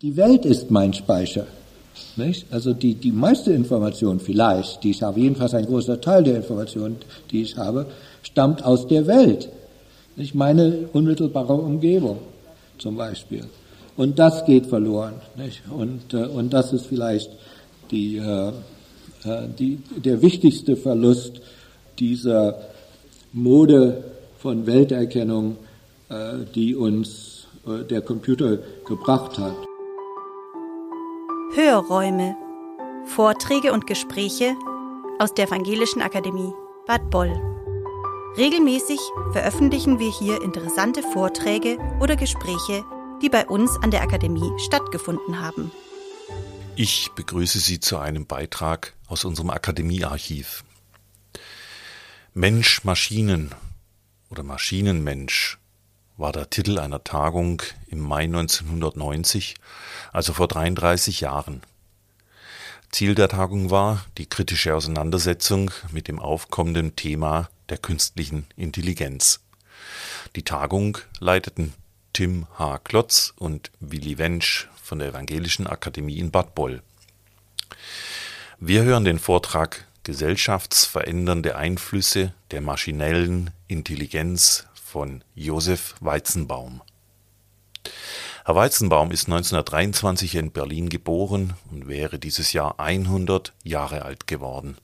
Die 0.00 0.16
Welt 0.16 0.44
ist 0.44 0.70
mein 0.70 0.92
Speicher. 0.92 1.46
Nicht? 2.14 2.46
Also 2.52 2.72
die, 2.72 2.94
die 2.94 3.10
meiste 3.10 3.52
Information 3.52 4.20
vielleicht, 4.20 4.84
die 4.84 4.90
ich 4.90 5.02
habe, 5.02 5.18
jedenfalls 5.18 5.54
ein 5.54 5.66
großer 5.66 6.00
Teil 6.00 6.22
der 6.22 6.36
Information, 6.36 6.96
die 7.32 7.42
ich 7.42 7.56
habe, 7.56 7.86
stammt 8.22 8.64
aus 8.64 8.86
der 8.86 9.08
Welt. 9.08 9.48
Nicht 10.14 10.36
meine 10.36 10.88
unmittelbare 10.92 11.54
Umgebung 11.54 12.18
zum 12.78 12.96
Beispiel. 12.96 13.44
Und 13.96 14.20
das 14.20 14.44
geht 14.44 14.66
verloren. 14.66 15.14
Nicht? 15.36 15.62
Und, 15.68 16.14
äh, 16.14 16.26
und 16.26 16.52
das 16.52 16.72
ist 16.72 16.86
vielleicht 16.86 17.32
die, 17.90 18.18
äh, 18.18 18.48
äh 19.24 19.48
die, 19.58 19.80
der 19.96 20.22
wichtigste 20.22 20.76
Verlust 20.76 21.40
dieser 21.98 22.60
Mode 23.32 24.04
von 24.38 24.64
Welterkennung, 24.64 25.56
äh, 26.08 26.34
die 26.54 26.76
uns 26.76 27.48
äh, 27.66 27.82
der 27.82 28.02
Computer 28.02 28.58
gebracht 28.86 29.36
hat. 29.38 29.67
Hörräume. 31.58 32.36
Vorträge 33.04 33.72
und 33.72 33.88
Gespräche 33.88 34.54
aus 35.18 35.34
der 35.34 35.48
Evangelischen 35.48 36.00
Akademie 36.00 36.52
Bad 36.86 37.10
Boll. 37.10 37.32
Regelmäßig 38.36 39.00
veröffentlichen 39.32 39.98
wir 39.98 40.08
hier 40.08 40.40
interessante 40.40 41.02
Vorträge 41.02 41.76
oder 41.98 42.14
Gespräche, 42.14 42.84
die 43.20 43.28
bei 43.28 43.44
uns 43.44 43.76
an 43.82 43.90
der 43.90 44.02
Akademie 44.02 44.52
stattgefunden 44.58 45.40
haben. 45.40 45.72
Ich 46.76 47.10
begrüße 47.16 47.58
Sie 47.58 47.80
zu 47.80 47.98
einem 47.98 48.24
Beitrag 48.24 48.94
aus 49.08 49.24
unserem 49.24 49.50
Akademiearchiv. 49.50 50.62
Mensch 52.34 52.84
Maschinen 52.84 53.52
oder 54.30 54.44
Maschinenmensch 54.44 55.57
war 56.18 56.32
der 56.32 56.50
Titel 56.50 56.78
einer 56.78 57.02
Tagung 57.04 57.62
im 57.86 58.00
Mai 58.00 58.24
1990, 58.24 59.54
also 60.12 60.32
vor 60.32 60.48
33 60.48 61.20
Jahren. 61.20 61.62
Ziel 62.90 63.14
der 63.14 63.28
Tagung 63.28 63.70
war 63.70 64.04
die 64.18 64.26
kritische 64.26 64.74
Auseinandersetzung 64.74 65.70
mit 65.92 66.08
dem 66.08 66.18
aufkommenden 66.18 66.96
Thema 66.96 67.48
der 67.68 67.78
künstlichen 67.78 68.46
Intelligenz. 68.56 69.40
Die 70.34 70.42
Tagung 70.42 70.98
leiteten 71.20 71.72
Tim 72.12 72.46
H. 72.58 72.78
Klotz 72.82 73.32
und 73.36 73.70
Willi 73.78 74.18
Wensch 74.18 74.68
von 74.82 74.98
der 74.98 75.08
Evangelischen 75.08 75.66
Akademie 75.66 76.18
in 76.18 76.32
Bad 76.32 76.54
Boll. 76.54 76.82
Wir 78.58 78.82
hören 78.82 79.04
den 79.04 79.20
Vortrag 79.20 79.86
Gesellschaftsverändernde 80.02 81.54
Einflüsse 81.54 82.32
der 82.50 82.62
maschinellen 82.62 83.50
Intelligenz 83.68 84.67
von 84.98 85.22
Josef 85.36 85.94
Weizenbaum. 86.00 86.82
Herr 88.44 88.56
Weizenbaum 88.56 89.12
ist 89.12 89.26
1923 89.26 90.34
in 90.34 90.50
Berlin 90.50 90.88
geboren 90.88 91.54
und 91.70 91.86
wäre 91.86 92.18
dieses 92.18 92.52
Jahr 92.52 92.80
100 92.80 93.52
Jahre 93.62 94.04
alt 94.04 94.26
geworden. 94.26 94.76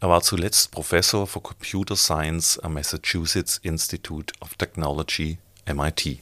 Er 0.00 0.08
war 0.08 0.22
zuletzt 0.22 0.70
Professor 0.70 1.26
für 1.26 1.42
Computer 1.42 1.96
Science 1.96 2.58
am 2.60 2.72
Massachusetts 2.72 3.58
Institute 3.58 4.32
of 4.40 4.54
Technology 4.54 5.36
MIT. 5.70 6.20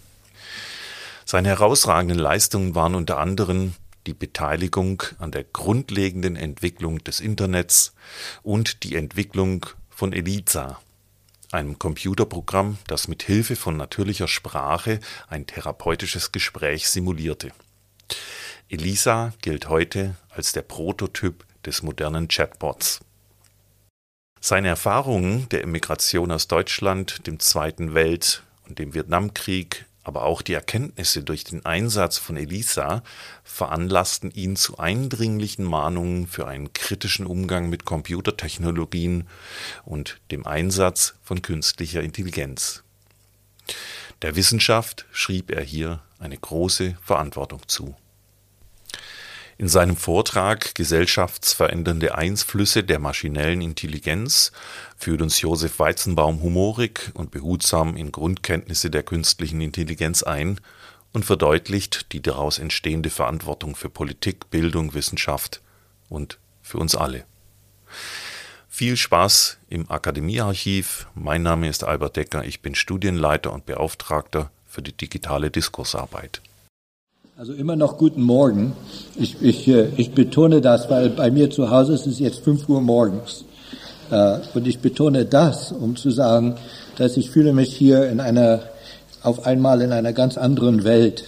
Seine 1.24 1.50
herausragenden 1.50 2.18
Leistungen 2.18 2.74
waren 2.74 2.96
unter 2.96 3.18
anderem 3.18 3.74
die 4.08 4.14
Beteiligung 4.14 5.04
an 5.20 5.30
der 5.30 5.44
grundlegenden 5.44 6.34
Entwicklung 6.34 6.98
des 6.98 7.20
Internets 7.20 7.94
und 8.42 8.82
die 8.82 8.96
Entwicklung 8.96 9.66
von 9.88 10.12
ELIZA, 10.12 10.80
einem 11.52 11.78
Computerprogramm, 11.78 12.78
das 12.86 13.08
mit 13.08 13.22
Hilfe 13.22 13.56
von 13.56 13.76
natürlicher 13.76 14.28
Sprache 14.28 15.00
ein 15.28 15.46
therapeutisches 15.46 16.32
Gespräch 16.32 16.88
simulierte. 16.88 17.52
Elisa 18.68 19.32
gilt 19.40 19.68
heute 19.68 20.16
als 20.30 20.52
der 20.52 20.62
Prototyp 20.62 21.44
des 21.64 21.82
modernen 21.82 22.28
Chatbots. 22.28 23.00
Seine 24.40 24.68
Erfahrungen 24.68 25.48
der 25.48 25.62
Emigration 25.62 26.30
aus 26.30 26.46
Deutschland, 26.48 27.26
dem 27.26 27.40
Zweiten 27.40 27.94
Welt- 27.94 28.44
und 28.68 28.78
dem 28.78 28.94
Vietnamkrieg 28.94 29.86
aber 30.08 30.24
auch 30.24 30.40
die 30.40 30.54
Erkenntnisse 30.54 31.22
durch 31.22 31.44
den 31.44 31.66
Einsatz 31.66 32.16
von 32.16 32.38
Elisa 32.38 33.02
veranlassten 33.44 34.30
ihn 34.30 34.56
zu 34.56 34.78
eindringlichen 34.78 35.66
Mahnungen 35.66 36.26
für 36.26 36.48
einen 36.48 36.72
kritischen 36.72 37.26
Umgang 37.26 37.68
mit 37.68 37.84
Computertechnologien 37.84 39.28
und 39.84 40.18
dem 40.30 40.46
Einsatz 40.46 41.14
von 41.22 41.42
künstlicher 41.42 42.02
Intelligenz. 42.02 42.84
Der 44.22 44.34
Wissenschaft 44.34 45.04
schrieb 45.12 45.50
er 45.50 45.62
hier 45.62 46.00
eine 46.18 46.38
große 46.38 46.96
Verantwortung 47.02 47.60
zu. 47.66 47.94
In 49.60 49.66
seinem 49.66 49.96
Vortrag 49.96 50.76
Gesellschaftsverändernde 50.76 52.14
Einflüsse 52.14 52.84
der 52.84 53.00
maschinellen 53.00 53.60
Intelligenz 53.60 54.52
führt 54.96 55.20
uns 55.20 55.40
Josef 55.40 55.80
Weizenbaum 55.80 56.40
humorig 56.42 57.10
und 57.14 57.32
behutsam 57.32 57.96
in 57.96 58.12
Grundkenntnisse 58.12 58.88
der 58.88 59.02
künstlichen 59.02 59.60
Intelligenz 59.60 60.22
ein 60.22 60.60
und 61.12 61.24
verdeutlicht 61.24 62.12
die 62.12 62.22
daraus 62.22 62.60
entstehende 62.60 63.10
Verantwortung 63.10 63.74
für 63.74 63.90
Politik, 63.90 64.48
Bildung, 64.50 64.94
Wissenschaft 64.94 65.60
und 66.08 66.38
für 66.62 66.78
uns 66.78 66.94
alle. 66.94 67.24
Viel 68.68 68.96
Spaß 68.96 69.58
im 69.68 69.90
Akademiearchiv. 69.90 71.08
Mein 71.16 71.42
Name 71.42 71.68
ist 71.68 71.82
Albert 71.82 72.14
Decker, 72.14 72.44
ich 72.44 72.62
bin 72.62 72.76
Studienleiter 72.76 73.52
und 73.52 73.66
Beauftragter 73.66 74.52
für 74.68 74.82
die 74.82 74.92
digitale 74.92 75.50
Diskursarbeit. 75.50 76.42
Also 77.38 77.52
immer 77.52 77.76
noch 77.76 77.98
guten 77.98 78.22
Morgen. 78.22 78.72
Ich, 79.14 79.40
ich, 79.40 79.68
äh, 79.68 79.90
ich 79.96 80.10
betone 80.10 80.60
das, 80.60 80.90
weil 80.90 81.08
bei 81.08 81.30
mir 81.30 81.50
zu 81.50 81.70
Hause 81.70 81.92
ist 81.92 82.04
es 82.08 82.18
jetzt 82.18 82.40
5 82.40 82.68
Uhr 82.68 82.80
morgens. 82.80 83.44
Äh, 84.10 84.38
und 84.54 84.66
ich 84.66 84.80
betone 84.80 85.24
das, 85.24 85.70
um 85.70 85.94
zu 85.94 86.10
sagen, 86.10 86.56
dass 86.96 87.16
ich 87.16 87.30
fühle 87.30 87.52
mich 87.52 87.72
hier 87.72 88.08
in 88.08 88.18
einer, 88.18 88.62
auf 89.22 89.46
einmal 89.46 89.82
in 89.82 89.92
einer 89.92 90.12
ganz 90.12 90.36
anderen 90.36 90.82
Welt 90.82 91.22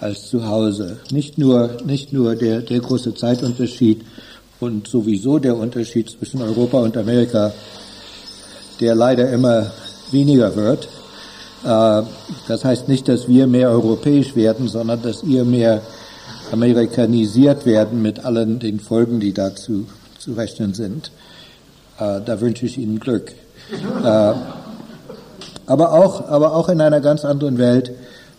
als 0.00 0.30
zu 0.30 0.48
Hause. 0.48 1.00
Nicht 1.10 1.36
nur, 1.36 1.76
nicht 1.84 2.14
nur 2.14 2.34
der, 2.34 2.62
der 2.62 2.80
große 2.80 3.14
Zeitunterschied 3.14 4.06
und 4.58 4.88
sowieso 4.88 5.38
der 5.38 5.58
Unterschied 5.58 6.08
zwischen 6.08 6.40
Europa 6.40 6.78
und 6.78 6.96
Amerika, 6.96 7.52
der 8.80 8.94
leider 8.94 9.30
immer 9.30 9.70
weniger 10.12 10.56
wird, 10.56 10.88
das 11.62 12.64
heißt 12.64 12.88
nicht, 12.88 13.06
dass 13.08 13.28
wir 13.28 13.46
mehr 13.46 13.70
europäisch 13.70 14.34
werden, 14.34 14.66
sondern 14.68 15.00
dass 15.02 15.22
ihr 15.22 15.44
mehr 15.44 15.82
amerikanisiert 16.50 17.64
werden 17.66 18.02
mit 18.02 18.24
allen 18.24 18.58
den 18.58 18.80
Folgen, 18.80 19.20
die 19.20 19.32
dazu 19.32 19.86
zu 20.18 20.34
rechnen 20.34 20.74
sind. 20.74 21.10
Äh, 21.98 22.20
da 22.24 22.40
wünsche 22.40 22.66
ich 22.66 22.78
Ihnen 22.78 23.00
Glück. 23.00 23.32
Äh, 24.04 24.32
aber 25.66 25.92
auch, 25.92 26.28
aber 26.28 26.54
auch 26.54 26.68
in 26.68 26.80
einer 26.80 27.00
ganz 27.00 27.24
anderen 27.24 27.58
Welt, 27.58 27.92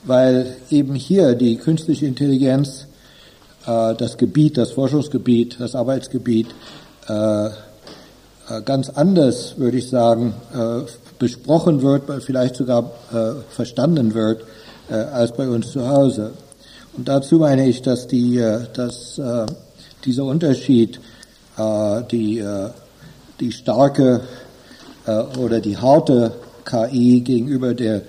weil 0.03 0.55
eben 0.69 0.94
hier 0.94 1.34
die 1.35 1.57
künstliche 1.57 2.05
Intelligenz, 2.05 2.88
das 3.66 4.17
Gebiet, 4.17 4.57
das 4.57 4.72
Forschungsgebiet, 4.72 5.55
das 5.57 5.73
Arbeitsgebiet 5.73 6.47
ganz 8.66 8.90
anders, 8.90 9.53
würde 9.55 9.78
ich 9.78 9.90
sagen, 9.90 10.34
besprochen 11.23 11.81
wird, 11.81 12.03
vielleicht 12.22 12.57
sogar 12.57 12.91
äh, 13.13 13.41
verstanden 13.50 14.13
wird, 14.13 14.44
äh, 14.89 14.95
als 14.95 15.31
bei 15.31 15.47
uns 15.47 15.72
zu 15.72 15.88
Hause. 15.88 16.34
Und 16.97 17.07
dazu 17.07 17.38
meine 17.38 17.66
ich, 17.66 17.81
dass, 17.81 18.07
die, 18.07 18.39
äh, 18.39 18.67
dass 18.73 19.17
äh, 19.19 19.45
dieser 20.03 20.25
Unterschied, 20.25 21.00
äh, 21.57 22.01
die, 22.11 22.39
äh, 22.39 22.72
die 23.39 23.53
starke 23.53 24.19
äh, 25.06 25.11
oder 25.39 25.61
die 25.61 25.78
harte 25.78 26.34
KI 26.66 27.22
gegenüber 27.22 27.73
der, 27.73 28.01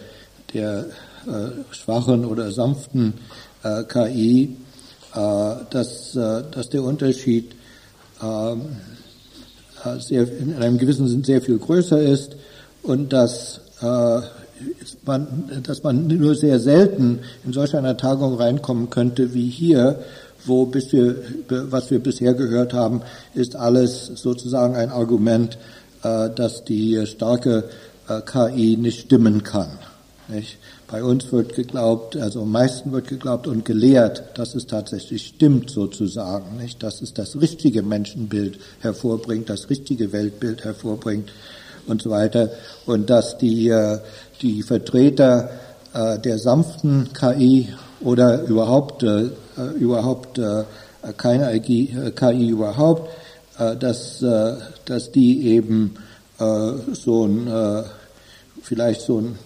der 0.52 0.86
äh, 1.28 1.72
schwachen 1.72 2.24
oder 2.24 2.50
sanften 2.50 3.14
äh, 3.62 3.84
KI, 3.84 4.56
äh, 5.14 5.54
dass, 5.70 6.16
äh, 6.16 6.42
dass 6.50 6.68
der 6.68 6.82
Unterschied 6.82 7.52
äh, 8.20 8.56
sehr, 10.00 10.26
in 10.36 10.54
einem 10.54 10.78
gewissen 10.78 11.06
Sinn 11.06 11.22
sehr 11.22 11.40
viel 11.40 11.58
größer 11.58 12.02
ist 12.02 12.34
und 12.84 13.12
dass, 13.12 13.60
äh, 13.80 14.20
man, 15.04 15.62
dass 15.62 15.82
man 15.82 16.06
nur 16.06 16.34
sehr 16.34 16.60
selten 16.60 17.20
in 17.44 17.52
solch 17.52 17.74
einer 17.74 17.96
Tagung 17.96 18.36
reinkommen 18.36 18.90
könnte 18.90 19.34
wie 19.34 19.48
hier, 19.48 20.00
wo 20.46 20.66
bis 20.66 20.92
wir, 20.92 21.16
was 21.48 21.90
wir 21.90 21.98
bisher 21.98 22.34
gehört 22.34 22.74
haben, 22.74 23.00
ist 23.34 23.56
alles 23.56 24.06
sozusagen 24.14 24.76
ein 24.76 24.90
Argument, 24.90 25.58
äh, 26.02 26.30
dass 26.30 26.64
die 26.64 27.06
starke 27.06 27.64
äh, 28.08 28.20
KI 28.20 28.76
nicht 28.76 29.00
stimmen 29.00 29.42
kann. 29.42 29.78
Nicht? 30.28 30.58
Bei 30.86 31.02
uns 31.02 31.32
wird 31.32 31.54
geglaubt, 31.54 32.16
also 32.16 32.42
am 32.42 32.52
meisten 32.52 32.92
wird 32.92 33.08
geglaubt 33.08 33.46
und 33.46 33.64
gelehrt, 33.64 34.22
dass 34.38 34.54
es 34.54 34.66
tatsächlich 34.66 35.26
stimmt 35.26 35.70
sozusagen, 35.70 36.58
nicht? 36.58 36.82
dass 36.82 37.00
es 37.00 37.14
das 37.14 37.40
richtige 37.40 37.82
Menschenbild 37.82 38.58
hervorbringt, 38.80 39.48
das 39.48 39.70
richtige 39.70 40.12
Weltbild 40.12 40.64
hervorbringt 40.64 41.30
und 41.86 42.02
so 42.02 42.10
weiter. 42.10 42.50
Und 42.86 43.10
dass 43.10 43.38
die, 43.38 43.68
äh, 43.68 43.98
die 44.42 44.62
Vertreter 44.62 45.50
äh, 45.92 46.18
der 46.18 46.38
sanften 46.38 47.10
KI 47.12 47.68
oder 48.00 48.42
überhaupt, 48.42 49.02
äh, 49.02 49.30
überhaupt 49.78 50.40
keine 51.16 51.60
KI, 51.60 52.48
überhaupt, 52.48 53.08
dass, 53.78 54.24
dass 54.84 55.12
die 55.12 55.46
eben 55.46 55.94
so 56.92 57.26
ein, 57.26 57.84
vielleicht 58.62 59.02
so 59.02 59.18
einen 59.18 59.38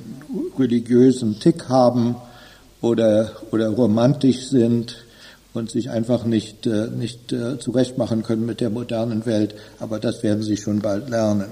religiösen 0.58 1.38
Tick 1.40 1.68
haben 1.68 2.16
oder, 2.80 3.32
oder 3.50 3.68
romantisch 3.68 4.48
sind 4.48 5.04
und 5.52 5.70
sich 5.70 5.90
einfach 5.90 6.24
nicht, 6.24 6.64
nicht 6.64 7.34
zurechtmachen 7.58 8.22
können 8.22 8.46
mit 8.46 8.60
der 8.62 8.70
modernen 8.70 9.26
Welt. 9.26 9.54
Aber 9.78 9.98
das 9.98 10.22
werden 10.22 10.42
sie 10.42 10.56
schon 10.56 10.78
bald 10.78 11.10
lernen. 11.10 11.50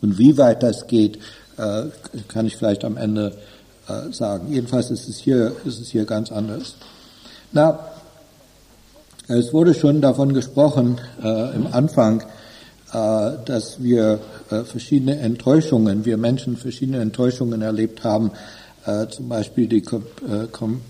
Und 0.00 0.18
wie 0.18 0.36
weit 0.38 0.62
das 0.62 0.86
geht, 0.86 1.18
äh, 1.56 1.84
kann 2.28 2.46
ich 2.46 2.56
vielleicht 2.56 2.84
am 2.84 2.96
Ende 2.96 3.36
äh, 3.88 4.12
sagen. 4.12 4.52
Jedenfalls 4.52 4.90
ist 4.90 5.08
es 5.08 5.18
hier, 5.18 5.52
ist 5.64 5.80
es 5.80 5.88
hier 5.88 6.04
ganz 6.04 6.30
anders. 6.30 6.74
Na, 7.52 7.78
es 9.28 9.52
wurde 9.52 9.74
schon 9.74 10.00
davon 10.00 10.32
gesprochen 10.32 10.98
äh, 11.22 11.54
im 11.54 11.66
Anfang, 11.66 12.22
äh, 12.92 13.32
dass 13.44 13.82
wir 13.82 14.20
äh, 14.50 14.62
verschiedene 14.64 15.18
Enttäuschungen, 15.18 16.04
wir 16.04 16.16
Menschen 16.16 16.56
verschiedene 16.56 17.00
Enttäuschungen 17.00 17.60
erlebt 17.60 18.04
haben, 18.04 18.32
äh, 18.86 19.06
zum 19.08 19.28
Beispiel 19.28 19.68
die 19.68 19.78
äh, 19.78 20.46
Kom 20.50 20.80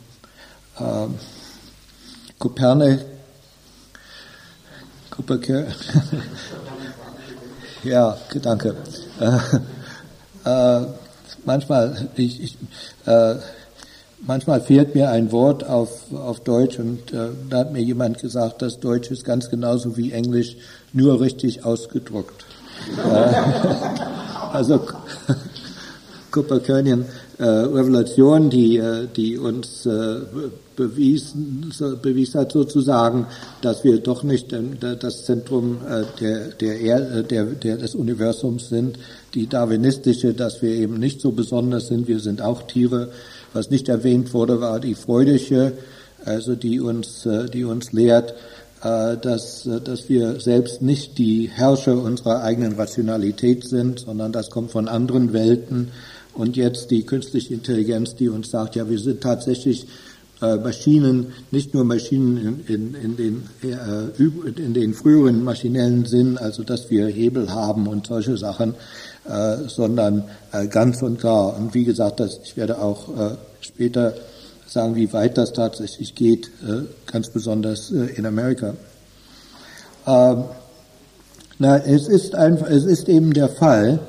Kopernik, 2.38 3.00
Kopernik, 5.10 5.48
ja, 7.84 8.16
danke. 8.42 8.74
manchmal, 11.44 12.08
ich, 12.16 12.42
ich 12.42 12.56
manchmal 14.26 14.60
fehlt 14.60 14.94
mir 14.94 15.10
ein 15.10 15.32
Wort 15.32 15.64
auf, 15.64 16.12
auf 16.12 16.40
Deutsch 16.40 16.78
und 16.78 17.12
äh, 17.12 17.28
da 17.48 17.58
hat 17.58 17.72
mir 17.72 17.82
jemand 17.82 18.18
gesagt, 18.18 18.62
dass 18.62 18.80
Deutsch 18.80 19.10
ist 19.10 19.24
ganz 19.24 19.50
genauso 19.50 19.96
wie 19.96 20.12
Englisch, 20.12 20.56
nur 20.92 21.20
richtig 21.20 21.64
ausgedruckt. 21.64 22.44
äh, 22.96 23.10
also 24.52 24.80
Kopernikan 26.30 27.06
äh, 27.38 27.44
Revolution, 27.44 28.50
die, 28.50 28.78
äh, 28.78 29.06
die 29.14 29.38
uns 29.38 29.86
äh, 29.86 30.16
bewiesen, 30.76 31.72
bewiesen 32.02 32.40
hat 32.40 32.52
sozusagen, 32.52 33.26
dass 33.62 33.84
wir 33.84 33.98
doch 33.98 34.22
nicht 34.22 34.54
das 34.80 35.24
Zentrum 35.24 35.78
äh, 35.88 36.04
der, 36.20 36.48
der, 36.48 36.80
er, 36.80 37.22
der, 37.22 37.44
der, 37.44 37.76
des 37.76 37.94
Universums 37.94 38.68
sind, 38.68 38.98
die 39.34 39.48
darwinistische, 39.48 40.34
dass 40.34 40.62
wir 40.62 40.70
eben 40.70 40.98
nicht 40.98 41.20
so 41.20 41.32
besonders 41.32 41.88
sind, 41.88 42.08
wir 42.08 42.20
sind 42.20 42.42
auch 42.42 42.62
Tiere, 42.62 43.10
was 43.52 43.70
nicht 43.70 43.88
erwähnt 43.88 44.34
wurde, 44.34 44.60
war 44.60 44.80
die 44.80 44.94
freudische, 44.94 45.72
also 46.24 46.54
die 46.54 46.80
uns, 46.80 47.26
äh, 47.26 47.48
die 47.48 47.64
uns 47.64 47.92
lehrt, 47.92 48.34
äh, 48.82 49.16
dass, 49.16 49.66
äh, 49.66 49.80
dass 49.80 50.08
wir 50.08 50.40
selbst 50.40 50.82
nicht 50.82 51.18
die 51.18 51.50
Herrscher 51.52 52.00
unserer 52.00 52.42
eigenen 52.42 52.74
Rationalität 52.74 53.66
sind, 53.66 54.00
sondern 54.00 54.32
das 54.32 54.50
kommt 54.50 54.70
von 54.70 54.86
anderen 54.86 55.32
Welten. 55.32 55.90
Und 56.38 56.56
jetzt 56.56 56.90
die 56.90 57.02
künstliche 57.02 57.52
Intelligenz, 57.52 58.14
die 58.14 58.30
uns 58.30 58.50
sagt, 58.50 58.76
ja, 58.76 58.88
wir 58.88 58.98
sind 58.98 59.20
tatsächlich 59.20 59.86
Maschinen, 60.40 61.32
nicht 61.50 61.74
nur 61.74 61.82
Maschinen 61.82 62.62
in, 62.68 62.94
in, 62.94 62.94
in, 62.94 63.16
den, 63.16 63.42
in 64.56 64.72
den 64.72 64.94
früheren 64.94 65.42
maschinellen 65.42 66.04
Sinn, 66.04 66.38
also 66.38 66.62
dass 66.62 66.90
wir 66.90 67.08
Hebel 67.08 67.50
haben 67.52 67.88
und 67.88 68.06
solche 68.06 68.36
Sachen, 68.36 68.76
äh, 69.28 69.68
sondern 69.68 70.24
äh, 70.52 70.66
ganz 70.68 71.02
und 71.02 71.20
gar. 71.20 71.56
Und 71.56 71.74
wie 71.74 71.84
gesagt, 71.84 72.20
das, 72.20 72.40
ich 72.44 72.56
werde 72.56 72.80
auch 72.80 73.08
äh, 73.08 73.34
später 73.60 74.14
sagen, 74.66 74.96
wie 74.96 75.12
weit 75.12 75.36
das 75.36 75.52
tatsächlich 75.52 76.14
geht, 76.14 76.46
äh, 76.66 76.84
ganz 77.10 77.30
besonders 77.30 77.90
äh, 77.90 78.06
in 78.16 78.24
Amerika. 78.24 78.74
Ähm, 80.06 80.44
na, 81.58 81.78
es 81.78 82.08
ist 82.08 82.34
einfach, 82.34 82.70
es 82.70 82.84
ist 82.84 83.08
eben 83.08 83.34
der 83.34 83.48
Fall, 83.48 84.00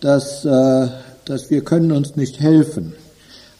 dass, 0.00 0.44
äh, 0.44 0.88
dass 1.24 1.50
wir 1.50 1.62
können 1.62 1.92
uns 1.92 2.16
nicht 2.16 2.40
helfen 2.40 2.94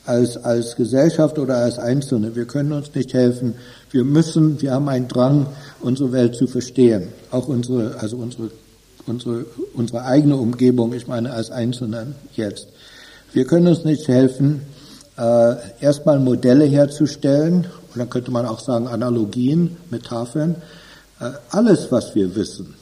als, 0.04 0.36
als 0.36 0.76
Gesellschaft 0.76 1.38
oder 1.38 1.56
als 1.58 1.78
Einzelne. 1.78 2.34
Wir 2.34 2.46
können 2.46 2.72
uns 2.72 2.94
nicht 2.94 3.14
helfen. 3.14 3.54
Wir 3.90 4.04
müssen, 4.04 4.60
wir 4.60 4.72
haben 4.72 4.88
einen 4.88 5.08
Drang, 5.08 5.46
unsere 5.80 6.12
Welt 6.12 6.34
zu 6.34 6.46
verstehen. 6.46 7.08
Auch 7.30 7.48
unsere, 7.48 7.98
also 8.00 8.16
unsere 8.16 8.50
unsere, 9.06 9.44
unsere 9.74 10.04
eigene 10.04 10.36
Umgebung, 10.36 10.92
ich 10.92 11.06
meine 11.06 11.32
als 11.32 11.50
Einzelnen 11.50 12.14
jetzt. 12.34 12.68
Wir 13.32 13.46
können 13.46 13.66
uns 13.66 13.84
nicht 13.84 14.08
helfen, 14.08 14.62
äh, 15.16 15.54
erstmal 15.80 16.18
Modelle 16.18 16.64
herzustellen, 16.64 17.66
und 17.92 17.98
dann 17.98 18.10
könnte 18.10 18.30
man 18.30 18.46
auch 18.46 18.60
sagen 18.60 18.88
Analogien, 18.88 19.76
Metaphern. 19.90 20.56
Äh, 21.20 21.30
alles, 21.50 21.90
was 21.90 22.14
wir 22.14 22.34
wissen, 22.34 22.74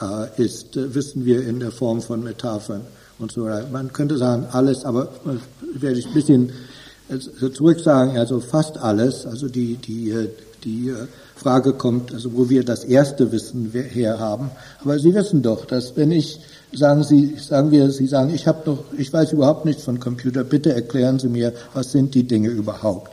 äh, 0.00 0.42
ist, 0.42 0.76
äh, 0.76 0.94
wissen 0.94 1.24
wir 1.24 1.46
in 1.46 1.60
der 1.60 1.72
Form 1.72 2.00
von 2.00 2.22
Metaphern 2.22 2.82
und 3.18 3.32
so. 3.32 3.48
Man 3.72 3.92
könnte 3.92 4.18
sagen 4.18 4.46
alles, 4.52 4.84
aber 4.84 5.04
äh, 5.04 5.80
werde 5.80 5.98
ich 5.98 6.06
ein 6.06 6.14
bisschen 6.14 6.52
äh, 7.08 7.18
zurück 7.52 7.80
sagen, 7.80 8.18
also 8.18 8.40
fast 8.40 8.78
alles, 8.78 9.26
also 9.26 9.48
die, 9.48 9.76
die, 9.76 10.28
die 10.64 10.92
Frage 11.34 11.74
kommt, 11.74 12.12
also 12.12 12.34
wo 12.34 12.48
wir 12.48 12.64
das 12.64 12.84
erste 12.84 13.30
Wissen 13.32 13.70
her 13.72 14.18
haben. 14.18 14.50
Aber 14.82 14.98
Sie 14.98 15.14
wissen 15.14 15.42
doch, 15.42 15.64
dass 15.64 15.96
wenn 15.96 16.10
ich 16.10 16.40
sagen 16.72 17.04
Sie, 17.04 17.36
sagen 17.36 17.70
wir, 17.70 17.90
Sie 17.90 18.06
sagen, 18.06 18.34
ich 18.34 18.46
habe 18.46 18.62
doch, 18.64 18.84
ich 18.96 19.12
weiß 19.12 19.32
überhaupt 19.32 19.64
nichts 19.64 19.84
von 19.84 20.00
Computer. 20.00 20.44
Bitte 20.44 20.72
erklären 20.72 21.18
Sie 21.18 21.28
mir, 21.28 21.52
was 21.74 21.92
sind 21.92 22.14
die 22.14 22.26
Dinge 22.26 22.48
überhaupt? 22.48 23.12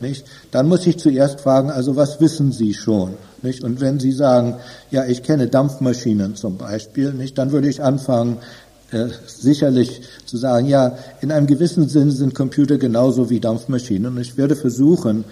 Nicht? 0.00 0.24
Dann 0.50 0.68
muss 0.68 0.86
ich 0.86 0.98
zuerst 0.98 1.40
fragen, 1.40 1.70
also 1.70 1.94
was 1.94 2.20
wissen 2.20 2.52
Sie 2.52 2.72
schon? 2.72 3.14
Nicht? 3.42 3.62
Und 3.62 3.80
wenn 3.80 4.00
Sie 4.00 4.12
sagen, 4.12 4.56
ja, 4.90 5.04
ich 5.04 5.22
kenne 5.22 5.48
Dampfmaschinen 5.48 6.36
zum 6.36 6.56
Beispiel, 6.56 7.12
nicht, 7.12 7.36
dann 7.36 7.52
würde 7.52 7.68
ich 7.68 7.82
anfangen, 7.82 8.38
äh, 8.92 9.08
sicherlich 9.26 10.02
zu 10.26 10.36
sagen, 10.36 10.66
ja, 10.66 10.96
in 11.20 11.30
einem 11.30 11.46
gewissen 11.46 11.88
Sinn 11.88 12.10
sind 12.10 12.34
Computer 12.34 12.78
genauso 12.78 13.30
wie 13.30 13.40
Dampfmaschinen. 13.40 14.12
Und 14.12 14.20
ich 14.20 14.36
werde 14.36 14.56
versuchen, 14.56 15.24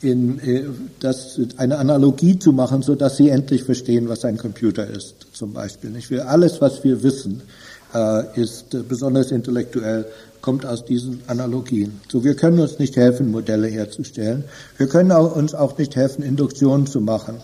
in, 0.00 0.38
äh, 0.40 0.64
das, 1.00 1.38
eine 1.56 1.78
Analogie 1.78 2.38
zu 2.38 2.52
machen, 2.52 2.82
so 2.82 2.94
dass 2.94 3.16
sie 3.16 3.30
endlich 3.30 3.64
verstehen, 3.64 4.08
was 4.08 4.24
ein 4.24 4.36
Computer 4.36 4.86
ist, 4.86 5.14
zum 5.32 5.52
Beispiel. 5.52 5.90
Nicht? 5.90 6.10
Wir, 6.10 6.28
alles, 6.28 6.60
was 6.60 6.84
wir 6.84 7.02
wissen, 7.02 7.42
äh, 7.94 8.40
ist 8.40 8.74
äh, 8.74 8.82
besonders 8.86 9.30
intellektuell, 9.30 10.06
kommt 10.40 10.66
aus 10.66 10.84
diesen 10.84 11.22
Analogien. 11.26 12.00
So, 12.10 12.22
wir 12.22 12.34
können 12.34 12.60
uns 12.60 12.78
nicht 12.78 12.96
helfen, 12.96 13.30
Modelle 13.30 13.68
herzustellen. 13.68 14.44
Wir 14.76 14.88
können 14.88 15.10
auch, 15.10 15.34
uns 15.34 15.54
auch 15.54 15.78
nicht 15.78 15.96
helfen, 15.96 16.22
Induktionen 16.22 16.86
zu 16.86 17.00
machen. 17.00 17.36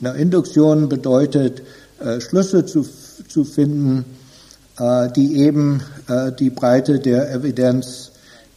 Na, 0.00 0.12
Induktion 0.12 0.88
bedeutet, 0.88 1.62
äh, 2.00 2.20
Schlüsse 2.20 2.66
zu, 2.66 2.86
zu 3.28 3.44
finden, 3.44 4.04
die 4.76 5.36
eben 5.38 5.82
äh, 6.08 6.32
die 6.32 6.50
Breite 6.50 6.98
der 6.98 7.32
Evidenz 7.32 8.10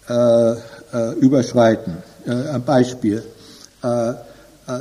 äh, 0.10 0.52
äh, 0.94 1.14
überschreiten. 1.20 1.98
Äh, 2.26 2.32
ein 2.32 2.64
Beispiel. 2.64 3.24
Äh, 3.84 4.10
äh, 4.10 4.16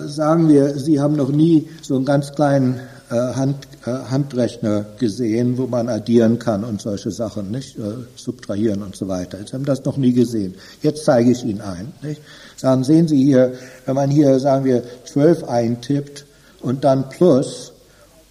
sagen 0.06 0.48
wir, 0.48 0.78
Sie 0.78 1.00
haben 1.00 1.16
noch 1.16 1.30
nie 1.30 1.68
so 1.82 1.96
einen 1.96 2.04
ganz 2.04 2.32
kleinen 2.32 2.80
äh, 3.10 3.14
Hand, 3.14 3.68
äh, 3.86 3.90
Handrechner 3.90 4.84
gesehen, 4.98 5.58
wo 5.58 5.66
man 5.66 5.88
addieren 5.88 6.38
kann 6.38 6.64
und 6.64 6.80
solche 6.80 7.10
Sachen, 7.10 7.50
nicht? 7.50 7.78
Äh, 7.78 7.82
subtrahieren 8.16 8.82
und 8.82 8.96
so 8.96 9.06
weiter. 9.08 9.38
Sie 9.46 9.52
haben 9.52 9.64
das 9.64 9.84
noch 9.84 9.96
nie 9.96 10.12
gesehen. 10.12 10.54
Jetzt 10.82 11.04
zeige 11.04 11.30
ich 11.30 11.44
Ihnen 11.44 11.60
ein. 11.60 11.92
Nicht? 12.02 12.20
Sagen, 12.56 12.84
sehen 12.84 13.06
Sie 13.08 13.22
hier, 13.22 13.52
wenn 13.84 13.94
man 13.94 14.10
hier, 14.10 14.40
sagen 14.40 14.64
wir, 14.64 14.82
12 15.04 15.44
eintippt 15.44 16.24
und 16.60 16.84
dann 16.84 17.08
plus 17.08 17.72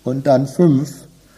und 0.03 0.27
dann 0.27 0.47
5, 0.47 0.91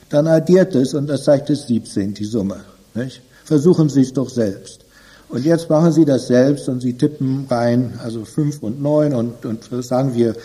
dann 0.09 0.27
addiert 0.27 0.75
es 0.75 0.93
und 0.93 1.07
das 1.07 1.23
zeigt 1.23 1.49
es 1.49 1.67
17, 1.67 2.13
die 2.13 2.25
Summe. 2.25 2.57
Nicht? 2.93 3.21
Versuchen 3.43 3.89
Sie 3.89 4.01
es 4.01 4.13
doch 4.13 4.29
selbst. 4.29 4.81
Und 5.29 5.45
jetzt 5.45 5.69
machen 5.69 5.91
Sie 5.91 6.05
das 6.05 6.27
selbst 6.27 6.69
und 6.69 6.81
Sie 6.81 6.93
tippen 6.93 7.45
rein, 7.49 7.99
also 8.01 8.23
fünf 8.23 8.63
und 8.63 8.81
neun 8.81 9.13
und, 9.13 9.45
und 9.45 9.69
sagen 9.83 10.15
wir 10.15 10.35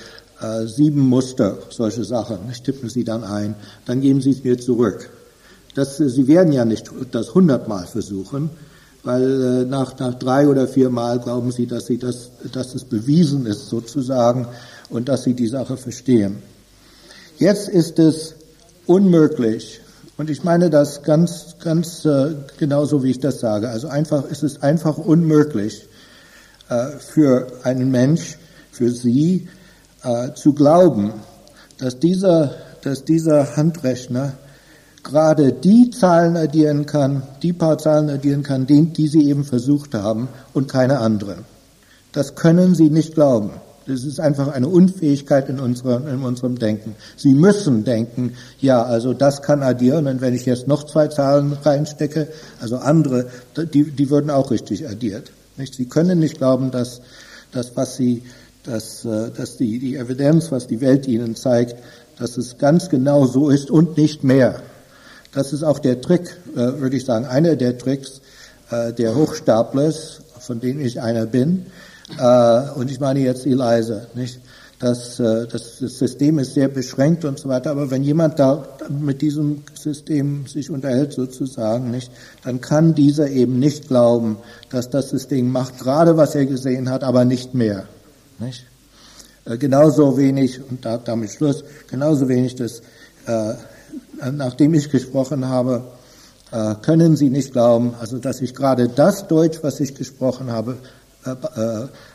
äh, 0.41 0.67
sieben 0.67 1.01
Muster, 1.01 1.59
solche 1.71 2.05
Sachen. 2.05 2.39
Das 2.49 2.63
tippen 2.63 2.89
Sie 2.89 3.05
dann 3.05 3.23
ein, 3.23 3.55
dann 3.87 4.01
geben 4.01 4.21
Sie 4.21 4.31
es 4.31 4.43
mir 4.43 4.59
zurück. 4.59 5.09
Das, 5.75 5.97
Sie 5.99 6.27
werden 6.27 6.53
ja 6.53 6.65
nicht 6.65 6.91
das 7.13 7.35
hundertmal 7.35 7.87
versuchen, 7.87 8.51
weil 9.05 9.23
äh, 9.23 9.65
nach, 9.65 9.99
nach 9.99 10.15
drei 10.15 10.49
oder 10.49 10.67
vier 10.67 10.91
Mal 10.91 11.21
glauben 11.21 11.53
Sie, 11.53 11.67
dass 11.67 11.87
Sie 11.87 11.99
das, 11.99 12.31
dass 12.53 12.75
es 12.75 12.85
bewiesen 12.85 13.47
ist 13.47 13.69
sozusagen 13.69 14.49
und 14.91 15.09
dass 15.09 15.23
Sie 15.23 15.35
die 15.35 15.47
Sache 15.49 15.77
verstehen. 15.77 16.43
Jetzt 17.39 17.69
ist 17.69 17.99
es 17.99 18.35
unmöglich, 18.87 19.81
und 20.19 20.31
ich 20.31 20.45
meine 20.45 20.71
das 20.71 21.03
ganz, 21.03 21.57
ganz 21.59 22.05
äh, 22.05 22.35
genauso, 22.59 23.03
wie 23.03 23.11
ich 23.11 23.19
das 23.19 23.41
sage. 23.41 23.71
Also 23.71 23.89
einfach, 23.89 24.25
es 24.31 24.43
ist 24.43 24.63
einfach 24.63 24.99
unmöglich 24.99 25.89
äh, 26.69 26.91
für 26.99 27.49
einen 27.65 27.91
Mensch, 27.91 28.39
für 28.71 28.91
Sie, 28.91 29.49
äh, 30.05 30.33
zu 30.35 30.53
glauben, 30.53 31.13
dass 31.79 31.99
dieser, 31.99 32.55
dass 32.83 33.05
dieser 33.05 33.57
Handrechner 33.57 34.35
gerade 35.03 35.53
die 35.53 35.91
Zahlen 35.91 36.37
addieren 36.37 36.87
kann, 36.87 37.23
die 37.43 37.53
paar 37.53 37.79
Zahlen 37.79 38.11
addieren 38.11 38.43
kann, 38.43 38.67
die, 38.67 38.93
die 38.93 39.09
Sie 39.09 39.29
eben 39.29 39.45
versucht 39.45 39.95
haben 39.95 40.29
und 40.53 40.71
keine 40.71 40.99
anderen. 41.01 41.45
Das 42.13 42.35
können 42.35 42.75
Sie 42.75 42.91
nicht 42.91 43.15
glauben. 43.15 43.51
Das 43.93 44.05
ist 44.05 44.21
einfach 44.21 44.49
eine 44.49 44.69
Unfähigkeit 44.69 45.51
in, 45.51 45.61
unserer, 45.61 46.09
in 46.09 46.23
unserem 46.23 46.59
Denken. 46.59 46.95
Sie 47.15 47.35
müssen 47.35 47.85
denken, 47.85 48.33
ja, 48.59 48.83
also 48.83 49.13
das 49.13 49.43
kann 49.43 49.63
addieren 49.63 50.07
und 50.07 50.23
wenn 50.23 50.33
ich 50.33 50.47
jetzt 50.47 50.67
noch 50.67 50.85
zwei 50.85 51.09
Zahlen 51.09 51.53
reinstecke, 51.53 52.29
also 52.59 52.79
andere, 52.79 53.27
die, 53.55 53.91
die 53.91 54.09
würden 54.09 54.31
auch 54.31 54.51
richtig 54.51 54.89
addiert. 54.89 55.31
Nicht? 55.59 55.75
Sie 55.75 55.85
können 55.85 56.21
nicht 56.21 56.39
glauben, 56.39 56.71
dass 56.71 57.03
das, 57.53 57.77
was 57.77 57.97
Sie, 57.97 58.23
dass, 58.65 59.05
äh, 59.05 59.31
dass 59.31 59.59
die, 59.59 59.79
die 59.79 59.97
Evidenz, 59.97 60.51
was 60.51 60.67
die 60.67 60.81
Welt 60.81 61.07
Ihnen 61.07 61.37
zeigt, 61.37 61.77
dass 62.19 62.39
es 62.39 62.57
ganz 62.57 62.89
genau 62.89 63.27
so 63.27 63.51
ist 63.51 63.71
und 63.71 63.99
nicht 63.99 64.25
mehr. 64.25 64.63
Das 65.35 65.53
ist 65.53 65.65
auch 65.65 65.81
der 65.81 66.01
Trick, 66.01 66.35
äh, 66.55 66.81
würde 66.81 66.97
ich 66.97 67.05
sagen, 67.05 67.27
einer 67.27 67.57
der 67.57 67.77
Tricks 67.77 68.23
äh, 68.71 68.95
der 68.95 69.15
Hochstaplers, 69.15 70.23
von 70.41 70.61
denen 70.61 70.81
ich 70.81 71.03
einer 71.03 71.27
bin, 71.27 71.67
und 72.77 72.91
ich 72.91 73.01
meine 73.01 73.21
jetzt 73.21 73.47
Eliza, 73.47 74.03
nicht? 74.15 74.41
Das, 74.83 75.21
äh, 75.21 75.47
das, 75.47 75.79
das 75.79 75.97
System 75.97 76.41
ist 76.41 76.55
sehr 76.55 76.67
beschränkt 76.67 77.25
und 77.25 77.39
so 77.39 77.49
weiter, 77.49 77.71
aber 77.71 77.93
wenn 77.93 78.03
jemand 78.03 78.41
da 78.41 78.67
mit 78.89 79.23
diesem 79.23 79.63
System 79.75 80.49
sich 80.49 80.71
unterhält 80.71 81.13
sozusagen, 81.13 81.93
nicht, 81.93 82.11
dann 82.43 82.61
kann 82.61 82.93
dieser 82.93 83.29
eben 83.29 83.61
nicht 83.61 83.87
glauben, 83.87 84.39
dass 84.71 84.91
das 84.91 85.11
System 85.11 85.53
macht 85.53 85.79
gerade 85.79 86.17
was 86.17 86.35
er 86.35 86.47
gesehen 86.47 86.91
hat, 86.91 87.05
aber 87.05 87.25
nicht 87.25 87.55
mehr. 87.55 87.85
Nicht? 88.41 88.67
Äh, 89.45 89.57
genauso 89.57 90.19
wenig, 90.19 90.61
und 90.69 90.85
da, 90.85 90.99
damit 90.99 91.31
Schluss, 91.31 91.63
genauso 91.89 92.29
wenig 92.29 92.57
das, 92.57 92.83
äh, 93.27 93.55
nachdem 94.33 94.75
ich 94.75 94.91
gesprochen 94.91 95.49
habe, 95.49 95.85
äh, 96.51 96.75
können 96.83 97.15
Sie 97.15 97.31
nicht 97.31 97.53
glauben, 97.53 97.95
also 98.01 98.19
dass 98.19 98.41
ich 98.41 98.53
gerade 98.53 98.89
das 98.89 99.29
Deutsch, 99.29 99.61
was 99.63 99.79
ich 99.79 99.95
gesprochen 99.95 100.51
habe, 100.51 100.73
äh, 100.73 100.77
äh, 100.77 101.02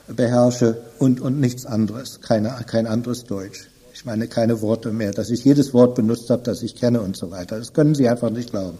beherrsche 0.07 0.77
und, 0.99 1.21
und 1.21 1.39
nichts 1.39 1.65
anderes, 1.65 2.21
keine, 2.21 2.55
kein 2.65 2.87
anderes 2.87 3.25
Deutsch. 3.25 3.69
Ich 3.93 4.05
meine 4.05 4.27
keine 4.27 4.61
Worte 4.61 4.91
mehr, 4.91 5.11
dass 5.11 5.29
ich 5.31 5.43
jedes 5.43 5.73
Wort 5.73 5.95
benutzt 5.95 6.29
habe, 6.29 6.43
das 6.43 6.61
ich 6.61 6.75
kenne 6.75 7.01
und 7.01 7.17
so 7.17 7.31
weiter. 7.31 7.57
Das 7.57 7.73
können 7.73 7.95
Sie 7.95 8.07
einfach 8.07 8.29
nicht 8.29 8.51
glauben. 8.51 8.77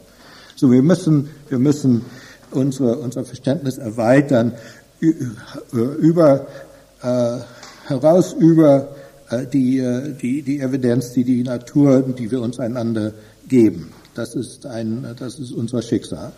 So, 0.56 0.72
wir 0.72 0.84
müssen, 0.84 1.30
wir 1.50 1.60
müssen 1.60 2.06
unsere, 2.52 2.98
unser 2.98 3.26
Verständnis 3.26 3.78
erweitern 3.78 4.54
über, 5.00 6.48
äh, 7.02 7.38
heraus 7.88 8.34
über 8.34 8.90
äh, 9.30 9.46
die, 9.46 9.80
äh, 9.80 10.14
die, 10.14 10.42
die 10.42 10.60
Evidenz, 10.60 11.14
die 11.14 11.24
die 11.24 11.44
Natur, 11.44 12.02
die 12.02 12.32
wir 12.32 12.42
uns 12.42 12.60
einander 12.60 13.14
geben. 13.48 13.92
Das 14.14 14.36
ist 14.36 14.66
ein, 14.66 15.16
das 15.20 15.40
ist 15.40 15.52
unser 15.52 15.82
Schicksal. 15.82 16.32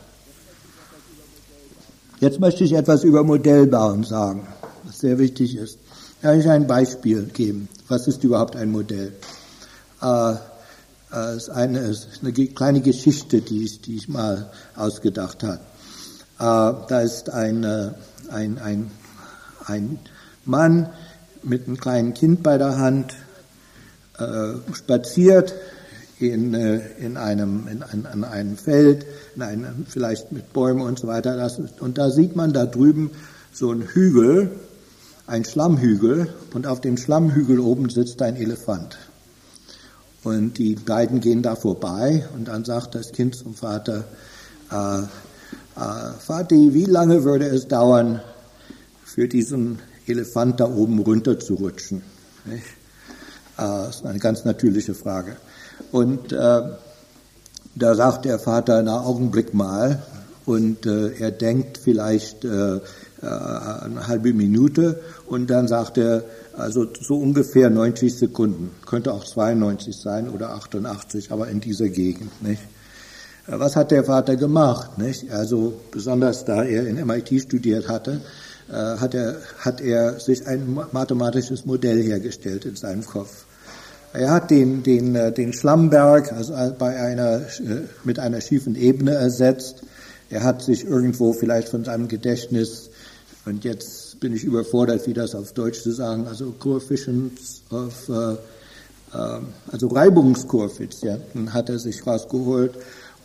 Jetzt 2.19 2.41
möchte 2.41 2.65
ich 2.65 2.73
etwas 2.73 3.05
über 3.05 3.23
Modellbauen 3.23 4.03
sagen, 4.03 4.45
was 4.83 4.99
sehr 4.99 5.17
wichtig 5.19 5.55
ist. 5.55 5.79
Da 6.21 6.31
kann 6.31 6.39
ich 6.41 6.49
ein 6.49 6.67
Beispiel 6.67 7.23
geben. 7.23 7.69
Was 7.87 8.07
ist 8.07 8.25
überhaupt 8.25 8.57
ein 8.57 8.71
Modell? 8.71 9.13
Äh, 10.01 10.33
äh, 11.13 11.37
ist 11.37 11.49
eine, 11.49 11.79
ist 11.79 12.19
eine 12.21 12.33
kleine 12.33 12.81
Geschichte, 12.81 13.39
die 13.39 13.63
ich, 13.63 13.79
die 13.79 13.95
ich 13.95 14.09
mal 14.09 14.51
ausgedacht 14.75 15.43
habe. 15.43 15.59
Äh, 16.39 16.87
da 16.89 17.01
ist 17.01 17.29
ein, 17.29 17.63
äh, 17.63 17.91
ein, 18.29 18.57
ein, 18.59 18.91
ein 19.65 19.99
Mann 20.43 20.89
mit 21.41 21.67
einem 21.67 21.79
kleinen 21.79 22.13
Kind 22.13 22.43
bei 22.43 22.57
der 22.57 22.77
Hand, 22.77 23.13
äh, 24.17 24.73
spaziert 24.73 25.53
in, 26.19 26.53
äh, 26.53 26.81
in 26.99 27.17
einem, 27.17 27.67
in, 27.67 27.83
in, 27.93 28.05
an 28.05 28.23
einem 28.23 28.57
Feld, 28.57 29.05
in 29.35 29.41
einem, 29.41 29.85
vielleicht 29.87 30.31
mit 30.31 30.51
Bäumen 30.53 30.81
und 30.81 30.99
so 30.99 31.07
weiter. 31.07 31.37
Das, 31.37 31.59
und 31.79 31.97
da 31.97 32.09
sieht 32.11 32.35
man 32.35 32.53
da 32.53 32.65
drüben 32.65 33.11
so 33.53 33.71
einen 33.71 33.83
Hügel, 33.83 34.51
ein 35.27 35.45
Schlammhügel, 35.45 36.33
und 36.53 36.67
auf 36.67 36.81
dem 36.81 36.97
Schlammhügel 36.97 37.59
oben 37.59 37.89
sitzt 37.89 38.21
ein 38.21 38.35
Elefant. 38.35 38.97
Und 40.23 40.57
die 40.57 40.75
beiden 40.75 41.21
gehen 41.21 41.41
da 41.41 41.55
vorbei 41.55 42.25
und 42.35 42.49
dann 42.49 42.65
sagt 42.65 42.95
das 42.95 43.13
Kind 43.13 43.35
zum 43.35 43.53
Vater, 43.53 44.03
äh, 44.71 44.99
äh, 44.99 45.05
Vati, 46.27 46.73
wie 46.73 46.85
lange 46.85 47.23
würde 47.23 47.45
es 47.45 47.67
dauern, 47.67 48.21
für 49.05 49.27
diesen 49.27 49.79
Elefant 50.05 50.59
da 50.59 50.65
oben 50.65 50.99
runter 50.99 51.39
zu 51.39 51.55
rutschen? 51.55 52.01
Äh, 52.45 52.59
das 53.55 53.97
ist 53.97 54.05
eine 54.05 54.19
ganz 54.19 54.43
natürliche 54.43 54.93
Frage. 54.93 55.37
Und 55.91 56.31
äh, 56.31 56.61
da 57.75 57.95
sagt 57.95 58.25
der 58.25 58.39
Vater, 58.39 58.81
na 58.81 59.01
Augenblick 59.01 59.53
mal, 59.53 60.01
und 60.45 60.85
äh, 60.87 61.13
er 61.19 61.31
denkt 61.31 61.77
vielleicht 61.77 62.43
äh, 62.43 62.77
äh, 62.77 62.81
eine 63.21 64.07
halbe 64.07 64.33
Minute 64.33 64.99
und 65.27 65.49
dann 65.49 65.67
sagt 65.67 65.97
er, 65.97 66.23
also 66.53 66.87
so 66.99 67.17
ungefähr 67.17 67.69
90 67.69 68.15
Sekunden, 68.15 68.71
könnte 68.85 69.13
auch 69.13 69.23
92 69.23 69.95
sein 69.95 70.29
oder 70.29 70.51
88, 70.51 71.31
aber 71.31 71.49
in 71.49 71.59
dieser 71.59 71.89
Gegend. 71.89 72.41
Nicht? 72.41 72.61
Äh, 73.47 73.59
was 73.59 73.75
hat 73.75 73.91
der 73.91 74.03
Vater 74.05 74.37
gemacht? 74.37 74.97
Nicht? 74.97 75.31
Also 75.31 75.73
besonders 75.91 76.45
da 76.45 76.63
er 76.63 76.87
in 76.87 77.05
MIT 77.05 77.41
studiert 77.41 77.87
hatte, 77.87 78.21
äh, 78.69 78.73
hat, 78.73 79.13
er, 79.13 79.37
hat 79.59 79.81
er 79.81 80.19
sich 80.19 80.47
ein 80.47 80.77
mathematisches 80.91 81.65
Modell 81.65 82.01
hergestellt 82.01 82.65
in 82.65 82.75
seinem 82.75 83.05
Kopf. 83.05 83.45
Er 84.13 84.31
hat 84.31 84.49
den, 84.49 84.83
den, 84.83 85.15
äh, 85.15 85.31
den 85.31 85.53
Schlammberg 85.53 86.31
also 86.31 86.53
bei 86.77 86.99
einer, 86.99 87.41
äh, 87.41 87.83
mit 88.03 88.19
einer 88.19 88.41
schiefen 88.41 88.75
Ebene 88.75 89.11
ersetzt. 89.11 89.83
Er 90.29 90.43
hat 90.43 90.61
sich 90.61 90.85
irgendwo 90.85 91.33
vielleicht 91.33 91.69
von 91.69 91.83
seinem 91.83 92.07
Gedächtnis, 92.07 92.89
und 93.45 93.63
jetzt 93.63 94.19
bin 94.19 94.35
ich 94.35 94.43
überfordert, 94.43 95.07
wie 95.07 95.13
das 95.13 95.33
auf 95.33 95.53
Deutsch 95.53 95.81
zu 95.81 95.91
sagen, 95.91 96.27
also 96.27 96.51
Coefficients 96.51 97.61
of, 97.71 98.09
äh, 98.09 98.33
äh, 99.17 99.39
also 99.71 99.87
Reibungskoeffizienten 99.87 101.53
hat 101.53 101.69
er 101.69 101.79
sich 101.79 102.05
rausgeholt 102.05 102.73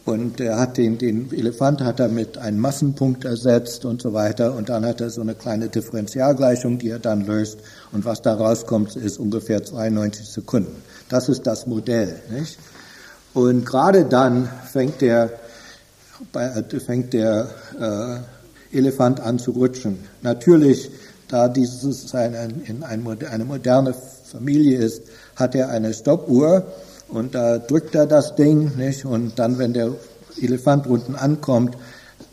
und 0.04 0.38
er 0.38 0.58
hat 0.58 0.76
den, 0.76 0.98
den 0.98 1.32
Elefant 1.32 1.80
hat 1.80 1.98
er 1.98 2.08
mit 2.08 2.36
einem 2.36 2.58
Massenpunkt 2.58 3.24
ersetzt 3.24 3.86
und 3.86 4.02
so 4.02 4.12
weiter. 4.12 4.54
Und 4.54 4.68
dann 4.68 4.84
hat 4.84 5.00
er 5.00 5.08
so 5.08 5.22
eine 5.22 5.34
kleine 5.34 5.70
Differentialgleichung, 5.70 6.78
die 6.78 6.90
er 6.90 6.98
dann 6.98 7.24
löst. 7.24 7.58
Und 7.90 8.04
was 8.04 8.20
da 8.20 8.34
rauskommt, 8.34 8.96
ist 8.96 9.18
ungefähr 9.18 9.64
92 9.64 10.26
Sekunden. 10.26 10.82
Das 11.08 11.30
ist 11.30 11.46
das 11.46 11.66
Modell. 11.66 12.20
Nicht? 12.30 12.58
Und 13.32 13.64
gerade 13.64 14.04
dann 14.04 14.48
fängt 14.70 15.00
der, 15.00 15.30
fängt 16.84 17.14
der 17.14 17.48
äh, 17.80 18.78
Elefant 18.78 19.20
an 19.20 19.38
zu 19.38 19.52
rutschen. 19.52 20.00
Natürlich, 20.20 20.90
da 21.28 21.48
dieses 21.48 22.14
eine, 22.14 22.50
in 22.66 22.82
eine 22.82 23.44
moderne 23.44 23.94
Familie 24.30 24.78
ist, 24.78 25.02
hat 25.34 25.54
er 25.54 25.70
eine 25.70 25.94
Stoppuhr 25.94 26.66
und 27.08 27.34
da 27.34 27.58
drückt 27.58 27.94
er 27.94 28.06
das 28.06 28.34
Ding, 28.34 28.76
nicht? 28.76 29.04
Und 29.04 29.38
dann, 29.38 29.58
wenn 29.58 29.72
der 29.72 29.92
Elefant 30.40 30.86
unten 30.86 31.14
ankommt, 31.14 31.76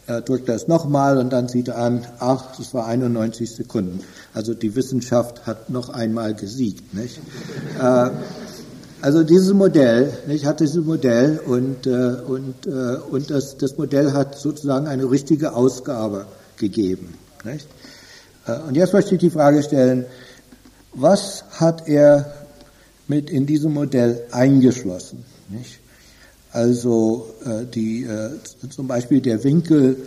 äh, 0.08 0.22
drückt 0.22 0.50
er 0.50 0.56
es 0.56 0.68
nochmal 0.68 1.18
und 1.18 1.32
dann 1.32 1.48
sieht 1.48 1.68
er 1.68 1.78
an, 1.78 2.06
ach, 2.20 2.56
das 2.58 2.74
war 2.74 2.88
91 2.88 3.54
Sekunden. 3.54 4.02
Also 4.34 4.54
die 4.54 4.76
Wissenschaft 4.76 5.46
hat 5.46 5.70
noch 5.70 5.90
einmal 5.90 6.34
gesiegt, 6.34 6.94
nicht? 6.94 7.20
äh, 7.80 8.10
also 9.02 9.24
dieses 9.24 9.54
Modell, 9.54 10.12
ich 10.28 10.46
hatte 10.46 10.66
dieses 10.66 10.86
Modell 10.86 11.40
und, 11.46 11.88
äh, 11.88 12.18
und, 12.28 12.68
und 12.68 13.32
das, 13.32 13.58
das 13.58 13.76
Modell 13.78 14.14
hat 14.14 14.38
sozusagen 14.38 14.86
eine 14.86 15.10
richtige 15.10 15.54
Ausgabe 15.54 16.26
gegeben. 16.58 17.16
Nicht? 17.44 17.68
Und 18.68 18.76
jetzt 18.76 18.94
möchte 18.94 19.16
ich 19.16 19.22
die 19.22 19.32
Frage 19.32 19.64
stellen, 19.64 20.06
was 20.94 21.46
hat 21.52 21.88
er 21.88 22.41
mit 23.12 23.30
in 23.30 23.46
diesem 23.46 23.74
Modell 23.74 24.24
eingeschlossen. 24.32 25.26
Nicht? 25.50 25.80
Also 26.54 27.28
äh, 27.46 27.66
die, 27.66 28.04
äh, 28.04 28.30
zum 28.70 28.88
Beispiel 28.88 29.20
der 29.20 29.44
Winkel 29.44 29.98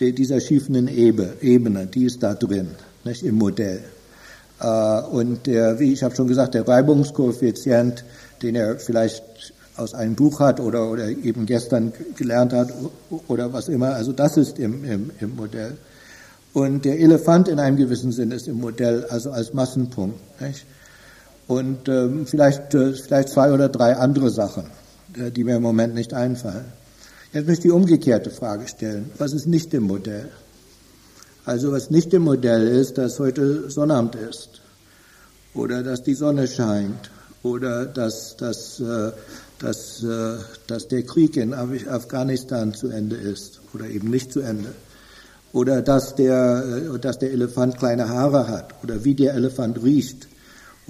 der, 0.00 0.10
dieser 0.10 0.40
schiefenden 0.40 0.88
Ebene, 0.88 1.86
die 1.86 2.04
ist 2.06 2.22
da 2.24 2.34
drin, 2.34 2.68
nicht, 3.04 3.22
im 3.22 3.36
Modell. 3.36 3.82
Äh, 4.60 5.00
und 5.02 5.46
der, 5.46 5.78
wie 5.78 5.92
ich 5.92 6.02
habe 6.02 6.16
schon 6.16 6.26
gesagt, 6.26 6.54
der 6.54 6.66
Reibungskoeffizient, 6.66 8.04
den 8.42 8.56
er 8.56 8.78
vielleicht 8.80 9.22
aus 9.76 9.94
einem 9.94 10.16
Buch 10.16 10.40
hat 10.40 10.58
oder, 10.58 10.90
oder 10.90 11.08
eben 11.08 11.46
gestern 11.46 11.92
gelernt 12.16 12.52
hat 12.52 12.72
oder 13.28 13.52
was 13.52 13.68
immer, 13.68 13.94
also 13.94 14.12
das 14.12 14.36
ist 14.36 14.58
im, 14.58 14.84
im, 14.84 15.10
im 15.20 15.36
Modell. 15.36 15.76
Und 16.52 16.84
der 16.84 16.98
Elefant 16.98 17.46
in 17.46 17.60
einem 17.60 17.76
gewissen 17.76 18.10
Sinn 18.10 18.32
ist 18.32 18.48
im 18.48 18.58
Modell, 18.58 19.06
also 19.08 19.30
als 19.30 19.54
Massenpunkt. 19.54 20.18
Nicht? 20.40 20.66
Und 21.50 21.88
ähm, 21.88 22.26
vielleicht, 22.26 22.74
äh, 22.74 22.92
vielleicht 22.92 23.30
zwei 23.30 23.52
oder 23.52 23.68
drei 23.68 23.96
andere 23.96 24.30
Sachen, 24.30 24.66
äh, 25.16 25.32
die 25.32 25.42
mir 25.42 25.56
im 25.56 25.62
Moment 25.62 25.94
nicht 25.94 26.14
einfallen. 26.14 26.66
Jetzt 27.32 27.48
möchte 27.48 27.66
ich 27.66 27.72
die 27.72 27.76
umgekehrte 27.76 28.30
Frage 28.30 28.68
stellen. 28.68 29.10
Was 29.18 29.32
ist 29.32 29.48
nicht 29.48 29.74
im 29.74 29.82
Modell? 29.82 30.28
Also 31.44 31.72
was 31.72 31.90
nicht 31.90 32.14
im 32.14 32.22
Modell 32.22 32.68
ist, 32.68 32.98
dass 32.98 33.18
heute 33.18 33.68
Sonnabend 33.68 34.14
ist 34.14 34.60
oder 35.52 35.82
dass 35.82 36.04
die 36.04 36.14
Sonne 36.14 36.46
scheint 36.46 37.10
oder 37.42 37.84
dass, 37.84 38.36
dass, 38.36 38.78
äh, 38.78 39.10
dass, 39.58 40.06
dass 40.68 40.86
der 40.86 41.02
Krieg 41.02 41.36
in 41.36 41.52
Afghanistan 41.52 42.74
zu 42.74 42.90
Ende 42.90 43.16
ist 43.16 43.60
oder 43.74 43.86
eben 43.86 44.08
nicht 44.08 44.32
zu 44.32 44.38
Ende 44.38 44.68
oder 45.52 45.82
dass 45.82 46.14
der, 46.14 46.92
äh, 46.94 46.98
dass 47.00 47.18
der 47.18 47.32
Elefant 47.32 47.76
kleine 47.76 48.08
Haare 48.08 48.46
hat 48.46 48.72
oder 48.84 49.04
wie 49.04 49.16
der 49.16 49.34
Elefant 49.34 49.82
riecht 49.82 50.29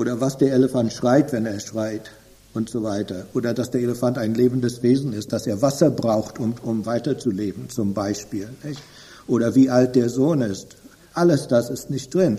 oder 0.00 0.19
was 0.19 0.38
der 0.38 0.54
Elefant 0.54 0.95
schreit, 0.95 1.30
wenn 1.35 1.45
er 1.45 1.61
schreit 1.61 2.11
und 2.54 2.71
so 2.71 2.83
weiter. 2.83 3.26
Oder 3.35 3.52
dass 3.52 3.71
der 3.71 3.83
Elefant 3.83 4.16
ein 4.16 4.33
lebendes 4.33 4.83
Wesen 4.83 5.12
ist, 5.12 5.30
dass 5.35 5.47
er 5.47 5.61
Wasser 5.61 5.90
braucht, 5.90 6.38
um, 6.38 6.54
um 6.62 6.87
weiterzuleben, 6.87 7.69
zum 7.69 7.92
Beispiel. 7.92 8.49
Nicht? 8.64 8.80
Oder 9.28 9.54
wie 9.54 9.69
alt 9.69 9.97
der 9.97 10.09
Sohn 10.09 10.40
ist. 10.40 10.69
Alles 11.12 11.49
das 11.49 11.69
ist 11.69 11.90
nicht 11.90 12.14
drin. 12.14 12.38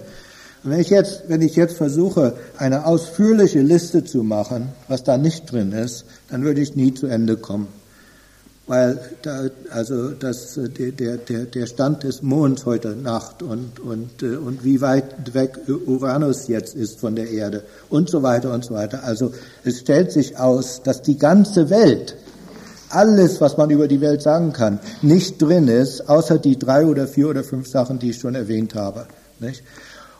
Und 0.63 0.72
wenn 0.72 0.80
ich 0.80 0.89
jetzt, 0.89 1.25
wenn 1.27 1.44
ich 1.44 1.56
jetzt 1.56 1.77
versuche, 1.77 2.34
eine 2.58 2.88
ausführliche 2.88 3.62
Liste 3.62 4.03
zu 4.03 4.24
machen, 4.24 4.70
was 4.88 5.03
da 5.03 5.20
nicht 5.20 5.51
drin 5.51 5.72
ist, 5.72 6.06
dann 6.30 6.44
würde 6.44 6.62
ich 6.62 6.75
nie 6.75 6.96
zu 6.96 7.06
Ende 7.06 7.38
kommen 7.38 7.68
weil 8.68 9.00
da, 9.22 9.48
also 9.72 10.12
das, 10.12 10.58
der, 10.77 11.18
der, 11.18 11.46
der 11.46 11.65
Stand 11.65 12.03
des 12.03 12.22
Monds 12.22 12.65
heute 12.65 12.96
Nacht 12.96 13.44
und, 13.44 13.80
und, 13.80 14.24
äh, 14.24 14.38
und 14.38 14.63
wie 14.63 14.82
weit 14.82 15.34
weg 15.34 15.60
Uranus 15.68 16.48
jetzt 16.48 16.75
ist 16.75 17.00
von 17.00 17.15
der 17.15 17.30
Erde 17.30 17.63
und 17.89 18.10
so 18.10 18.24
weiter 18.24 18.53
und 18.53 18.63
so 18.63 18.74
weiter. 18.74 19.03
Also 19.03 19.34
es 19.63 19.80
stellt 19.80 20.12
sich 20.12 20.38
aus, 20.38 20.84
dass 20.84 21.01
die 21.01 21.18
ganze 21.18 21.70
Welt, 21.70 22.15
alles, 22.89 23.41
was 23.41 23.58
man 23.58 23.70
über 23.70 23.88
die 23.88 24.01
Welt 24.01 24.22
sagen 24.22 24.53
kann, 24.53 24.80
nicht 25.01 25.41
drin 25.41 25.68
ist, 25.68 26.08
außer 26.10 26.38
die 26.38 26.60
drei 26.60 26.86
oder 26.86 27.08
vier 27.08 27.30
oder 27.30 27.44
fünf 27.44 27.68
Sachen, 27.68 28.00
die 28.00 28.12
ich 28.12 28.20
schon 28.20 28.36
erwähnt 28.36 28.75
habe. 28.75 29.06
Nicht? 29.39 29.63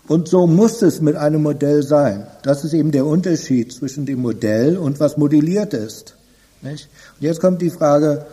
Und 0.08 0.28
so 0.28 0.48
muss 0.48 0.82
es 0.82 1.00
mit 1.00 1.16
einem 1.16 1.44
Modell 1.44 1.84
sein. 1.84 2.28
Das 2.44 2.64
ist 2.64 2.74
eben 2.74 2.92
der 2.92 3.06
Unterschied 3.06 3.72
zwischen 3.72 4.06
dem 4.06 4.22
Modell 4.22 4.78
und 4.78 5.00
was 5.00 5.18
modelliert 5.18 5.74
ist. 5.74 6.16
Nicht? 6.62 6.90
Und 7.20 7.26
jetzt 7.26 7.42
kommt 7.42 7.62
die 7.62 7.70
Frage, 7.70 8.26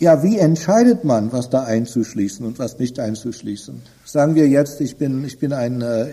ja, 0.00 0.22
wie 0.22 0.38
entscheidet 0.38 1.04
man, 1.04 1.32
was 1.32 1.50
da 1.50 1.62
einzuschließen 1.62 2.44
und 2.44 2.58
was 2.58 2.78
nicht 2.78 2.98
einzuschließen? 2.98 3.80
Sagen 4.04 4.34
wir 4.34 4.48
jetzt, 4.48 4.80
ich 4.80 4.96
bin, 4.96 5.24
ich 5.24 5.38
bin 5.38 5.52
eine, 5.52 6.10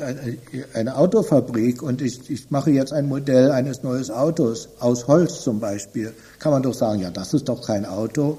äh, 0.00 0.64
eine 0.74 0.96
Autofabrik 0.96 1.82
und 1.82 2.00
ich, 2.00 2.30
ich 2.30 2.50
mache 2.50 2.70
jetzt 2.70 2.92
ein 2.92 3.08
Modell 3.08 3.50
eines 3.50 3.82
neuen 3.82 4.08
Autos, 4.10 4.68
aus 4.78 5.08
Holz 5.08 5.42
zum 5.42 5.58
Beispiel. 5.58 6.12
Kann 6.38 6.52
man 6.52 6.62
doch 6.62 6.74
sagen, 6.74 7.00
ja, 7.00 7.10
das 7.10 7.34
ist 7.34 7.48
doch 7.48 7.66
kein 7.66 7.84
Auto, 7.84 8.38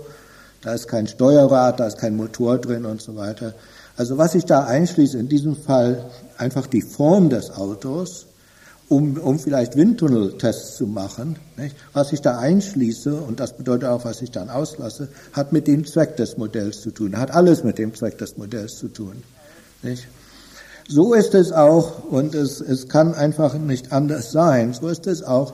da 0.62 0.74
ist 0.74 0.88
kein 0.88 1.08
Steuerrad, 1.08 1.80
da 1.80 1.88
ist 1.88 1.98
kein 1.98 2.16
Motor 2.16 2.58
drin 2.58 2.86
und 2.86 3.02
so 3.02 3.16
weiter. 3.16 3.54
Also 3.98 4.18
was 4.18 4.34
ich 4.34 4.46
da 4.46 4.64
einschließe, 4.64 5.18
in 5.18 5.28
diesem 5.28 5.56
Fall 5.56 6.10
einfach 6.38 6.68
die 6.68 6.82
Form 6.82 7.30
des 7.30 7.52
Autos, 7.52 8.28
um, 8.90 9.18
um 9.18 9.40
vielleicht 9.40 9.76
Windtunneltests 9.76 10.78
zu 10.78 10.88
machen. 10.88 11.38
Nicht? 11.58 11.76
Was 11.94 12.14
ich 12.14 12.22
da 12.22 12.38
einschließe, 12.38 13.16
und 13.16 13.40
das 13.40 13.54
bedeutet 13.54 13.90
auch, 13.90 14.06
was 14.06 14.22
ich 14.22 14.32
dann 14.32 14.50
auslasse, 14.50 15.08
hat 15.32 15.54
mit 15.54 15.68
dem 15.68 15.86
Zweck 15.86 16.18
des 16.18 16.38
Modells 16.38 16.82
zu 16.82 16.92
tun, 16.92 17.18
hat 17.18 17.32
alles 17.32 17.64
mit 17.64 17.78
dem 17.78 17.94
Zweck 17.94 18.18
des 18.18 18.38
Modells 18.38 18.78
zu 18.78 18.88
tun. 18.88 19.24
Nicht? 19.82 20.08
So 20.88 21.14
ist 21.14 21.34
es 21.34 21.52
auch, 21.52 22.04
und 22.10 22.36
es, 22.36 22.60
es 22.60 22.90
kann 22.90 23.14
einfach 23.14 23.54
nicht 23.54 23.92
anders 23.92 24.32
sein, 24.32 24.74
so 24.74 24.90
ist 24.90 25.08
es 25.08 25.24
auch 25.24 25.54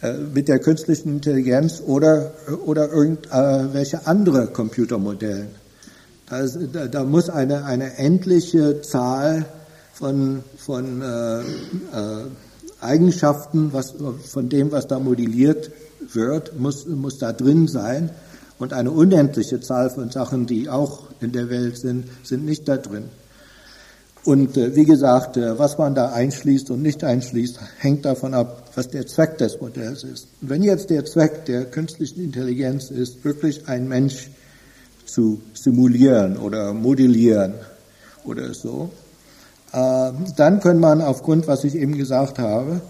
äh, 0.00 0.14
mit 0.14 0.48
der 0.48 0.58
künstlichen 0.58 1.10
Intelligenz 1.10 1.82
oder, 1.84 2.32
oder 2.64 2.90
irgendwelche 2.90 3.96
äh, 3.98 4.00
andere 4.04 4.46
Computermodellen. 4.46 5.48
Da, 6.28 6.38
ist, 6.40 6.58
da, 6.72 6.86
da 6.86 7.04
muss 7.04 7.28
eine, 7.28 7.64
eine 7.64 7.98
endliche 7.98 8.80
Zahl 8.80 9.44
von, 9.92 10.42
von 10.56 11.02
äh, 11.02 11.40
äh, 11.40 11.44
Eigenschaften 12.84 13.72
was, 13.72 13.94
von 14.26 14.48
dem, 14.48 14.72
was 14.72 14.86
da 14.86 14.98
modelliert 14.98 15.70
wird, 16.12 16.58
muss, 16.58 16.86
muss 16.86 17.18
da 17.18 17.32
drin 17.32 17.68
sein. 17.68 18.10
Und 18.58 18.72
eine 18.72 18.90
unendliche 18.90 19.60
Zahl 19.60 19.90
von 19.90 20.10
Sachen, 20.10 20.46
die 20.46 20.68
auch 20.68 21.08
in 21.20 21.32
der 21.32 21.50
Welt 21.50 21.76
sind, 21.76 22.06
sind 22.22 22.44
nicht 22.44 22.68
da 22.68 22.76
drin. 22.76 23.04
Und 24.24 24.56
äh, 24.56 24.74
wie 24.74 24.84
gesagt, 24.84 25.36
äh, 25.36 25.58
was 25.58 25.76
man 25.76 25.94
da 25.94 26.12
einschließt 26.12 26.70
und 26.70 26.80
nicht 26.80 27.04
einschließt, 27.04 27.58
hängt 27.78 28.04
davon 28.06 28.32
ab, 28.32 28.70
was 28.74 28.88
der 28.88 29.06
Zweck 29.06 29.36
des 29.38 29.60
Modells 29.60 30.02
ist. 30.02 30.28
Und 30.40 30.48
wenn 30.48 30.62
jetzt 30.62 30.88
der 30.88 31.04
Zweck 31.04 31.44
der 31.44 31.66
künstlichen 31.66 32.22
Intelligenz 32.22 32.90
ist, 32.90 33.22
wirklich 33.24 33.68
ein 33.68 33.86
Mensch 33.86 34.30
zu 35.04 35.42
simulieren 35.52 36.38
oder 36.38 36.72
modellieren 36.72 37.54
oder 38.24 38.54
so, 38.54 38.90
dann 39.74 40.60
könnte 40.60 40.80
man 40.80 41.00
aufgrund, 41.00 41.46
was 41.48 41.64
ich 41.64 41.74
eben 41.74 41.96
gesagt 41.96 42.38
habe, 42.38 42.80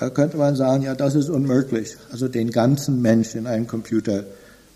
äh, 0.00 0.10
könnte 0.10 0.36
man 0.36 0.56
sagen, 0.56 0.82
ja, 0.82 0.94
das 0.94 1.14
ist 1.14 1.30
unmöglich, 1.30 1.96
also 2.12 2.28
den 2.28 2.50
ganzen 2.50 3.00
Mensch 3.00 3.34
in 3.34 3.46
einem 3.46 3.66
Computer 3.66 4.24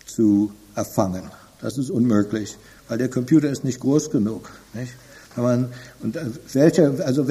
zu 0.05 0.51
erfangen. 0.75 1.23
Das 1.61 1.77
ist 1.77 1.91
unmöglich, 1.91 2.57
weil 2.87 2.97
der 2.97 3.09
Computer 3.09 3.49
ist 3.49 3.63
nicht 3.63 3.79
groß 3.79 4.09
genug. 4.09 4.49
Nicht? 4.73 4.93
Wenn 5.35 5.43
man, 5.43 5.69
und 6.01 6.15
äh, 6.15 6.25
welche, 6.53 7.05
also 7.05 7.25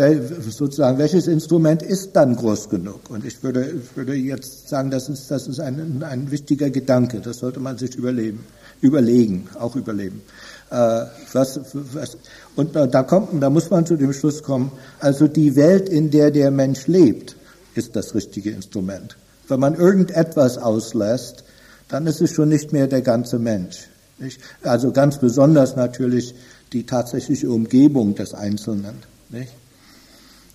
sozusagen, 0.49 0.99
welches 0.99 1.27
Instrument 1.27 1.83
ist 1.83 2.13
dann 2.15 2.37
groß 2.37 2.69
genug? 2.69 3.11
Und 3.11 3.27
ich 3.27 3.43
würde, 3.43 3.75
würde 3.95 4.15
jetzt 4.15 4.69
sagen, 4.69 4.91
das 4.91 5.09
ist, 5.09 5.31
das 5.31 5.49
ist 5.49 5.61
ein, 5.61 6.03
ein 6.03 6.31
wichtiger 6.31 6.71
Gedanke. 6.71 7.21
Das 7.21 7.39
sollte 7.39 7.61
man 7.61 7.77
sich 7.77 7.97
überleben, 7.97 8.47
überlegen, 8.81 9.49
auch 9.59 9.77
überleben. 9.77 10.23
Äh, 10.71 11.07
was, 11.33 11.61
was, 11.73 12.17
und 12.57 12.75
da 12.75 13.03
kommt, 13.03 13.43
da 13.43 13.51
muss 13.51 13.71
man 13.71 13.87
zu 13.87 13.97
dem 13.97 14.13
Schluss 14.13 14.43
kommen, 14.43 14.71
also 15.01 15.27
die 15.27 15.57
Welt, 15.57 15.89
in 15.89 16.11
der 16.11 16.31
der 16.31 16.51
Mensch 16.51 16.87
lebt, 16.87 17.37
ist 17.75 17.97
das 17.97 18.15
richtige 18.15 18.51
Instrument. 18.51 19.17
Wenn 19.49 19.61
man 19.61 19.75
irgendetwas 19.75 20.59
auslässt, 20.59 21.45
dann 21.89 22.07
ist 22.07 22.21
es 22.21 22.31
schon 22.31 22.49
nicht 22.49 22.73
mehr 22.73 22.87
der 22.87 23.03
ganze 23.03 23.39
Mensch. 23.39 23.89
Nicht? 24.19 24.41
Also 24.63 24.93
ganz 24.93 25.19
besonders 25.19 25.75
natürlich 25.75 26.35
die 26.73 26.87
tatsächliche 26.87 27.51
Umgebung 27.51 28.15
des 28.15 28.33
Einzelnen. 28.33 28.95
Nicht? 29.29 29.53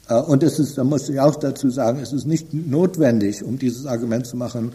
Äh, 0.08 0.16
und 0.16 0.44
es 0.44 0.60
ist, 0.60 0.78
da 0.78 0.84
muss 0.84 1.10
ich 1.10 1.20
auch 1.20 1.36
dazu 1.36 1.70
sagen, 1.70 2.00
es 2.00 2.14
ist 2.14 2.26
nicht 2.26 2.54
notwendig, 2.54 3.44
um 3.44 3.60
dieses 3.60 3.86
Argument 3.86 4.26
zu 4.26 4.38
machen, 4.38 4.72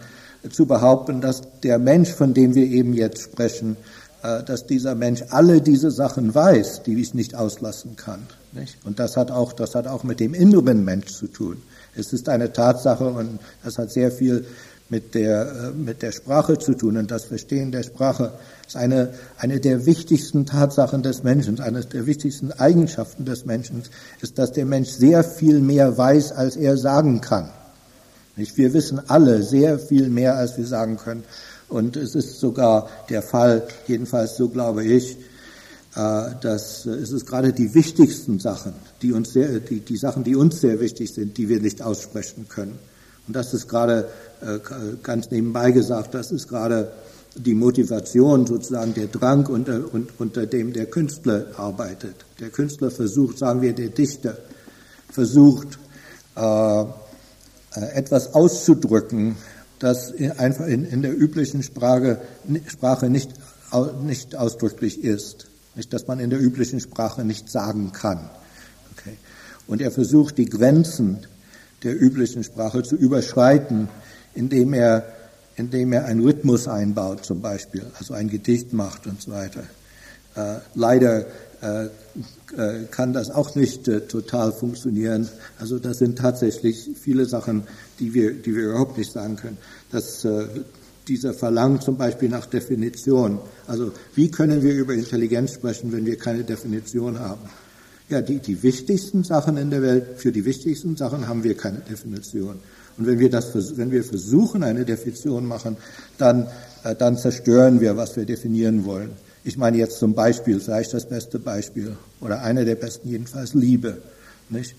zu 0.51 0.65
behaupten, 0.65 1.21
dass 1.21 1.41
der 1.61 1.77
Mensch, 1.77 2.09
von 2.09 2.33
dem 2.33 2.55
wir 2.55 2.65
eben 2.65 2.93
jetzt 2.93 3.21
sprechen, 3.21 3.77
dass 4.21 4.67
dieser 4.67 4.95
Mensch 4.95 5.23
alle 5.29 5.61
diese 5.61 5.91
Sachen 5.91 6.33
weiß, 6.33 6.83
die 6.83 7.01
ich 7.01 7.13
nicht 7.13 7.35
auslassen 7.35 7.95
kann. 7.95 8.27
Nicht? 8.51 8.77
Und 8.83 8.99
das 8.99 9.17
hat 9.17 9.31
auch, 9.31 9.53
das 9.53 9.75
hat 9.75 9.87
auch 9.87 10.03
mit 10.03 10.19
dem 10.19 10.33
inneren 10.33 10.83
Mensch 10.85 11.13
zu 11.13 11.27
tun. 11.27 11.61
Es 11.95 12.13
ist 12.13 12.29
eine 12.29 12.53
Tatsache 12.53 13.05
und 13.05 13.39
das 13.63 13.77
hat 13.77 13.91
sehr 13.91 14.11
viel 14.11 14.45
mit 14.91 15.15
der, 15.15 15.41
äh, 15.41 15.71
mit 15.71 16.01
der 16.01 16.11
Sprache 16.11 16.59
zu 16.59 16.73
tun. 16.73 16.97
Und 16.97 17.09
das 17.09 17.25
Verstehen 17.25 17.71
der 17.71 17.83
Sprache 17.83 18.33
ist 18.67 18.75
eine, 18.75 19.13
eine 19.37 19.59
der 19.59 19.85
wichtigsten 19.85 20.45
Tatsachen 20.45 21.01
des 21.01 21.23
Menschen, 21.23 21.59
eine 21.61 21.81
der 21.81 22.05
wichtigsten 22.05 22.51
Eigenschaften 22.51 23.25
des 23.25 23.45
Menschen, 23.45 23.83
ist, 24.21 24.37
dass 24.37 24.51
der 24.51 24.65
Mensch 24.65 24.89
sehr 24.89 25.23
viel 25.23 25.61
mehr 25.61 25.97
weiß, 25.97 26.33
als 26.33 26.57
er 26.57 26.77
sagen 26.77 27.21
kann. 27.21 27.49
Nicht? 28.35 28.57
Wir 28.57 28.73
wissen 28.73 29.01
alle 29.07 29.43
sehr 29.43 29.79
viel 29.79 30.09
mehr, 30.09 30.35
als 30.35 30.57
wir 30.57 30.65
sagen 30.65 30.97
können. 30.97 31.23
Und 31.71 31.95
es 31.95 32.15
ist 32.15 32.39
sogar 32.39 32.89
der 33.09 33.21
Fall, 33.21 33.65
jedenfalls 33.87 34.35
so 34.35 34.49
glaube 34.49 34.83
ich, 34.83 35.17
äh, 35.95 36.31
dass 36.41 36.85
es 36.85 37.11
ist 37.11 37.25
gerade 37.25 37.53
die 37.53 37.73
wichtigsten 37.73 38.39
Sachen, 38.39 38.73
die 39.01 39.13
uns 39.13 39.33
sehr, 39.33 39.59
die, 39.59 39.79
die 39.79 39.97
Sachen, 39.97 40.23
die 40.23 40.35
uns 40.35 40.59
sehr 40.59 40.79
wichtig 40.79 41.13
sind, 41.13 41.37
die 41.37 41.47
wir 41.47 41.61
nicht 41.61 41.81
aussprechen 41.81 42.47
können. 42.49 42.77
Und 43.27 43.35
das 43.35 43.53
ist 43.53 43.69
gerade 43.69 44.09
äh, 44.41 44.59
ganz 45.01 45.31
nebenbei 45.31 45.71
gesagt, 45.71 46.13
das 46.13 46.31
ist 46.31 46.49
gerade 46.49 46.91
die 47.35 47.53
Motivation, 47.53 48.45
sozusagen 48.45 48.93
der 48.93 49.07
Drang, 49.07 49.45
unter, 49.45 49.81
unter 50.17 50.45
dem 50.45 50.73
der 50.73 50.87
Künstler 50.87 51.45
arbeitet. 51.55 52.15
Der 52.41 52.49
Künstler 52.49 52.91
versucht, 52.91 53.37
sagen 53.37 53.61
wir, 53.61 53.73
der 53.73 53.89
Dichter 53.89 54.37
versucht, 55.09 55.79
äh, 56.35 56.85
etwas 57.93 58.33
auszudrücken, 58.33 59.37
das 59.81 60.13
einfach 60.37 60.67
in, 60.67 60.85
in 60.85 61.01
der 61.01 61.17
üblichen 61.17 61.63
Sprache, 61.63 62.21
Sprache 62.67 63.09
nicht, 63.09 63.31
nicht 64.03 64.35
ausdrücklich 64.35 65.03
ist. 65.03 65.47
Nicht, 65.75 65.91
dass 65.93 66.07
man 66.07 66.19
in 66.19 66.29
der 66.29 66.39
üblichen 66.39 66.79
Sprache 66.79 67.23
nicht 67.23 67.49
sagen 67.49 67.91
kann. 67.91 68.29
Okay. 68.91 69.17
Und 69.67 69.81
er 69.81 69.91
versucht, 69.91 70.37
die 70.37 70.45
Grenzen 70.45 71.19
der 71.83 71.99
üblichen 71.99 72.43
Sprache 72.43 72.83
zu 72.83 72.95
überschreiten, 72.95 73.89
indem 74.35 74.73
er, 74.73 75.05
indem 75.55 75.93
er 75.93 76.05
einen 76.05 76.21
Rhythmus 76.21 76.67
einbaut, 76.67 77.25
zum 77.25 77.41
Beispiel, 77.41 77.85
also 77.97 78.13
ein 78.13 78.29
Gedicht 78.29 78.73
macht 78.73 79.07
und 79.07 79.21
so 79.21 79.31
weiter. 79.31 79.63
Äh, 80.35 80.59
leider 80.75 81.25
kann 82.89 83.13
das 83.13 83.29
auch 83.29 83.55
nicht 83.55 83.87
äh, 83.87 84.01
total 84.01 84.51
funktionieren. 84.51 85.29
Also 85.59 85.79
das 85.79 85.99
sind 85.99 86.17
tatsächlich 86.17 86.89
viele 86.99 87.25
Sachen, 87.25 87.63
die 87.99 88.13
wir, 88.13 88.33
die 88.33 88.55
wir 88.55 88.69
überhaupt 88.69 88.97
nicht 88.97 89.11
sagen 89.11 89.35
können. 89.35 89.57
Dass 89.91 90.25
äh, 90.25 90.47
dieser 91.07 91.33
verlangt 91.33 91.83
zum 91.83 91.97
Beispiel 91.97 92.29
nach 92.29 92.45
Definition. 92.45 93.39
Also 93.67 93.91
wie 94.15 94.29
können 94.29 94.61
wir 94.61 94.73
über 94.73 94.93
Intelligenz 94.93 95.53
sprechen, 95.53 95.91
wenn 95.91 96.05
wir 96.05 96.17
keine 96.17 96.43
Definition 96.43 97.19
haben? 97.19 97.41
Ja, 98.09 98.21
die, 98.21 98.39
die 98.39 98.61
wichtigsten 98.61 99.23
Sachen 99.23 99.57
in 99.57 99.69
der 99.69 99.81
Welt, 99.81 100.05
für 100.17 100.31
die 100.31 100.43
wichtigsten 100.45 100.97
Sachen 100.97 101.27
haben 101.27 101.43
wir 101.43 101.55
keine 101.55 101.79
Definition. 101.79 102.59
Und 102.97 103.07
wenn 103.07 103.19
wir 103.19 103.29
das, 103.29 103.77
wenn 103.77 103.91
wir 103.91 104.03
versuchen, 104.03 104.63
eine 104.63 104.83
Definition 104.83 105.45
machen, 105.45 105.77
dann, 106.17 106.47
äh, 106.83 106.95
dann 106.95 107.17
zerstören 107.17 107.79
wir, 107.79 107.95
was 107.97 108.15
wir 108.15 108.25
definieren 108.25 108.83
wollen. 108.85 109.11
Ich 109.43 109.57
meine 109.57 109.77
jetzt 109.77 109.97
zum 109.97 110.13
Beispiel, 110.13 110.59
vielleicht 110.59 110.93
das 110.93 111.07
beste 111.07 111.39
Beispiel 111.39 111.97
oder 112.19 112.41
einer 112.41 112.63
der 112.63 112.75
besten 112.75 113.09
jedenfalls, 113.09 113.53
Liebe. 113.53 114.01
Nicht? 114.49 114.75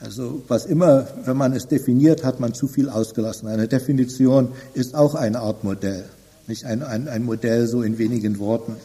Also 0.00 0.42
was 0.46 0.66
immer, 0.66 1.08
wenn 1.24 1.36
man 1.36 1.52
es 1.54 1.66
definiert, 1.66 2.24
hat 2.24 2.38
man 2.38 2.54
zu 2.54 2.68
viel 2.68 2.88
ausgelassen. 2.88 3.48
Eine 3.48 3.66
Definition 3.66 4.52
ist 4.74 4.94
auch 4.94 5.14
eine 5.14 5.40
Art 5.40 5.64
Modell, 5.64 6.04
nicht 6.46 6.64
ein, 6.64 6.82
ein, 6.82 7.08
ein 7.08 7.24
Modell 7.24 7.66
so 7.66 7.82
in 7.82 7.98
wenigen 7.98 8.38
Worten. 8.38 8.76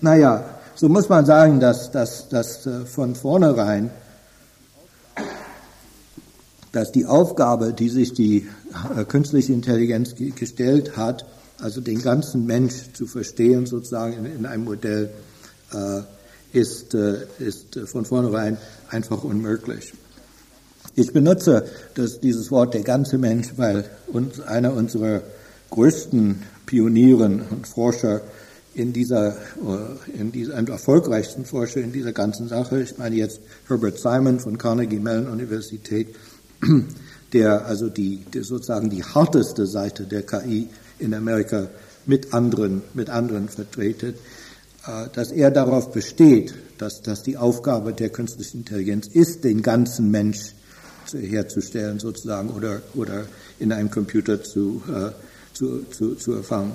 Naja, 0.00 0.44
so 0.74 0.88
muss 0.88 1.08
man 1.08 1.26
sagen, 1.26 1.58
dass, 1.58 1.90
dass, 1.90 2.28
dass 2.28 2.66
äh, 2.66 2.86
von 2.86 3.14
vornherein, 3.14 3.90
dass 6.72 6.92
die 6.92 7.06
Aufgabe, 7.06 7.72
die 7.72 7.88
sich 7.88 8.12
die 8.12 8.48
äh, 8.96 9.04
künstliche 9.04 9.52
Intelligenz 9.52 10.14
gestellt 10.14 10.96
hat, 10.96 11.26
also 11.60 11.80
den 11.80 12.02
ganzen 12.02 12.46
Mensch 12.46 12.92
zu 12.92 13.06
verstehen, 13.06 13.66
sozusagen 13.66 14.24
in, 14.24 14.26
in 14.26 14.46
einem 14.46 14.64
Modell, 14.64 15.10
äh, 15.72 16.02
ist, 16.52 16.94
äh, 16.94 17.26
ist 17.38 17.78
von 17.86 18.04
vornherein 18.04 18.56
einfach 18.88 19.22
unmöglich. 19.22 19.92
Ich 20.96 21.12
benutze 21.12 21.64
das, 21.94 22.20
dieses 22.20 22.50
Wort 22.50 22.74
der 22.74 22.82
ganze 22.82 23.18
Mensch, 23.18 23.52
weil 23.56 23.84
uns, 24.08 24.40
einer 24.40 24.72
unserer 24.72 25.22
größten 25.70 26.42
Pionieren 26.66 27.42
und 27.42 27.68
Forscher 27.68 28.22
in 28.74 28.92
dieser, 28.92 29.36
äh, 29.36 30.18
in 30.18 30.32
dieser, 30.32 30.56
ein 30.56 30.66
erfolgreichsten 30.66 31.44
Forscher 31.44 31.80
in 31.80 31.92
dieser 31.92 32.12
ganzen 32.12 32.48
Sache, 32.48 32.82
ich 32.82 32.98
meine 32.98 33.16
jetzt 33.16 33.40
Herbert 33.68 33.98
Simon 33.98 34.40
von 34.40 34.58
Carnegie 34.58 34.98
Mellon 34.98 35.28
Universität, 35.28 36.14
der 37.32 37.66
also 37.66 37.88
die, 37.88 38.24
die 38.32 38.42
sozusagen 38.42 38.90
die 38.90 39.04
harteste 39.04 39.66
Seite 39.66 40.04
der 40.04 40.22
KI 40.22 40.68
in 41.00 41.14
Amerika 41.14 41.68
mit 42.06 42.32
anderen, 42.32 42.82
mit 42.94 43.10
anderen 43.10 43.48
vertretet, 43.48 44.16
äh, 44.86 45.08
dass 45.12 45.30
er 45.30 45.50
darauf 45.50 45.92
besteht, 45.92 46.54
dass, 46.78 47.02
dass 47.02 47.22
die 47.22 47.36
Aufgabe 47.36 47.92
der 47.92 48.10
künstlichen 48.10 48.58
Intelligenz 48.58 49.06
ist, 49.06 49.44
den 49.44 49.62
ganzen 49.62 50.10
Mensch 50.10 50.54
herzustellen 51.12 51.98
sozusagen 51.98 52.50
oder, 52.50 52.82
oder 52.94 53.26
in 53.58 53.72
einem 53.72 53.90
Computer 53.90 54.42
zu, 54.42 54.82
äh, 54.88 55.10
zu, 55.54 55.84
zu, 55.90 56.14
zu 56.14 56.34
erfangen. 56.34 56.72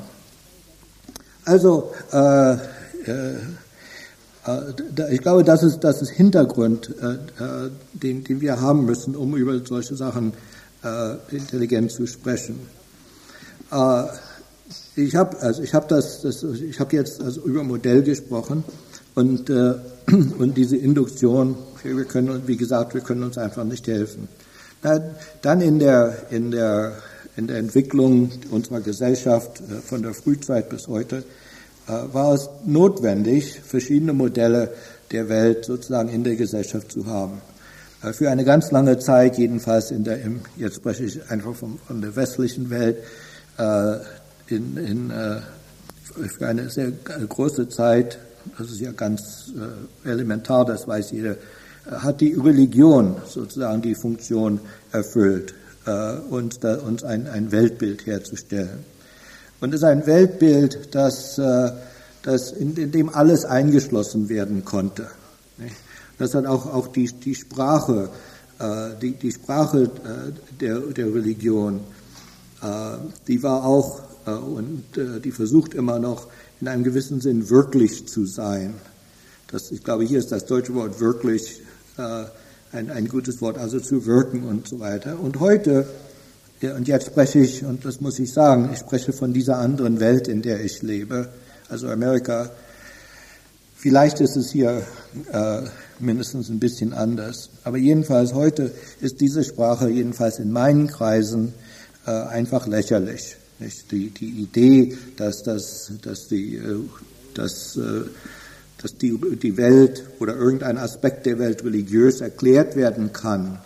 Also 1.45 1.93
äh, 2.11 2.53
äh, 2.53 2.57
äh 3.05 3.35
ich 5.11 5.21
glaube, 5.21 5.43
das 5.43 5.63
ist, 5.63 5.79
das 5.79 6.01
ist 6.01 6.09
Hintergrund, 6.09 6.93
den, 7.93 8.23
den 8.23 8.41
wir 8.41 8.61
haben 8.61 8.85
müssen, 8.85 9.15
um 9.15 9.35
über 9.35 9.59
solche 9.65 9.95
Sachen 9.95 10.33
intelligent 11.31 11.91
zu 11.91 12.05
sprechen. 12.05 12.59
Ich 14.95 15.15
habe 15.15 15.39
also 15.41 15.63
ich 15.63 15.73
habe 15.73 15.87
das, 15.87 16.21
das 16.21 16.43
ich 16.43 16.79
habe 16.79 16.95
jetzt 16.95 17.21
also 17.21 17.41
über 17.41 17.63
Modell 17.63 18.03
gesprochen 18.03 18.63
und 19.15 19.49
und 20.07 20.53
diese 20.55 20.77
Induktion 20.77 21.55
wir 21.93 22.05
können, 22.05 22.47
wie 22.47 22.57
gesagt, 22.57 22.93
wir 22.93 23.01
können 23.01 23.23
uns 23.23 23.37
einfach 23.37 23.63
nicht 23.63 23.87
helfen. 23.87 24.27
Dann 25.41 25.61
in 25.61 25.79
der, 25.79 26.27
in 26.29 26.51
der, 26.51 26.93
in 27.35 27.47
der 27.47 27.57
Entwicklung 27.57 28.31
unserer 28.51 28.81
Gesellschaft 28.81 29.61
äh, 29.61 29.81
von 29.81 30.03
der 30.03 30.13
Frühzeit 30.13 30.69
bis 30.69 30.87
heute 30.87 31.23
äh, 31.87 31.91
war 32.13 32.33
es 32.33 32.49
notwendig, 32.65 33.59
verschiedene 33.61 34.13
Modelle 34.13 34.73
der 35.11 35.27
Welt 35.27 35.65
sozusagen 35.65 36.09
in 36.09 36.23
der 36.23 36.35
Gesellschaft 36.35 36.91
zu 36.91 37.07
haben. 37.07 37.41
Äh, 38.03 38.13
für 38.13 38.29
eine 38.29 38.45
ganz 38.45 38.71
lange 38.71 38.99
Zeit, 38.99 39.39
jedenfalls 39.39 39.89
in 39.89 40.03
der, 40.03 40.19
jetzt 40.55 40.75
spreche 40.75 41.05
ich 41.05 41.31
einfach 41.31 41.55
von, 41.55 41.79
von 41.87 42.01
der 42.01 42.15
westlichen 42.15 42.69
Welt, 42.69 42.97
in, 44.47 44.77
in, 44.77 45.13
für 46.37 46.47
eine 46.47 46.69
sehr 46.69 46.91
große 46.91 47.69
Zeit, 47.69 48.17
das 48.57 48.71
ist 48.71 48.79
ja 48.79 48.91
ganz 48.91 49.51
elementar, 50.03 50.65
das 50.65 50.87
weiß 50.87 51.11
jeder, 51.11 51.37
hat 51.91 52.21
die 52.21 52.33
Religion 52.33 53.15
sozusagen 53.27 53.81
die 53.81 53.95
Funktion 53.95 54.59
erfüllt, 54.91 55.53
äh, 55.85 56.17
uns, 56.29 56.59
da, 56.59 56.75
uns 56.79 57.03
ein, 57.03 57.27
ein 57.27 57.51
Weltbild 57.51 58.05
herzustellen. 58.05 58.83
Und 59.61 59.73
es 59.73 59.81
ist 59.81 59.83
ein 59.83 60.05
Weltbild, 60.05 60.95
das, 60.95 61.37
äh, 61.37 61.71
das 62.23 62.51
in, 62.51 62.75
in 62.75 62.91
dem 62.91 63.09
alles 63.09 63.45
eingeschlossen 63.45 64.29
werden 64.29 64.65
konnte. 64.65 65.07
Das 66.17 66.33
hat 66.33 66.45
auch, 66.45 66.65
auch 66.65 66.87
die, 66.87 67.07
die 67.07 67.35
Sprache, 67.35 68.09
äh, 68.59 68.89
die, 69.01 69.11
die 69.11 69.31
Sprache 69.31 69.83
äh, 69.83 70.59
der, 70.59 70.79
der 70.79 71.13
Religion, 71.13 71.77
äh, 71.77 71.94
die 73.27 73.43
war 73.43 73.65
auch 73.65 74.01
äh, 74.25 74.31
und 74.31 74.83
die 75.23 75.31
versucht 75.31 75.73
immer 75.73 75.99
noch 75.99 76.27
in 76.61 76.67
einem 76.67 76.83
gewissen 76.83 77.21
Sinn 77.21 77.49
wirklich 77.49 78.07
zu 78.07 78.25
sein. 78.25 78.75
Das, 79.51 79.71
ich 79.71 79.83
glaube, 79.83 80.03
hier 80.03 80.19
ist 80.19 80.31
das 80.31 80.45
deutsche 80.45 80.73
Wort 80.73 80.99
wirklich 80.99 81.61
äh, 81.97 82.25
ein, 82.71 82.89
ein 82.89 83.07
gutes 83.07 83.41
Wort, 83.41 83.57
also 83.57 83.79
zu 83.79 84.05
wirken 84.05 84.43
und 84.43 84.67
so 84.67 84.79
weiter. 84.79 85.19
Und 85.19 85.39
heute, 85.39 85.87
und 86.61 86.87
jetzt 86.87 87.07
spreche 87.07 87.39
ich, 87.39 87.63
und 87.63 87.85
das 87.85 88.01
muss 88.01 88.19
ich 88.19 88.33
sagen, 88.33 88.69
ich 88.73 88.79
spreche 88.79 89.13
von 89.13 89.33
dieser 89.33 89.57
anderen 89.57 89.99
Welt, 89.99 90.27
in 90.27 90.41
der 90.41 90.63
ich 90.63 90.81
lebe, 90.81 91.29
also 91.69 91.87
Amerika. 91.89 92.49
Vielleicht 93.75 94.19
ist 94.19 94.35
es 94.35 94.51
hier 94.51 94.81
äh, 95.31 95.61
mindestens 95.99 96.49
ein 96.49 96.59
bisschen 96.59 96.93
anders. 96.93 97.49
Aber 97.63 97.77
jedenfalls 97.77 98.33
heute 98.33 98.71
ist 98.99 99.21
diese 99.21 99.43
Sprache, 99.43 99.89
jedenfalls 99.89 100.39
in 100.39 100.51
meinen 100.51 100.87
Kreisen, 100.87 101.53
äh, 102.05 102.11
einfach 102.11 102.67
lächerlich. 102.67 103.35
Nicht? 103.59 103.91
Die, 103.91 104.09
die 104.09 104.41
Idee, 104.41 104.97
dass, 105.17 105.43
dass, 105.43 105.91
dass, 106.01 106.27
die, 106.27 106.55
äh, 106.57 106.79
dass 107.33 107.77
äh, 107.77 108.01
dass 108.85 108.97
die, 108.97 109.17
die 109.41 109.57
Welt 109.57 110.03
oder 110.19 110.35
irgendein 110.35 110.77
Aspekt 110.77 111.25
der 111.25 111.39
Welt 111.39 111.63
religiös 111.63 112.21
erklärt 112.21 112.75
werden 112.75 113.13
kann, 113.13 113.59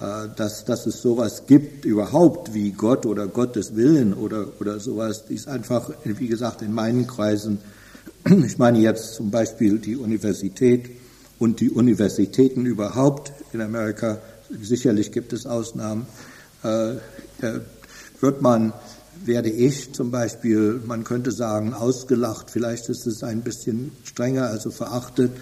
äh, 0.00 0.28
dass, 0.36 0.64
dass 0.64 0.86
es 0.86 1.02
sowas 1.02 1.44
gibt 1.48 1.84
überhaupt 1.84 2.54
wie 2.54 2.70
Gott 2.70 3.06
oder 3.06 3.26
Gottes 3.26 3.74
Willen 3.74 4.14
oder, 4.14 4.48
oder 4.60 4.78
sowas, 4.78 5.24
die 5.26 5.34
ist 5.34 5.48
einfach, 5.48 5.90
wie 6.04 6.28
gesagt, 6.28 6.62
in 6.62 6.72
meinen 6.72 7.08
Kreisen, 7.08 7.58
ich 8.24 8.56
meine 8.58 8.78
jetzt 8.78 9.14
zum 9.14 9.32
Beispiel 9.32 9.78
die 9.78 9.96
Universität 9.96 10.90
und 11.40 11.58
die 11.58 11.70
Universitäten 11.70 12.66
überhaupt 12.66 13.32
in 13.52 13.60
Amerika, 13.60 14.18
sicherlich 14.62 15.10
gibt 15.10 15.32
es 15.32 15.46
Ausnahmen, 15.46 16.06
wird 18.20 18.42
man 18.42 18.72
werde 19.24 19.50
ich 19.50 19.92
zum 19.92 20.10
Beispiel, 20.10 20.80
man 20.86 21.04
könnte 21.04 21.32
sagen, 21.32 21.74
ausgelacht, 21.74 22.50
vielleicht 22.50 22.88
ist 22.88 23.06
es 23.06 23.22
ein 23.22 23.42
bisschen 23.42 23.92
strenger, 24.04 24.46
also 24.46 24.70
verachtet, 24.70 25.32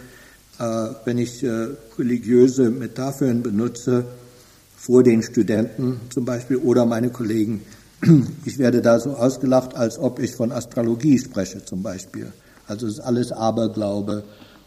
äh, 0.59 0.89
wenn 1.05 1.19
ich 1.19 1.43
äh, 1.43 1.69
religiöse 1.99 2.71
Metaphern 2.71 3.43
benutze 3.43 4.05
vor 4.77 5.03
den 5.03 5.23
Studenten 5.23 6.01
zum 6.11 6.25
Beispiel 6.25 6.59
oder 6.59 6.87
meine 6.87 7.11
Kollegen. 7.11 7.63
Ich 8.45 8.59
werde 8.59 8.83
da 8.83 9.01
so 9.01 9.11
ausgelacht, 9.11 9.75
als 9.75 9.99
ob 9.99 10.19
ich 10.19 10.33
von 10.33 10.53
Astrologie 10.53 11.19
spreche 11.19 11.65
zum 11.65 11.83
Beispiel. 11.83 12.33
Also 12.67 12.87
es 12.87 12.95
ist 12.95 13.01
alles 13.01 13.33
Aberglaube 13.33 14.25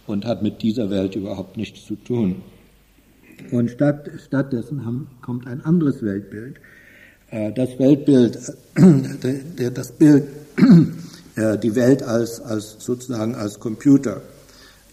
und 0.07 0.25
hat 0.25 0.41
mit 0.41 0.61
dieser 0.61 0.89
Welt 0.89 1.15
überhaupt 1.15 1.55
nichts 1.55 1.85
zu 1.85 1.95
tun. 1.95 2.41
Und 3.51 3.69
statt, 3.69 4.09
stattdessen 4.25 4.85
haben, 4.85 5.07
kommt 5.21 5.45
ein 5.45 5.61
anderes 5.61 6.01
Weltbild. 6.01 6.59
Äh, 7.29 7.51
das 7.51 7.77
Weltbild, 7.77 8.39
äh, 8.75 9.71
das 9.71 9.91
Bild, 9.91 10.27
äh, 11.35 11.57
die 11.57 11.75
Welt 11.75 12.03
als, 12.03 12.39
als 12.39 12.75
sozusagen 12.79 13.35
als 13.35 13.59
Computer. 13.59 14.21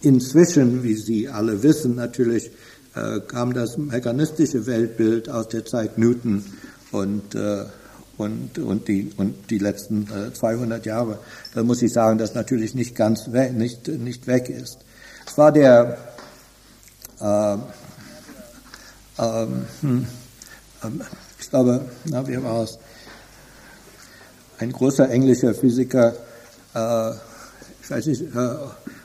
Inzwischen, 0.02 0.82
wie 0.82 0.94
Sie 0.94 1.28
alle 1.28 1.62
wissen, 1.62 1.94
natürlich 1.94 2.50
kam 3.26 3.54
das 3.54 3.76
mechanistische 3.76 4.66
Weltbild 4.66 5.28
aus 5.28 5.48
der 5.48 5.64
Zeit 5.64 5.98
Newton 5.98 6.44
und, 6.92 7.34
und, 8.18 8.56
und, 8.56 8.86
die, 8.86 9.10
und 9.16 9.50
die 9.50 9.58
letzten 9.58 10.06
200 10.32 10.86
Jahre. 10.86 11.18
Da 11.54 11.64
muss 11.64 11.82
ich 11.82 11.92
sagen, 11.92 12.18
dass 12.18 12.36
natürlich 12.36 12.76
nicht 12.76 12.94
ganz 12.94 13.32
weg, 13.32 13.52
nicht, 13.52 13.88
nicht 13.88 14.28
weg 14.28 14.48
ist. 14.48 14.78
Es 15.26 15.36
war 15.36 15.50
der, 15.50 15.98
äh, 17.20 17.56
ähm, 19.18 19.66
hm, 19.80 20.06
ähm, 20.84 21.02
glaube, 21.54 21.82
na, 22.06 22.26
wie 22.26 22.42
war 22.42 22.64
es? 22.64 22.78
Ein 24.58 24.72
großer 24.72 25.08
englischer 25.08 25.54
Physiker, 25.54 26.12
äh, 26.74 27.10
ich 27.80 27.90
weiß 27.90 28.06
nicht, 28.06 28.22
äh, 28.22 28.56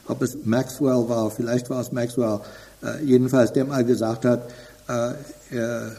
ob 0.08 0.20
es 0.24 0.36
Maxwell 0.46 1.08
war, 1.08 1.30
vielleicht 1.30 1.70
war 1.70 1.82
es 1.82 1.92
Maxwell, 1.92 2.40
äh, 2.82 3.04
jedenfalls, 3.04 3.54
der 3.54 3.66
mal 3.66 3.86
gesagt 3.86 4.26
hat, 4.26 4.50
äh, 4.88 5.92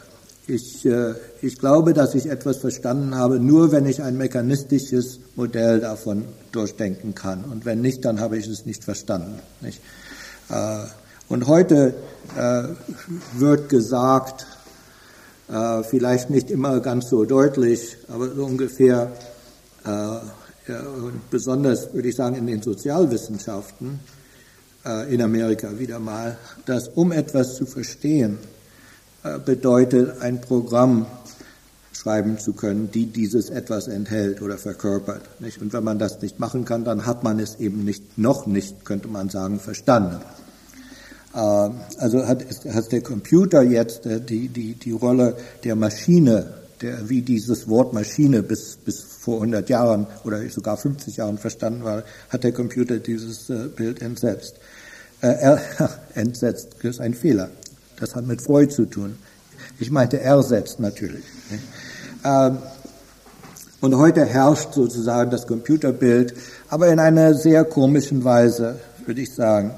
ich, 0.45 0.85
äh, 0.85 1.13
ich 1.41 1.57
glaube, 1.57 1.93
dass 1.93 2.15
ich 2.15 2.29
etwas 2.29 2.57
verstanden 2.57 3.15
habe, 3.15 3.39
nur 3.39 3.71
wenn 3.71 3.85
ich 3.85 4.01
ein 4.01 4.17
mechanistisches 4.17 5.19
Modell 5.37 5.79
davon 5.79 6.25
durchdenken 6.51 7.15
kann. 7.15 7.45
Und 7.45 7.63
wenn 7.63 7.79
nicht, 7.79 8.03
dann 8.03 8.19
habe 8.19 8.37
ich 8.37 8.47
es 8.47 8.65
nicht 8.65 8.83
verstanden. 8.83 9.39
Nicht? 9.61 9.79
Äh, 10.49 10.79
und 11.29 11.47
heute 11.47 11.93
wird 13.37 13.69
gesagt, 13.69 14.45
äh, 15.51 15.83
vielleicht 15.83 16.29
nicht 16.29 16.49
immer 16.49 16.79
ganz 16.79 17.09
so 17.09 17.25
deutlich, 17.25 17.97
aber 18.07 18.29
so 18.29 18.45
ungefähr, 18.45 19.11
äh, 19.85 20.19
und 20.71 21.29
besonders 21.29 21.93
würde 21.93 22.07
ich 22.07 22.15
sagen 22.15 22.35
in 22.35 22.47
den 22.47 22.61
Sozialwissenschaften 22.61 23.99
äh, 24.85 25.13
in 25.13 25.21
Amerika 25.21 25.77
wieder 25.77 25.99
mal, 25.99 26.37
dass 26.65 26.87
um 26.87 27.11
etwas 27.11 27.55
zu 27.55 27.65
verstehen, 27.65 28.37
äh, 29.23 29.39
bedeutet 29.39 30.21
ein 30.21 30.39
Programm 30.39 31.05
schreiben 31.93 32.39
zu 32.39 32.53
können, 32.53 32.89
die 32.91 33.07
dieses 33.07 33.49
etwas 33.49 33.87
enthält 33.87 34.41
oder 34.41 34.57
verkörpert. 34.57 35.41
Nicht? 35.41 35.61
Und 35.61 35.73
wenn 35.73 35.83
man 35.83 35.99
das 35.99 36.21
nicht 36.21 36.39
machen 36.39 36.65
kann, 36.65 36.83
dann 36.83 37.05
hat 37.05 37.23
man 37.23 37.39
es 37.39 37.59
eben 37.59 37.83
nicht, 37.85 38.17
noch 38.17 38.47
nicht, 38.47 38.85
könnte 38.85 39.07
man 39.07 39.29
sagen, 39.29 39.59
verstanden. 39.59 40.17
Äh, 41.33 41.37
also 41.37 42.27
hat, 42.27 42.45
hat 42.73 42.91
der 42.91 43.01
Computer 43.01 43.61
jetzt 43.61 44.01
die, 44.05 44.47
die, 44.47 44.73
die 44.75 44.91
Rolle 44.91 45.35
der 45.63 45.75
Maschine 45.75 46.61
der, 46.81 47.09
wie 47.09 47.21
dieses 47.21 47.67
Wort 47.67 47.93
Maschine 47.93 48.43
bis, 48.43 48.77
bis 48.77 49.01
vor 49.01 49.35
100 49.35 49.69
Jahren 49.69 50.07
oder 50.23 50.47
sogar 50.49 50.77
50 50.77 51.17
Jahren 51.17 51.37
verstanden 51.37 51.83
war, 51.83 52.03
hat 52.29 52.43
der 52.43 52.51
Computer 52.51 52.97
dieses 52.97 53.49
äh, 53.49 53.67
Bild 53.67 54.01
entsetzt. 54.01 54.55
Äh, 55.21 55.57
entsetzt 56.15 56.75
ist 56.83 56.99
ein 56.99 57.13
Fehler. 57.13 57.49
Das 57.99 58.15
hat 58.15 58.25
mit 58.25 58.41
Freud 58.41 58.73
zu 58.73 58.85
tun. 58.85 59.17
Ich 59.79 59.91
meinte 59.91 60.19
ersetzt 60.19 60.79
natürlich. 60.79 61.23
Ähm, 62.25 62.57
und 63.79 63.95
heute 63.95 64.25
herrscht 64.25 64.73
sozusagen 64.73 65.31
das 65.31 65.47
Computerbild, 65.47 66.33
aber 66.69 66.87
in 66.87 66.99
einer 66.99 67.33
sehr 67.33 67.63
komischen 67.65 68.23
Weise, 68.23 68.79
würde 69.05 69.21
ich 69.21 69.33
sagen. 69.33 69.71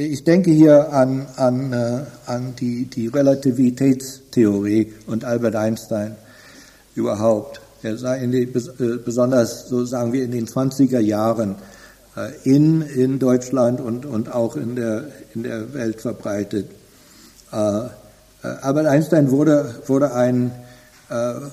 Ich 0.00 0.22
denke 0.22 0.52
hier 0.52 0.92
an, 0.92 1.26
an, 1.34 1.72
äh, 1.72 2.02
an 2.26 2.54
die, 2.54 2.84
die 2.84 3.08
Relativitätstheorie 3.08 4.92
und 5.08 5.24
Albert 5.24 5.56
Einstein 5.56 6.14
überhaupt. 6.94 7.60
Er 7.82 7.96
sei 7.96 8.24
die, 8.26 8.44
äh, 8.44 8.98
besonders, 9.04 9.68
so 9.68 9.84
sagen 9.84 10.12
wir, 10.12 10.22
in 10.22 10.30
den 10.30 10.46
20er 10.46 11.00
Jahren 11.00 11.56
äh, 12.16 12.30
in, 12.44 12.82
in 12.82 13.18
Deutschland 13.18 13.80
und, 13.80 14.06
und 14.06 14.32
auch 14.32 14.54
in 14.54 14.76
der, 14.76 15.06
in 15.34 15.42
der 15.42 15.74
Welt 15.74 16.00
verbreitet. 16.00 16.70
Albert 17.50 18.86
Einstein 18.86 19.32
wurde, 19.32 19.74
wurde 19.86 20.12
ein, 20.12 20.52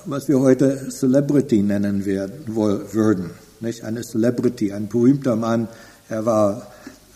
was 0.04 0.28
wir 0.28 0.38
heute 0.38 0.90
Celebrity 0.90 1.62
nennen 1.62 2.04
werden, 2.04 2.44
würden. 2.54 3.30
Nicht? 3.60 3.82
Eine 3.82 4.02
Celebrity, 4.02 4.72
ein 4.72 4.86
berühmter 4.86 5.34
Mann. 5.34 5.68
Er 6.10 6.26
war 6.26 6.66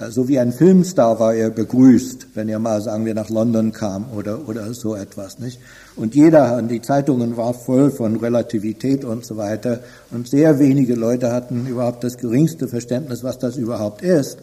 so 0.08 0.28
wie 0.28 0.38
ein 0.38 0.52
Filmstar 0.52 1.20
war 1.20 1.34
er 1.34 1.50
begrüßt, 1.50 2.28
wenn 2.34 2.48
er 2.48 2.58
mal, 2.58 2.80
sagen 2.80 3.04
wir, 3.04 3.14
nach 3.14 3.28
London 3.28 3.72
kam 3.72 4.06
oder, 4.16 4.48
oder 4.48 4.72
so 4.72 4.94
etwas, 4.94 5.38
nicht? 5.38 5.60
Und 5.94 6.14
jeder, 6.14 6.56
und 6.56 6.68
die 6.68 6.80
Zeitungen 6.80 7.36
waren 7.36 7.54
voll 7.54 7.90
von 7.90 8.16
Relativität 8.16 9.04
und 9.04 9.26
so 9.26 9.36
weiter. 9.36 9.80
Und 10.10 10.28
sehr 10.28 10.58
wenige 10.58 10.94
Leute 10.94 11.30
hatten 11.30 11.66
überhaupt 11.66 12.02
das 12.02 12.16
geringste 12.16 12.66
Verständnis, 12.66 13.22
was 13.22 13.38
das 13.38 13.56
überhaupt 13.56 14.00
ist. 14.00 14.38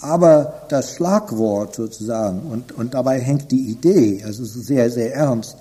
Aber 0.00 0.62
das 0.68 0.94
Schlagwort 0.94 1.76
sozusagen, 1.76 2.42
und, 2.50 2.72
und 2.72 2.94
dabei 2.94 3.20
hängt 3.20 3.52
die 3.52 3.70
Idee, 3.70 4.22
also 4.24 4.44
sehr, 4.44 4.90
sehr 4.90 5.14
ernst, 5.14 5.56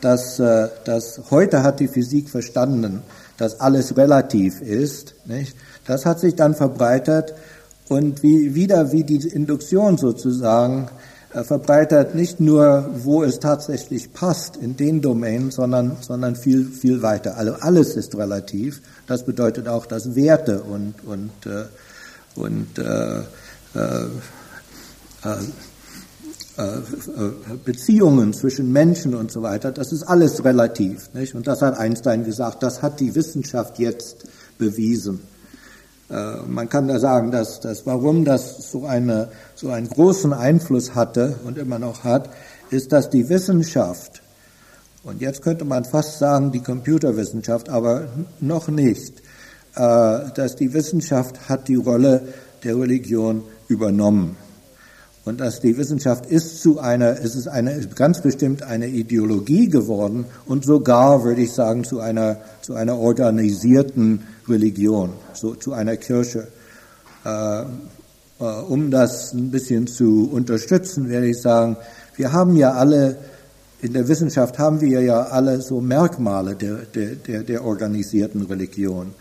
dass, 0.00 0.40
äh, 0.40 0.68
dass 0.84 1.20
heute 1.30 1.62
hat 1.62 1.78
die 1.78 1.88
Physik 1.88 2.28
verstanden, 2.28 3.02
dass 3.36 3.60
alles 3.60 3.96
relativ 3.96 4.60
ist, 4.60 5.14
nicht? 5.24 5.56
Das 5.86 6.06
hat 6.06 6.20
sich 6.20 6.34
dann 6.36 6.54
verbreitert 6.54 7.34
und 7.92 8.22
wie, 8.22 8.54
wieder 8.54 8.90
wie 8.92 9.04
die 9.04 9.28
Induktion 9.28 9.98
sozusagen 9.98 10.88
äh, 11.34 11.44
verbreitert 11.44 12.14
nicht 12.14 12.40
nur, 12.40 12.90
wo 12.94 13.22
es 13.22 13.38
tatsächlich 13.38 14.12
passt 14.14 14.56
in 14.56 14.76
den 14.76 15.02
Domänen, 15.02 15.50
sondern, 15.50 15.98
sondern 16.00 16.34
viel, 16.34 16.66
viel 16.66 17.02
weiter. 17.02 17.36
Also 17.36 17.52
alles 17.60 17.96
ist 17.96 18.16
relativ. 18.16 18.80
Das 19.06 19.24
bedeutet 19.24 19.68
auch, 19.68 19.84
dass 19.84 20.14
Werte 20.14 20.62
und, 20.62 20.94
und, 21.04 21.32
äh, 21.46 21.64
und 22.34 22.78
äh, 22.78 23.18
äh, 23.74 24.06
äh, 25.24 25.38
äh 26.56 26.80
Beziehungen 27.64 28.32
zwischen 28.32 28.72
Menschen 28.72 29.14
und 29.14 29.30
so 29.30 29.42
weiter, 29.42 29.70
das 29.70 29.92
ist 29.92 30.02
alles 30.02 30.44
relativ. 30.44 31.12
Nicht? 31.12 31.34
Und 31.34 31.46
das 31.46 31.60
hat 31.60 31.78
Einstein 31.78 32.24
gesagt, 32.24 32.62
das 32.62 32.82
hat 32.82 33.00
die 33.00 33.14
Wissenschaft 33.14 33.78
jetzt 33.78 34.24
bewiesen. 34.58 35.20
Äh, 36.12 36.42
man 36.46 36.68
kann 36.68 36.88
da 36.88 36.98
sagen, 36.98 37.30
dass, 37.30 37.60
dass 37.60 37.86
warum 37.86 38.24
das 38.24 38.70
so, 38.70 38.84
eine, 38.84 39.28
so 39.54 39.70
einen 39.70 39.88
großen 39.88 40.32
Einfluss 40.32 40.94
hatte 40.94 41.36
und 41.44 41.56
immer 41.56 41.78
noch 41.78 42.04
hat, 42.04 42.28
ist, 42.70 42.92
dass 42.92 43.08
die 43.08 43.28
Wissenschaft, 43.28 44.22
und 45.04 45.20
jetzt 45.20 45.42
könnte 45.42 45.64
man 45.64 45.84
fast 45.84 46.18
sagen 46.18 46.52
die 46.52 46.60
Computerwissenschaft, 46.60 47.70
aber 47.70 48.08
noch 48.40 48.68
nicht, 48.68 49.20
äh, 49.74 50.18
dass 50.34 50.56
die 50.56 50.74
Wissenschaft 50.74 51.48
hat 51.48 51.68
die 51.68 51.76
Rolle 51.76 52.28
der 52.62 52.78
Religion 52.78 53.42
übernommen. 53.68 54.36
Und 55.24 55.40
dass 55.40 55.60
die 55.60 55.76
Wissenschaft 55.76 56.26
ist 56.26 56.60
zu 56.60 56.80
einer, 56.80 57.16
ist 57.16 57.36
es 57.36 57.46
eine, 57.46 57.78
ganz 57.94 58.20
bestimmt 58.20 58.64
eine 58.64 58.88
Ideologie 58.88 59.68
geworden 59.68 60.24
und 60.46 60.64
sogar, 60.64 61.22
würde 61.22 61.42
ich 61.42 61.52
sagen, 61.52 61.84
zu 61.84 62.00
einer, 62.00 62.38
zu 62.60 62.74
einer 62.74 62.98
organisierten 62.98 64.24
Religion, 64.48 65.10
so 65.32 65.54
zu 65.54 65.74
einer 65.74 65.96
Kirche. 65.96 66.48
Äh, 67.24 67.62
äh, 68.42 68.44
um 68.44 68.90
das 68.90 69.32
ein 69.32 69.52
bisschen 69.52 69.86
zu 69.86 70.28
unterstützen, 70.32 71.08
werde 71.08 71.28
ich 71.28 71.40
sagen, 71.40 71.76
wir 72.16 72.32
haben 72.32 72.56
ja 72.56 72.72
alle, 72.72 73.16
in 73.80 73.92
der 73.92 74.08
Wissenschaft 74.08 74.58
haben 74.58 74.80
wir 74.80 75.02
ja 75.02 75.22
alle 75.22 75.62
so 75.62 75.80
Merkmale 75.80 76.56
der, 76.56 76.78
der, 76.94 77.14
der, 77.14 77.42
der 77.44 77.64
organisierten 77.64 78.42
Religion. 78.42 79.14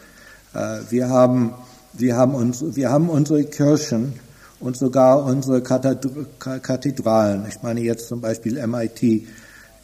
Äh, 0.55 0.79
wir 0.89 1.09
haben, 1.09 1.53
wir 1.93 2.15
haben 2.15 2.33
uns, 2.33 2.63
wir 2.75 2.89
haben 2.89 3.09
unsere 3.09 3.43
Kirchen, 3.43 4.13
und 4.61 4.77
sogar 4.77 5.25
unsere 5.25 5.61
Kathedralen. 5.61 7.45
Ich 7.49 7.61
meine 7.63 7.81
jetzt 7.81 8.07
zum 8.07 8.21
Beispiel 8.21 8.65
MIT 8.65 9.01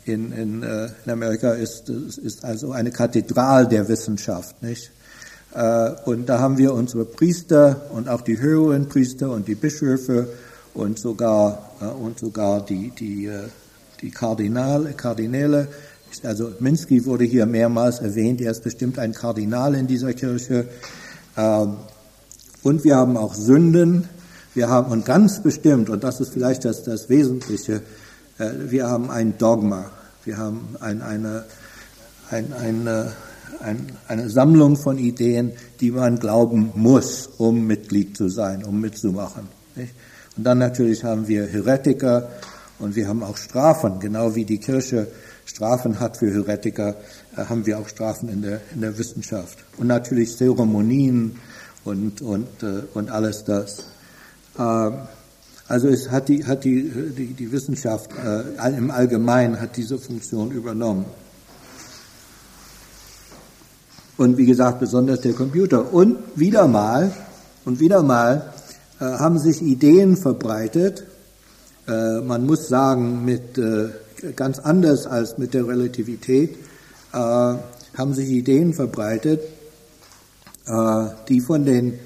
in, 0.05 0.31
in, 0.31 0.63
äh, 0.63 0.89
in 1.05 1.11
Amerika 1.11 1.51
ist, 1.51 1.89
ist 1.89 2.45
also 2.45 2.71
eine 2.71 2.91
Kathedral 2.91 3.67
der 3.67 3.89
Wissenschaft, 3.89 4.61
nicht? 4.63 4.91
Äh, 5.53 5.91
und 6.05 6.27
da 6.27 6.39
haben 6.39 6.57
wir 6.57 6.73
unsere 6.73 7.05
Priester 7.05 7.87
und 7.91 8.07
auch 8.07 8.21
die 8.21 8.39
höheren 8.39 8.87
Priester 8.87 9.31
und 9.31 9.47
die 9.47 9.55
Bischöfe 9.55 10.29
und 10.73 10.99
sogar, 10.99 11.71
äh, 11.81 11.85
und 11.85 12.19
sogar 12.19 12.65
die, 12.65 12.91
die, 12.91 13.29
die 14.01 14.11
Kardinale, 14.11 14.93
Kardinäle. 14.93 15.67
Also 16.23 16.51
Minsky 16.59 17.05
wurde 17.05 17.25
hier 17.25 17.45
mehrmals 17.45 17.99
erwähnt, 17.99 18.39
er 18.41 18.51
ist 18.51 18.63
bestimmt 18.63 18.97
ein 18.99 19.11
Kardinal 19.11 19.75
in 19.75 19.87
dieser 19.87 20.13
Kirche. 20.13 20.67
Ähm, 21.35 21.77
und 22.63 22.83
wir 22.83 22.95
haben 22.95 23.17
auch 23.17 23.33
Sünden, 23.33 24.07
wir 24.57 24.69
haben, 24.69 24.91
und 24.91 25.05
ganz 25.05 25.41
bestimmt, 25.41 25.89
und 25.89 26.03
das 26.03 26.19
ist 26.19 26.33
vielleicht 26.33 26.65
das, 26.65 26.83
das 26.83 27.09
Wesentliche, 27.09 27.83
äh, 28.39 28.49
wir 28.67 28.87
haben 28.87 29.11
ein 29.11 29.37
Dogma. 29.37 29.91
Wir 30.25 30.37
haben 30.37 30.75
ein, 30.79 31.01
eine, 31.03 31.45
ein, 32.31 32.51
eine, 32.53 33.13
ein, 33.61 33.91
eine 34.07 34.29
Sammlung 34.29 34.75
von 34.75 34.97
Ideen, 34.97 35.53
die 35.79 35.91
man 35.91 36.17
glauben 36.17 36.71
muss, 36.73 37.29
um 37.37 37.67
Mitglied 37.67 38.17
zu 38.17 38.29
sein, 38.29 38.65
um 38.65 38.81
mitzumachen. 38.81 39.47
Nicht? 39.75 39.93
Und 40.35 40.43
dann 40.43 40.57
natürlich 40.57 41.03
haben 41.03 41.27
wir 41.27 41.45
Heretiker 41.45 42.29
und 42.79 42.95
wir 42.95 43.07
haben 43.07 43.21
auch 43.21 43.37
Strafen, 43.37 43.99
genau 43.99 44.33
wie 44.33 44.45
die 44.45 44.57
Kirche 44.57 45.07
Strafen 45.45 45.99
hat 45.99 46.17
für 46.17 46.33
Heretiker, 46.33 46.95
äh, 47.35 47.45
haben 47.45 47.67
wir 47.67 47.77
auch 47.77 47.87
Strafen 47.87 48.27
in 48.27 48.41
der, 48.41 48.61
in 48.73 48.81
der 48.81 48.97
Wissenschaft. 48.97 49.59
Und 49.77 49.85
natürlich 49.85 50.35
Zeremonien 50.35 51.35
und, 51.85 52.23
und, 52.23 52.63
äh, 52.63 52.81
und 52.95 53.11
alles 53.11 53.43
das. 53.43 53.85
Ähm, 54.57 54.93
also 55.67 55.89
es 55.89 56.09
hat 56.09 56.29
die, 56.29 56.45
hat 56.45 56.63
die, 56.63 56.89
die, 57.17 57.33
die 57.33 57.51
Wissenschaft 57.51 58.11
äh, 58.13 58.77
im 58.77 58.89
Allgemeinen 58.89 59.59
hat 59.59 59.75
diese 59.75 59.97
Funktion 59.97 60.51
übernommen. 60.51 61.05
Und 64.15 64.37
wie 64.37 64.45
gesagt, 64.45 64.79
besonders 64.79 65.21
der 65.21 65.33
Computer. 65.33 65.93
Und 65.93 66.17
wieder 66.35 66.67
mal, 66.67 67.11
und 67.65 67.79
wieder 67.79 68.01
mal 68.01 68.53
äh, 68.99 69.03
haben 69.03 69.37
sich 69.39 69.61
Ideen 69.61 70.15
verbreitet, 70.15 71.03
äh, 71.87 72.21
man 72.21 72.45
muss 72.45 72.67
sagen, 72.69 73.25
mit, 73.25 73.57
äh, 73.57 73.89
ganz 74.35 74.59
anders 74.59 75.05
als 75.05 75.37
mit 75.37 75.53
der 75.53 75.67
Relativität, 75.67 76.55
äh, 77.13 77.17
haben 77.17 78.13
sich 78.13 78.29
Ideen 78.29 78.73
verbreitet, 78.73 79.41
äh, 80.65 81.05
die 81.27 81.41
von 81.41 81.65
den, 81.65 81.99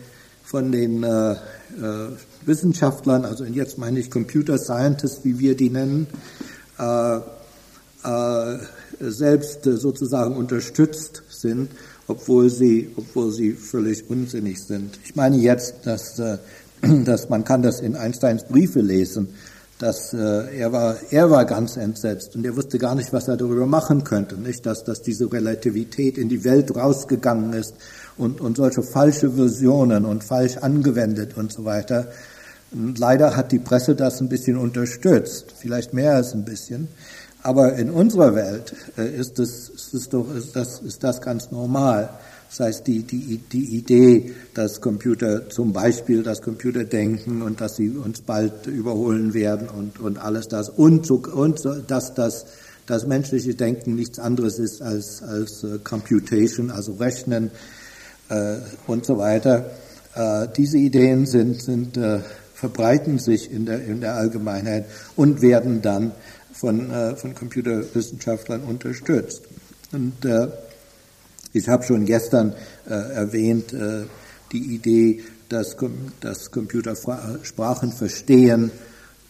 von 0.44 0.72
den 0.72 1.06
Wissenschaftlern, 2.46 3.26
also 3.26 3.44
jetzt 3.46 3.78
meine 3.78 4.00
ich 4.00 4.10
Computer 4.10 4.58
Scientists, 4.58 5.22
wie 5.24 5.40
wir 5.40 5.56
die 5.56 5.70
nennen, 5.70 6.08
äh, 6.80 7.20
äh, 8.04 8.58
selbst 9.00 9.68
äh, 9.68 9.78
sozusagen 9.78 10.36
unterstützt 10.36 11.24
sind, 11.30 11.70
obwohl 12.08 12.50
sie, 12.50 12.92
obwohl 12.96 13.32
sie 13.32 13.54
völlig 13.54 14.10
unsinnig 14.10 14.64
sind. 14.64 15.00
Ich 15.06 15.16
meine 15.16 15.38
jetzt, 15.38 15.76
dass, 15.86 16.20
äh, 16.20 16.38
dass 17.06 17.30
man 17.30 17.44
kann 17.44 17.62
das 17.62 17.80
in 17.80 17.96
Einsteins 17.96 18.44
Briefe 18.46 18.82
lesen, 18.82 19.30
dass 19.80 20.14
äh, 20.14 20.60
er 20.60 20.72
war 20.72 20.98
er 21.10 21.32
war 21.32 21.46
ganz 21.46 21.76
entsetzt 21.76 22.36
und 22.36 22.46
er 22.46 22.56
wusste 22.56 22.78
gar 22.78 22.94
nicht, 22.94 23.14
was 23.14 23.28
er 23.28 23.38
darüber 23.38 23.66
machen 23.66 24.04
könnte, 24.04 24.36
nicht, 24.36 24.66
dass 24.66 24.84
dass 24.84 25.02
diese 25.02 25.32
Relativität 25.32 26.18
in 26.20 26.30
die 26.30 26.44
Welt 26.44 26.76
rausgegangen 26.76 27.54
ist 27.54 27.74
und 28.18 28.42
und 28.42 28.58
solche 28.58 28.84
falsche 28.84 29.32
Versionen 29.32 30.06
und 30.06 30.24
falsch 30.24 30.58
angewendet 30.58 31.36
und 31.36 31.52
so 31.52 31.66
weiter. 31.66 32.08
Leider 32.72 33.36
hat 33.36 33.52
die 33.52 33.60
Presse 33.60 33.96
das 33.96 34.22
ein 34.22 34.30
bisschen 34.30 34.58
unterstützt, 34.58 35.54
vielleicht 35.58 35.94
mehr 35.94 36.16
als 36.16 36.34
ein 36.34 36.46
bisschen. 36.46 36.88
Aber 37.44 37.74
in 37.74 37.90
unserer 37.90 38.36
Welt 38.36 38.74
äh, 38.98 39.10
ist, 39.16 39.40
das, 39.40 39.70
ist, 39.94 40.14
doch, 40.14 40.34
ist, 40.34 40.56
das, 40.56 40.80
ist 40.80 41.04
das 41.04 41.22
ganz 41.22 41.52
normal. 41.52 42.10
Das 42.50 42.60
heißt, 42.60 42.88
die, 42.88 43.04
die, 43.04 43.38
die 43.38 43.78
Idee, 43.78 44.34
dass 44.54 44.82
Computer 44.82 45.50
zum 45.50 45.74
Beispiel 45.74 46.22
das 46.22 46.42
Computer 46.42 46.84
denken 46.84 47.42
und 47.42 47.62
dass 47.62 47.78
sie 47.78 47.90
uns 47.90 48.22
bald 48.22 48.68
überholen 48.68 49.34
werden 49.34 49.70
und, 49.70 50.00
und 50.00 50.18
alles 50.18 50.50
das 50.50 50.70
und, 50.70 51.10
und 51.10 51.68
dass 51.88 52.14
das, 52.14 52.46
das 52.86 53.08
menschliche 53.08 53.56
Denken 53.56 53.96
nichts 53.96 54.20
anderes 54.20 54.60
ist 54.60 54.82
als, 54.82 55.24
als 55.24 55.64
uh, 55.64 55.80
Computation, 55.84 56.72
also 56.72 56.94
Rechnen 56.94 57.52
äh, 58.30 58.58
und 58.86 59.06
so 59.06 59.18
weiter. 59.18 59.72
Äh, 60.14 60.48
diese 60.56 60.78
Ideen 60.78 61.26
sind, 61.26 61.62
sind, 61.62 61.96
äh, 61.96 62.20
verbreiten 62.62 63.18
sich 63.18 63.52
in 63.52 63.66
der, 63.66 63.84
in 63.84 64.02
der 64.02 64.14
Allgemeinheit 64.14 64.86
und 65.16 65.42
werden 65.42 65.82
dann 65.82 66.12
von, 66.54 66.92
äh, 66.92 67.16
von 67.16 67.34
Computerwissenschaftlern 67.34 68.62
unterstützt. 68.62 69.42
Und 69.92 70.24
äh, 70.26 70.48
ich 71.54 71.68
habe 71.68 71.84
schon 71.84 72.06
gestern 72.06 72.54
äh, 72.88 72.94
erwähnt, 72.94 73.74
äh, 73.74 74.04
die 74.52 74.76
Idee, 74.76 75.24
dass, 75.50 75.76
dass 76.20 76.52
Computer 76.52 76.96
Sprachen 77.42 77.92
verstehen 77.92 78.70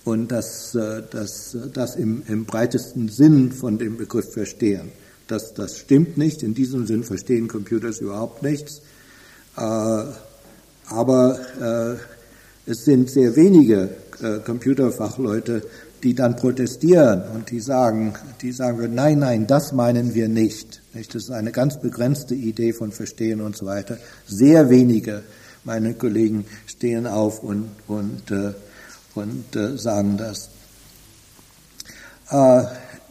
und 0.04 0.30
dass 0.32 0.72
das 0.74 1.58
das 1.74 1.96
im, 1.96 2.24
im 2.28 2.46
breitesten 2.46 3.08
Sinn 3.08 3.52
von 3.52 3.78
dem 3.78 3.98
Begriff 3.98 4.34
verstehen. 4.34 4.92
Das, 5.28 5.54
das 5.54 5.78
stimmt 5.78 6.18
nicht. 6.18 6.44
In 6.44 6.54
diesem 6.54 6.86
Sinn 6.86 7.04
verstehen 7.04 7.48
Computers 7.48 8.00
überhaupt 8.00 8.44
nichts. 8.44 8.82
Äh, 9.58 10.04
aber 10.88 11.40
äh, 12.00 12.21
es 12.66 12.86
sind 12.86 13.10
sehr 13.10 13.36
wenige 13.36 13.90
äh, 14.22 14.40
Computerfachleute, 14.46 15.64
die 16.04 16.16
dann 16.16 16.36
protestieren 16.36 17.24
und 17.34 17.52
die 17.52 17.60
sagen, 17.60 18.14
die 18.42 18.52
sagen, 18.52 18.94
nein, 18.94 19.20
nein, 19.20 19.48
das 19.48 19.72
meinen 19.72 20.14
wir 20.14 20.28
nicht. 20.28 20.82
nicht. 20.94 21.14
Das 21.14 21.24
ist 21.24 21.32
eine 21.32 21.52
ganz 21.52 21.80
begrenzte 21.80 22.36
Idee 22.36 22.74
von 22.74 22.92
Verstehen 22.92 23.42
und 23.42 23.56
so 23.56 23.66
weiter. 23.66 23.98
Sehr 24.28 24.70
wenige 24.70 25.24
meine 25.64 25.94
Kollegen 25.94 26.46
stehen 26.66 27.06
auf 27.06 27.44
und, 27.44 27.70
und, 27.88 28.32
äh, 28.32 28.54
und 29.14 29.56
äh, 29.56 29.78
sagen 29.78 30.18
das. 30.18 30.50
Äh, 32.32 32.64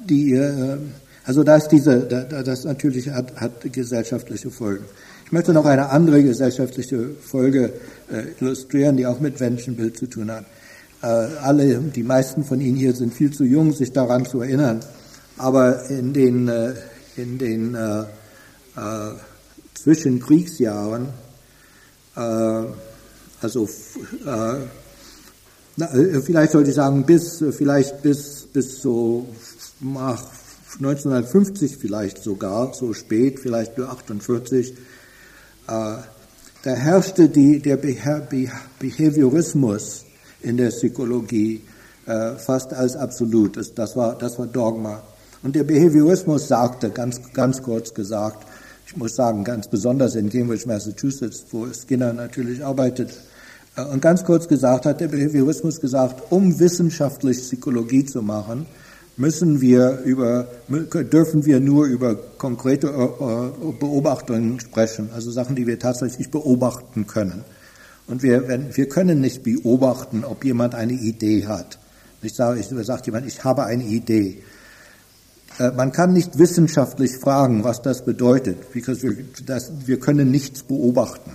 die, 0.09 0.33
äh, 0.33 0.79
also 1.25 1.45
das, 1.45 1.69
diese, 1.69 2.01
das 2.01 2.65
natürlich 2.65 3.09
hat, 3.11 3.37
hat 3.37 3.73
gesellschaftliche 3.73 4.51
Folgen. 4.51 4.85
Ich 5.27 5.33
möchte 5.33 5.53
noch 5.53 5.67
eine 5.67 5.91
andere 5.91 6.25
gesellschaftliche 6.25 7.11
Folge 7.21 7.73
illustrieren, 8.41 8.97
die 8.97 9.07
auch 9.07 9.21
mit 9.21 9.41
Menschenbild 9.41 9.97
zu 9.97 10.07
tun 10.07 10.31
hat. 10.31 10.45
Äh, 11.03 11.07
alle, 11.07 11.79
die 11.79 12.03
meisten 12.03 12.45
von 12.45 12.61
Ihnen 12.61 12.77
hier 12.77 12.95
sind 12.95 13.15
viel 13.15 13.33
zu 13.33 13.45
jung, 13.45 13.73
sich 13.73 13.93
daran 13.93 14.27
zu 14.27 14.41
erinnern. 14.41 14.81
Aber 15.39 15.89
in 15.89 16.13
den, 16.13 16.49
äh, 16.49 16.75
in 17.17 17.39
den 17.39 17.75
äh, 17.75 18.01
äh, 18.01 19.15
Zwischenkriegsjahren, 19.75 21.09
äh, 22.17 22.65
also 23.41 23.65
äh, 24.27 24.57
na, 25.77 25.95
äh, 25.95 26.21
vielleicht 26.21 26.53
sollte 26.53 26.71
ich 26.71 26.77
sagen, 26.77 27.07
bis 27.07 27.43
vielleicht 27.53 28.03
bis 28.03 28.47
bis 28.53 28.83
so 28.83 29.27
nach 29.81 30.23
1950 30.75 31.77
vielleicht 31.77 32.23
sogar, 32.23 32.75
so 32.75 32.93
spät, 32.93 33.41
vielleicht 33.41 33.79
nur 33.79 33.91
48, 33.91 34.75
äh, 35.69 35.97
da 36.63 36.73
herrschte 36.73 37.29
die, 37.29 37.61
der 37.61 37.77
Behaviorismus 37.77 40.05
in 40.43 40.57
der 40.57 40.69
Psychologie 40.69 41.63
äh, 42.07 42.37
fast 42.37 42.73
als 42.73 42.97
absolut. 42.97 43.57
Das, 43.57 43.75
das, 43.75 43.97
war, 43.97 44.17
das 44.19 44.39
war 44.39 44.47
Dogma. 44.47 45.03
Und 45.43 45.57
der 45.57 45.65
Behaviorismus 45.65 46.49
sagte, 46.49 46.91
ganz, 46.91 47.21
ganz 47.33 47.63
kurz 47.63 47.95
gesagt, 47.95 48.47
ich 48.87 48.95
muss 48.97 49.15
sagen, 49.15 49.45
ganz 49.45 49.69
besonders 49.69 50.17
in 50.17 50.29
Cambridge, 50.29 50.67
Massachusetts, 50.67 51.47
wo 51.51 51.67
Skinner 51.73 52.13
natürlich 52.13 52.63
arbeitet, 52.65 53.15
äh, 53.77 53.83
und 53.83 54.03
ganz 54.03 54.25
kurz 54.25 54.49
gesagt 54.49 54.87
hat 54.87 55.01
der 55.01 55.09
Behaviorismus 55.09 55.81
gesagt, 55.81 56.23
um 56.31 56.59
wissenschaftlich 56.59 57.39
Psychologie 57.39 58.05
zu 58.05 58.23
machen, 58.23 58.67
müssen 59.17 59.61
wir 59.61 60.01
über, 60.05 60.49
dürfen 60.69 61.45
wir 61.45 61.61
nur 61.61 61.87
über 61.87 62.15
konkrete 62.15 62.89
äh, 62.89 62.91
äh, 62.91 63.73
Beobachtungen 63.79 64.61
sprechen, 64.61 65.11
also 65.15 65.31
Sachen, 65.31 65.57
die 65.57 65.67
wir 65.67 65.79
tatsächlich 65.79 66.31
beobachten 66.31 67.07
können. 67.07 67.45
Und 68.07 68.23
wir, 68.23 68.49
wenn, 68.49 68.77
wir 68.77 68.89
können 68.89 69.21
nicht 69.21 69.43
beobachten, 69.43 70.25
ob 70.25 70.45
jemand 70.45 70.75
eine 70.75 70.95
Idee 70.95 71.47
hat. 71.47 71.79
Ich 72.23 72.35
sage, 72.35 72.61
ich 72.61 72.67
sagt 72.87 73.07
jemand, 73.07 73.27
ich 73.27 73.45
habe 73.45 73.65
eine 73.65 73.85
Idee. 73.85 74.43
Äh, 75.59 75.71
man 75.73 75.93
kann 75.93 76.13
nicht 76.13 76.39
wissenschaftlich 76.39 77.19
fragen, 77.19 77.63
was 77.65 77.83
das 77.83 78.05
bedeutet, 78.05 78.73
because 78.73 79.03
wir, 79.03 79.17
das, 79.45 79.71
wir 79.87 80.01
können 80.01 80.31
nichts 80.31 80.63
beobachten. 80.63 81.33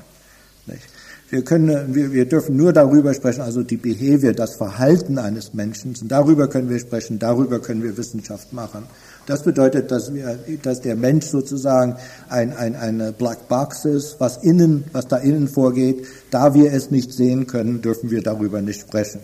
Nicht? 0.66 0.84
Wir, 1.30 1.44
können, 1.44 1.96
wir, 1.96 2.12
wir 2.12 2.26
dürfen 2.26 2.56
nur 2.56 2.72
darüber 2.72 3.14
sprechen, 3.14 3.42
also 3.42 3.64
die 3.64 3.78
Behavior, 3.78 4.34
das 4.34 4.56
Verhalten 4.56 5.18
eines 5.18 5.54
Menschen, 5.54 5.96
darüber 6.08 6.48
können 6.48 6.70
wir 6.70 6.80
sprechen, 6.80 7.18
darüber 7.18 7.60
können 7.60 7.82
wir 7.82 7.98
Wissenschaft 7.98 8.54
machen. 8.54 8.84
Das 9.26 9.42
bedeutet, 9.42 9.90
dass, 9.90 10.14
wir, 10.14 10.38
dass 10.62 10.82
der 10.82 10.96
Mensch 10.96 11.26
sozusagen 11.26 11.96
ein, 12.30 12.56
ein, 12.56 12.76
eine 12.76 13.12
Black 13.12 13.48
Box 13.48 13.86
ist, 13.86 14.20
was 14.20 14.38
innen, 14.38 14.84
was 14.92 15.08
da 15.08 15.18
innen 15.18 15.48
vorgeht. 15.48 16.06
Da 16.30 16.54
wir 16.54 16.72
es 16.72 16.92
nicht 16.92 17.12
sehen 17.12 17.48
können, 17.48 17.82
dürfen 17.82 18.12
wir 18.12 18.22
darüber 18.22 18.62
nicht 18.62 18.82
sprechen. 18.82 19.22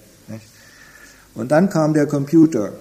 Und 1.35 1.51
dann 1.51 1.69
kam 1.69 1.93
der 1.93 2.07
Computer 2.07 2.73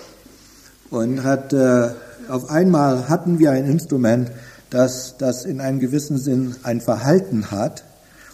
und 0.89 1.23
hat, 1.23 1.53
äh, 1.53 1.91
auf 2.29 2.51
einmal 2.51 3.09
hatten 3.09 3.39
wir 3.39 3.53
ein 3.53 3.65
Instrument, 3.67 4.33
das, 4.71 5.17
das 5.19 5.45
in 5.45 5.61
einem 5.61 5.79
gewissen 5.79 6.19
Sinn 6.19 6.57
ein 6.63 6.81
Verhalten 6.81 7.51
hat. 7.51 7.85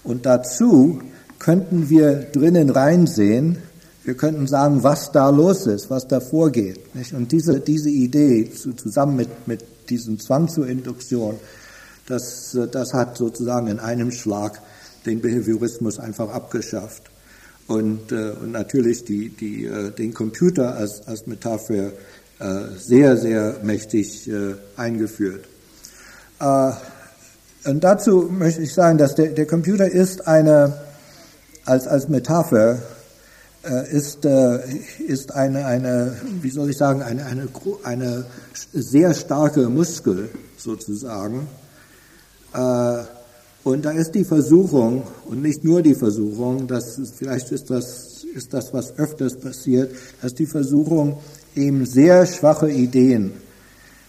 Und 0.06 0.24
dazu 0.24 1.02
könnten 1.38 1.90
wir 1.90 2.14
drinnen 2.32 2.70
reinsehen, 2.70 3.58
wir 4.04 4.14
könnten 4.14 4.46
sagen, 4.46 4.84
was 4.84 5.10
da 5.10 5.30
los 5.30 5.66
ist, 5.66 5.90
was 5.90 6.06
da 6.06 6.20
vorgeht. 6.20 6.94
Nicht? 6.94 7.12
Und 7.12 7.32
diese, 7.32 7.58
diese 7.58 7.90
Idee 7.90 8.48
zusammen 8.52 9.16
mit, 9.16 9.48
mit 9.48 9.64
diesem 9.90 10.20
Zwang 10.20 10.48
zur 10.48 10.68
Induktion, 10.68 11.36
das, 12.06 12.56
das 12.70 12.94
hat 12.94 13.16
sozusagen 13.16 13.66
in 13.66 13.80
einem 13.80 14.12
Schlag 14.12 14.62
den 15.06 15.20
Behaviorismus 15.20 15.98
einfach 15.98 16.30
abgeschafft. 16.30 17.02
Und, 17.66 18.12
äh, 18.12 18.30
und 18.40 18.52
natürlich 18.52 19.04
die, 19.04 19.30
die, 19.30 19.64
äh, 19.64 19.90
den 19.90 20.14
Computer 20.14 20.76
als, 20.76 21.06
als 21.08 21.26
Metapher 21.26 21.90
äh, 22.38 22.54
sehr, 22.78 23.16
sehr 23.16 23.56
mächtig 23.64 24.28
äh, 24.28 24.54
eingeführt. 24.76 25.46
Und 27.66 27.82
dazu 27.82 28.28
möchte 28.30 28.62
ich 28.62 28.72
sagen, 28.72 28.96
dass 28.96 29.16
der, 29.16 29.32
der 29.32 29.46
Computer 29.46 29.90
ist 29.90 30.28
eine, 30.28 30.74
als, 31.64 31.88
als 31.88 32.08
Metapher 32.08 32.78
äh, 33.64 33.90
ist, 33.90 34.24
äh, 34.24 34.60
ist 35.04 35.34
eine, 35.34 35.66
eine, 35.66 36.16
wie 36.42 36.50
soll 36.50 36.70
ich 36.70 36.76
sagen, 36.76 37.02
eine, 37.02 37.26
eine, 37.26 37.48
eine 37.82 38.24
sehr 38.72 39.14
starke 39.14 39.68
Muskel 39.68 40.28
sozusagen. 40.56 41.48
Äh, 42.54 42.98
und 43.64 43.84
da 43.84 43.90
ist 43.90 44.14
die 44.14 44.24
Versuchung, 44.24 45.02
und 45.24 45.42
nicht 45.42 45.64
nur 45.64 45.82
die 45.82 45.96
Versuchung, 45.96 46.68
dass 46.68 47.00
vielleicht 47.16 47.50
ist 47.50 47.68
das, 47.68 48.22
ist 48.32 48.54
das, 48.54 48.72
was 48.72 48.96
öfters 48.96 49.36
passiert, 49.36 49.90
dass 50.22 50.34
die 50.34 50.46
Versuchung, 50.46 51.18
eben 51.56 51.84
sehr 51.84 52.26
schwache 52.26 52.70
Ideen 52.70 53.32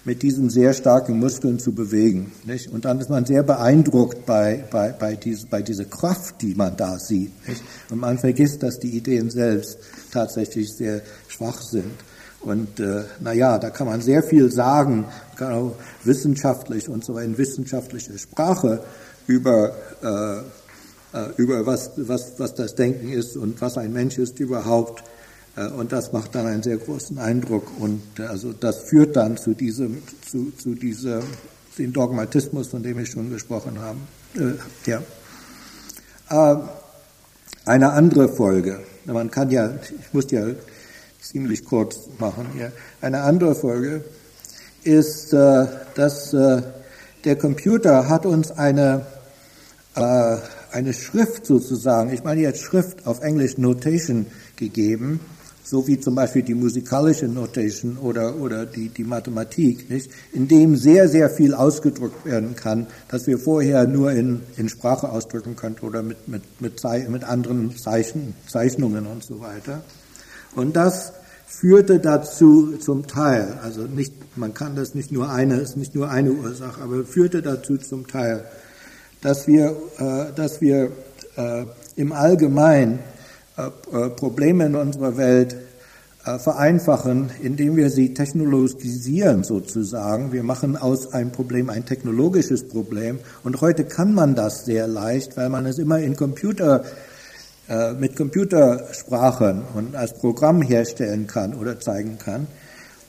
mit 0.08 0.24
diesen 0.24 0.50
sehr 0.50 0.72
starken 0.72 1.20
Muskeln 1.20 1.60
zu 1.60 1.74
bewegen. 1.74 2.32
Nicht? 2.46 2.72
Und 2.72 2.86
dann 2.86 3.02
ist 3.02 3.10
man 3.10 3.26
sehr 3.26 3.44
beeindruckt 3.44 4.26
bei, 4.26 4.64
bei, 4.72 4.96
bei, 4.98 5.18
diese, 5.18 5.48
bei 5.48 5.62
dieser 5.62 5.84
Kraft, 5.84 6.42
die 6.42 6.56
man 6.56 6.78
da 6.78 6.98
sieht. 6.98 7.46
Nicht? 7.46 7.62
Und 7.90 8.00
man 8.00 8.18
vergisst, 8.18 8.64
dass 8.64 8.80
die 8.80 8.92
Ideen 8.92 9.30
selbst 9.30 9.80
tatsächlich 10.14 10.72
sehr 10.74 11.02
schwach 11.28 11.62
sind. 11.62 11.92
Und 12.40 12.80
äh, 12.80 13.04
naja, 13.20 13.60
da 13.60 13.70
kann 13.70 13.88
man 13.88 14.00
sehr 14.00 14.24
viel 14.24 14.50
sagen, 14.50 15.08
auch 15.42 15.76
wissenschaftlich 16.06 16.88
und 16.88 17.04
so 17.04 17.18
in 17.18 17.38
wissenschaftlicher 17.38 18.18
Sprache 18.18 18.80
über, 19.28 19.76
äh, 20.02 21.18
äh, 21.18 21.32
über 21.36 21.66
was, 21.66 21.92
was, 21.98 22.40
was 22.40 22.56
das 22.56 22.76
Denken 22.76 23.12
ist 23.12 23.36
und 23.36 23.60
was 23.60 23.78
ein 23.78 23.92
Mensch 23.92 24.18
ist 24.18 24.40
überhaupt. 24.40 25.04
Äh, 25.58 25.68
und 25.68 25.92
das 25.92 26.14
macht 26.14 26.36
dann 26.36 26.46
einen 26.46 26.64
sehr 26.64 26.78
großen 26.78 27.18
Eindruck. 27.18 27.72
Und 27.80 28.02
äh, 28.20 28.24
also 28.24 28.54
das 28.54 28.78
führt 28.84 29.16
dann 29.16 29.38
zu 29.38 29.54
diesem, 29.54 30.02
zu, 30.30 30.52
zu 30.52 30.76
diesem, 30.76 31.24
den 31.78 31.92
Dogmatismus, 31.92 32.68
von 32.70 32.84
dem 32.84 33.00
ich 33.00 33.10
schon 33.10 33.30
gesprochen 33.30 33.80
habe. 33.80 33.98
Äh, 34.36 34.90
ja. 34.90 35.02
Äh, 36.30 36.58
eine 37.66 37.92
andere 37.92 38.30
Folge. 38.30 38.80
Man 39.06 39.32
kann 39.32 39.50
ja, 39.50 39.74
ich 39.76 40.14
muss 40.14 40.30
ja 40.32 40.46
ziemlich 41.22 41.66
kurz 41.66 42.08
machen 42.20 42.48
hier. 42.54 42.72
Eine 43.02 43.22
andere 43.22 43.56
Folge 43.56 44.04
ist, 44.84 45.34
äh, 45.34 45.66
dass 45.96 46.34
äh, 46.34 46.62
der 47.26 47.36
Computer 47.36 48.08
hat 48.08 48.26
uns 48.26 48.52
eine, 48.52 49.06
eine 49.96 50.94
Schrift 50.94 51.46
sozusagen, 51.46 52.14
ich 52.14 52.24
meine 52.24 52.40
jetzt 52.40 52.62
Schrift 52.62 53.06
auf 53.06 53.22
Englisch 53.22 53.58
Notation 53.58 54.28
gegeben, 54.56 55.20
so 55.70 55.86
wie 55.86 56.00
zum 56.00 56.16
Beispiel 56.16 56.44
die 56.44 56.56
musikalische 56.56 57.28
Notation 57.28 57.98
oder, 57.98 58.38
oder 58.38 58.66
die, 58.66 58.88
die 58.88 59.04
Mathematik, 59.04 59.90
nicht? 59.90 60.10
in 60.32 60.48
dem 60.48 60.78
sehr, 60.78 61.10
sehr 61.10 61.30
viel 61.30 61.54
ausgedrückt 61.54 62.26
werden 62.26 62.56
kann, 62.56 62.88
das 63.10 63.28
wir 63.28 63.38
vorher 63.38 63.86
nur 63.86 64.14
in, 64.14 64.42
in 64.56 64.70
Sprache 64.70 65.10
ausdrücken 65.10 65.58
könnten 65.58 65.86
oder 65.86 66.04
mit, 66.04 66.30
mit, 66.30 66.44
mit, 66.62 66.82
mit 67.10 67.24
anderen 67.26 67.76
Zeichen, 67.76 68.34
Zeichnungen 68.48 69.06
und 69.08 69.26
so 69.26 69.42
weiter. 69.42 69.82
Und 70.56 70.78
das 70.78 71.12
führte 71.46 72.00
dazu 72.00 72.78
zum 72.78 73.06
Teil, 73.06 73.60
also 73.62 73.82
nicht, 73.82 74.14
man 74.38 74.54
kann 74.54 74.78
das 74.78 74.96
nicht 74.96 75.12
nur 75.12 75.30
eine, 75.30 75.58
ist 75.58 75.76
nicht 75.76 75.96
nur 75.96 76.10
eine 76.10 76.32
Ursache, 76.32 76.82
aber 76.82 77.04
führte 77.04 77.42
dazu 77.42 77.78
zum 77.78 78.08
Teil, 78.08 78.46
dass 79.22 79.48
wir, 79.48 79.76
äh, 79.98 80.34
dass 80.34 80.62
wir 80.62 80.92
äh, 81.36 81.66
im 81.98 82.14
Allgemeinen 82.14 83.00
Probleme 84.16 84.66
in 84.66 84.76
unserer 84.76 85.18
Welt 85.18 85.56
äh, 86.28 86.40
vereinfachen, 86.40 87.32
indem 87.42 87.78
wir 87.78 87.90
sie 87.90 88.14
technologisieren 88.14 89.44
sozusagen. 89.44 90.34
Wir 90.34 90.44
machen 90.44 90.76
aus 90.76 91.14
einem 91.14 91.32
Problem 91.32 91.70
ein 91.70 91.86
technologisches 91.86 92.68
Problem 92.68 93.20
und 93.44 93.62
heute 93.62 93.86
kann 93.86 94.14
man 94.14 94.36
das 94.36 94.66
sehr 94.66 94.88
leicht, 94.88 95.38
weil 95.38 95.50
man 95.50 95.66
es 95.66 95.80
immer 95.80 96.00
in 96.00 96.18
Computer 96.18 96.84
äh, 97.70 97.94
mit 97.94 98.16
Computersprachen 98.16 99.64
und 99.74 99.96
als 99.96 100.14
Programm 100.14 100.62
herstellen 100.62 101.28
kann 101.28 101.54
oder 101.54 101.80
zeigen 101.80 102.18
kann. 102.18 102.48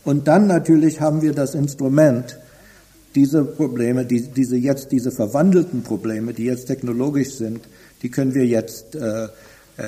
Und 0.04 0.28
dann 0.28 0.46
natürlich 0.46 1.00
haben 1.00 1.20
wir 1.20 1.32
das 1.32 1.54
Instrument, 1.54 2.38
diese 3.14 3.44
Probleme, 3.44 4.04
die, 4.04 4.22
diese 4.22 4.56
jetzt 4.56 4.92
diese 4.92 5.10
verwandelten 5.10 5.82
Probleme, 5.82 6.34
die 6.34 6.44
jetzt 6.44 6.66
technologisch 6.66 7.32
sind, 7.32 7.60
die 8.02 8.10
können 8.10 8.34
wir 8.34 8.46
jetzt 8.46 8.94
äh, 8.94 9.24
äh 9.24 9.28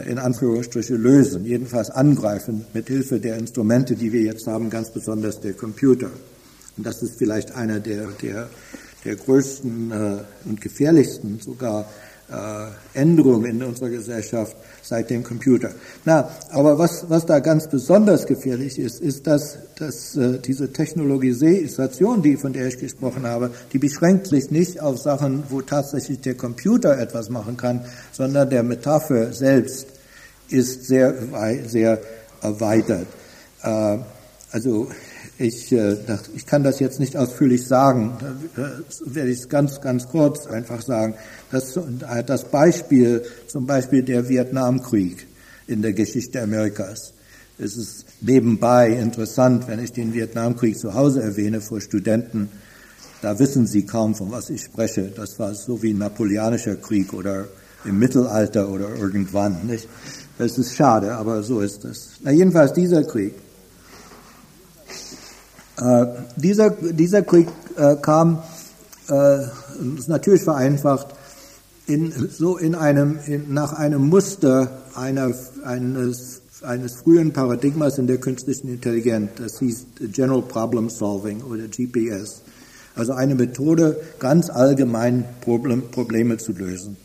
in 0.09 0.19
Anführungsstriche 0.19 0.95
lösen, 0.95 1.45
jedenfalls 1.45 1.91
angreifen 1.91 2.65
mit 2.73 2.89
Hilfe 2.89 3.19
der 3.19 3.37
Instrumente, 3.37 3.97
die 3.97 4.13
wir 4.13 4.23
jetzt 4.23 4.47
haben, 4.47 4.71
ganz 4.71 4.91
besonders 4.91 5.41
der 5.41 5.55
Computer. 5.55 6.11
Und 6.77 6.87
das 6.87 7.03
ist 7.03 7.19
vielleicht 7.19 7.53
einer 7.53 7.81
der, 7.81 8.07
der, 8.23 8.49
der 9.05 9.17
größten 9.17 9.91
äh, 9.91 10.49
und 10.49 10.61
gefährlichsten 10.61 11.41
sogar 11.41 11.83
äh, 11.83 12.10
Änderung 12.95 13.45
in 13.45 13.63
unserer 13.63 13.91
Gesellschaft 13.91 14.57
seit 14.83 15.11
dem 15.11 15.23
Computer. 15.23 15.71
Na, 16.05 16.31
aber 16.51 16.79
was, 16.79 17.09
was 17.09 17.27
da 17.27 17.41
ganz 17.41 17.69
besonders 17.69 18.27
gefährlich 18.27 18.79
ist, 18.79 19.01
ist, 19.01 19.27
dass, 19.27 19.59
dass 19.77 20.17
äh, 20.17 20.39
diese 20.39 20.73
Technologisation, 20.73 22.23
die, 22.23 22.37
von 22.37 22.53
der 22.53 22.69
ich 22.69 22.79
gesprochen 22.79 23.27
habe, 23.27 23.51
die 23.73 23.79
beschränkt 23.79 24.29
sich 24.29 24.51
nicht 24.51 24.81
auf 24.81 24.99
Sachen, 24.99 25.45
wo 25.49 25.61
tatsächlich 25.61 26.21
der 26.21 26.35
Computer 26.35 26.99
etwas 26.99 27.31
machen 27.31 27.57
kann, 27.57 27.85
sondern 28.13 28.51
der 28.51 28.63
Metapher 28.63 29.33
selbst 29.33 29.89
ist 30.49 30.85
sehr, 30.87 31.15
sehr 31.67 32.01
erweitert. 32.43 33.07
Äh, 33.63 33.99
also 34.53 34.89
ich, 35.41 35.73
äh, 35.73 35.97
ich 36.37 36.45
kann 36.45 36.63
das 36.63 36.81
jetzt 36.81 37.01
nicht 37.01 37.17
ausführlich 37.17 37.67
sagen, 37.67 38.19
da 38.57 38.71
werde 39.07 39.31
ich 39.31 39.39
es 39.41 39.49
ganz, 39.49 39.81
ganz 39.81 40.07
kurz 40.07 40.47
einfach 40.47 40.83
sagen. 40.83 41.15
Das, 41.51 41.79
das 42.27 42.45
Beispiel, 42.45 43.23
zum 43.47 43.67
Beispiel 43.67 44.03
der 44.03 44.29
Vietnamkrieg 44.29 45.27
in 45.67 45.81
der 45.81 45.95
Geschichte 45.95 46.43
Amerikas. 46.43 47.15
Es 47.59 47.77
ist 47.77 48.05
nebenbei 48.21 48.91
interessant, 48.91 49.67
wenn 49.67 49.83
ich 49.83 49.93
den 49.93 50.13
Vietnamkrieg 50.13 50.79
zu 50.79 50.95
Hause 50.95 51.23
erwähne 51.23 51.61
vor 51.61 51.81
Studenten, 51.81 52.51
da 53.23 53.39
wissen 53.39 53.67
sie 53.67 53.85
kaum, 53.85 54.15
von 54.15 54.31
was 54.31 54.51
ich 54.51 54.63
spreche. 54.63 55.11
Das 55.15 55.39
war 55.39 55.55
so 55.55 55.83
wie 55.83 55.93
ein 55.93 55.99
napoleonischer 55.99 56.77
Krieg 56.77 57.13
oder 57.13 57.49
im 57.85 57.99
Mittelalter 57.99 58.69
oder 58.69 58.95
irgendwann. 58.95 59.67
Nicht? 59.67 59.89
Das 60.37 60.59
ist 60.59 60.75
schade, 60.75 61.15
aber 61.15 61.43
so 61.43 61.61
ist 61.61 61.85
es. 61.85 62.11
Na, 62.23 62.31
jedenfalls 62.31 62.73
dieser 62.75 63.05
Krieg 63.05 63.35
äh, 65.81 66.07
dieser, 66.37 66.71
dieser 66.71 67.23
Krieg 67.23 67.49
äh, 67.77 67.97
kam, 67.97 68.43
äh, 69.09 69.45
ist 69.97 70.09
natürlich 70.09 70.43
vereinfacht, 70.43 71.09
in, 71.87 72.13
so 72.31 72.57
in 72.57 72.75
einem, 72.75 73.19
in, 73.27 73.53
nach 73.53 73.73
einem 73.73 74.09
Muster 74.09 74.71
einer, 74.95 75.33
eines, 75.65 76.43
eines 76.63 76.97
frühen 76.97 77.33
Paradigmas 77.33 77.99
in 77.99 78.07
der 78.07 78.19
künstlichen 78.19 78.69
Intelligenz. 78.69 79.31
Das 79.37 79.59
hieß 79.59 79.87
General 80.13 80.43
Problem 80.43 80.89
Solving 80.89 81.43
oder 81.43 81.65
GPS. 81.65 82.43
Also 82.95 83.13
eine 83.13 83.35
Methode, 83.35 84.01
ganz 84.19 84.51
allgemein 84.51 85.25
Problem, 85.41 85.91
Probleme 85.91 86.37
zu 86.37 86.53
lösen. 86.53 86.97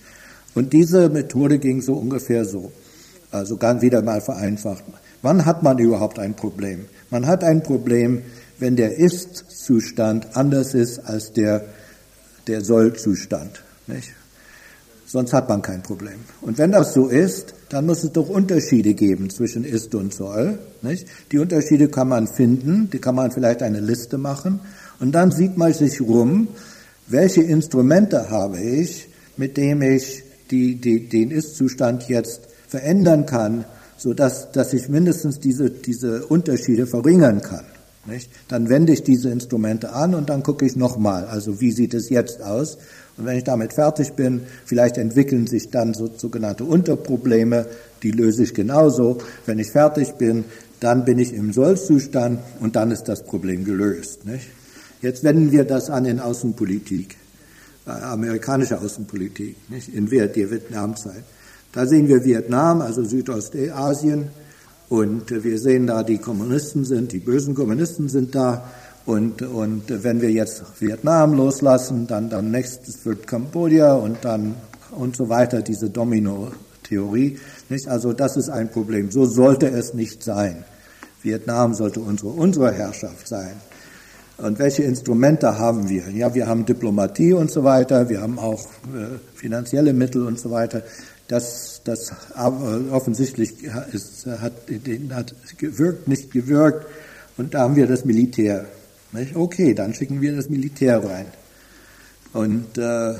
Und 0.54 0.74
diese 0.74 1.10
Methode 1.10 1.60
ging 1.60 1.82
so 1.82 1.94
ungefähr 1.94 2.46
so. 2.46 2.72
Also 3.32 3.58
ganz 3.58 3.82
wieder 3.82 4.02
mal 4.02 4.22
vereinfacht. 4.22 4.84
Wann 5.22 5.46
hat 5.46 5.64
man 5.64 5.80
überhaupt 5.80 6.20
ein 6.20 6.36
Problem? 6.36 6.86
Man 7.10 7.28
hat 7.28 7.44
ein 7.44 7.64
Problem, 7.64 8.22
wenn 8.60 8.76
der 8.76 8.98
Ist-Zustand 8.98 10.36
anders 10.36 10.74
ist 10.74 11.00
als 11.00 11.34
der, 11.34 11.66
der 12.48 12.62
Soll-Zustand. 12.62 13.64
Nicht? 13.88 14.12
Sonst 15.06 15.34
hat 15.34 15.48
man 15.50 15.62
kein 15.62 15.84
Problem. 15.84 16.20
Und 16.42 16.58
wenn 16.58 16.72
das 16.72 16.94
so 16.94 17.08
ist, 17.08 17.54
dann 17.70 17.86
muss 17.86 18.04
es 18.04 18.12
doch 18.12 18.28
Unterschiede 18.28 18.94
geben 18.94 19.30
zwischen 19.30 19.64
Ist 19.64 19.94
und 19.94 20.14
Soll. 20.14 20.58
Nicht? 20.82 21.08
Die 21.32 21.38
Unterschiede 21.38 21.90
kann 21.90 22.10
man 22.10 22.28
finden, 22.28 22.90
die 22.92 23.00
kann 23.00 23.16
man 23.16 23.32
vielleicht 23.32 23.62
eine 23.62 23.80
Liste 23.80 24.18
machen. 24.18 24.60
Und 25.00 25.14
dann 25.14 25.32
sieht 25.32 25.58
man 25.58 25.74
sich 25.74 26.02
rum, 26.02 26.48
welche 27.08 27.44
Instrumente 27.44 28.30
habe 28.30 28.60
ich, 28.60 29.08
mit 29.38 29.58
dem 29.58 29.82
ich 29.82 30.24
die, 30.50 30.76
die, 30.76 31.08
den 31.08 31.32
Ist-Zustand 31.32 32.08
jetzt 32.10 32.42
verändern 32.68 33.26
kann, 33.26 33.66
so 33.98 34.14
dass, 34.14 34.52
dass 34.52 34.74
ich 34.74 34.90
mindestens 34.90 35.40
diese, 35.40 35.70
diese 35.70 36.26
Unterschiede 36.26 36.88
verringern 36.88 37.42
kann. 37.42 37.66
Nicht? 38.08 38.30
Dann 38.48 38.70
wende 38.70 38.94
ich 38.94 39.04
diese 39.04 39.30
Instrumente 39.30 39.92
an 39.94 40.14
und 40.14 40.30
dann 40.30 40.44
gucke 40.44 40.66
ich 40.66 40.76
nochmal, 40.76 41.26
also 41.26 41.60
wie 41.60 41.72
sieht 41.72 41.94
es 41.94 42.10
jetzt 42.10 42.42
aus? 42.42 42.78
Und 43.18 43.26
wenn 43.26 43.38
ich 43.38 43.44
damit 43.44 43.74
fertig 43.74 44.14
bin, 44.14 44.42
vielleicht 44.66 44.98
entwickeln 44.98 45.48
sich 45.48 45.70
dann 45.70 45.94
so, 45.94 46.10
sogenannte 46.16 46.66
Unterprobleme, 46.66 47.66
die 48.04 48.12
löse 48.12 48.44
ich 48.44 48.54
genauso. 48.54 49.18
Wenn 49.46 49.58
ich 49.58 49.72
fertig 49.72 50.14
bin, 50.14 50.46
dann 50.80 51.06
bin 51.06 51.18
ich 51.18 51.34
im 51.34 51.54
Sollzustand 51.54 52.40
und 52.60 52.76
dann 52.76 52.92
ist 52.92 53.06
das 53.06 53.24
Problem 53.24 53.66
gelöst. 53.66 54.26
Nicht? 54.26 54.48
Jetzt 55.02 55.24
wenden 55.24 55.52
wir 55.52 55.64
das 55.64 55.90
an 55.90 56.06
in 56.06 56.20
Außenpolitik, 56.20 57.16
äh, 57.88 57.92
amerikanische 57.92 58.80
Außenpolitik, 58.80 59.56
nicht? 59.70 59.94
in 59.94 60.10
der 60.10 60.34
Vietnamzeit. 60.36 61.24
Da 61.72 61.86
sehen 61.88 62.08
wir 62.08 62.24
Vietnam, 62.24 62.82
also 62.82 63.04
Südostasien, 63.04 64.28
und 64.90 65.32
wir 65.44 65.60
sehen 65.60 65.88
da, 65.88 66.04
die 66.04 66.20
Kommunisten 66.20 66.86
sind, 66.86 67.12
die 67.12 67.20
bösen 67.20 67.56
Kommunisten 67.56 68.10
sind 68.10 68.36
da. 68.36 68.70
Und, 69.06 69.42
und 69.42 70.04
wenn 70.04 70.22
wir 70.22 70.32
jetzt 70.32 70.64
Vietnam 70.80 71.34
loslassen, 71.34 72.08
dann, 72.08 72.30
dann 72.30 72.52
nächstes 72.52 73.06
wird 73.06 73.28
Kambodscha 73.28 73.94
und 73.94 74.24
dann 74.24 74.56
und 74.92 75.16
so 75.16 75.30
weiter, 75.30 75.62
diese 75.62 75.90
Domino-Theorie. 75.90 77.38
Nicht? 77.70 77.88
Also 77.88 78.14
das 78.14 78.38
ist 78.38 78.50
ein 78.50 78.70
Problem. 78.70 79.12
So 79.12 79.26
sollte 79.26 79.68
es 79.68 79.94
nicht 79.94 80.24
sein. 80.24 80.64
Vietnam 81.22 81.74
sollte 81.74 82.00
unsere, 82.00 82.30
unsere 82.30 82.72
Herrschaft 82.72 83.28
sein. 83.28 83.54
Und 84.38 84.60
welche 84.60 84.84
Instrumente 84.84 85.58
haben 85.58 85.88
wir? 85.88 86.10
Ja, 86.10 86.34
wir 86.36 86.46
haben 86.48 86.66
Diplomatie 86.66 87.34
und 87.34 87.50
so 87.50 87.64
weiter, 87.64 88.10
wir 88.10 88.22
haben 88.22 88.38
auch 88.38 88.66
äh, 88.66 89.18
finanzielle 89.34 89.94
Mittel 89.94 90.28
und 90.28 90.40
so 90.40 90.52
weiter. 90.52 90.84
Das, 91.28 91.82
das 91.84 92.14
offensichtlich 92.92 93.64
ist, 93.92 94.28
hat, 94.28 94.54
hat 95.12 95.36
gewirkt, 95.58 96.08
nicht 96.08 96.32
gewirkt. 96.32 96.86
Und 97.38 97.54
da 97.54 97.62
haben 97.62 97.76
wir 97.76 97.88
das 97.88 98.06
Militär. 98.06 98.66
Okay, 99.34 99.74
dann 99.74 99.94
schicken 99.94 100.22
wir 100.22 100.36
das 100.36 100.50
Militär 100.50 101.04
rein. 101.04 101.26
Und, 102.34 102.78
äh, 102.78 103.16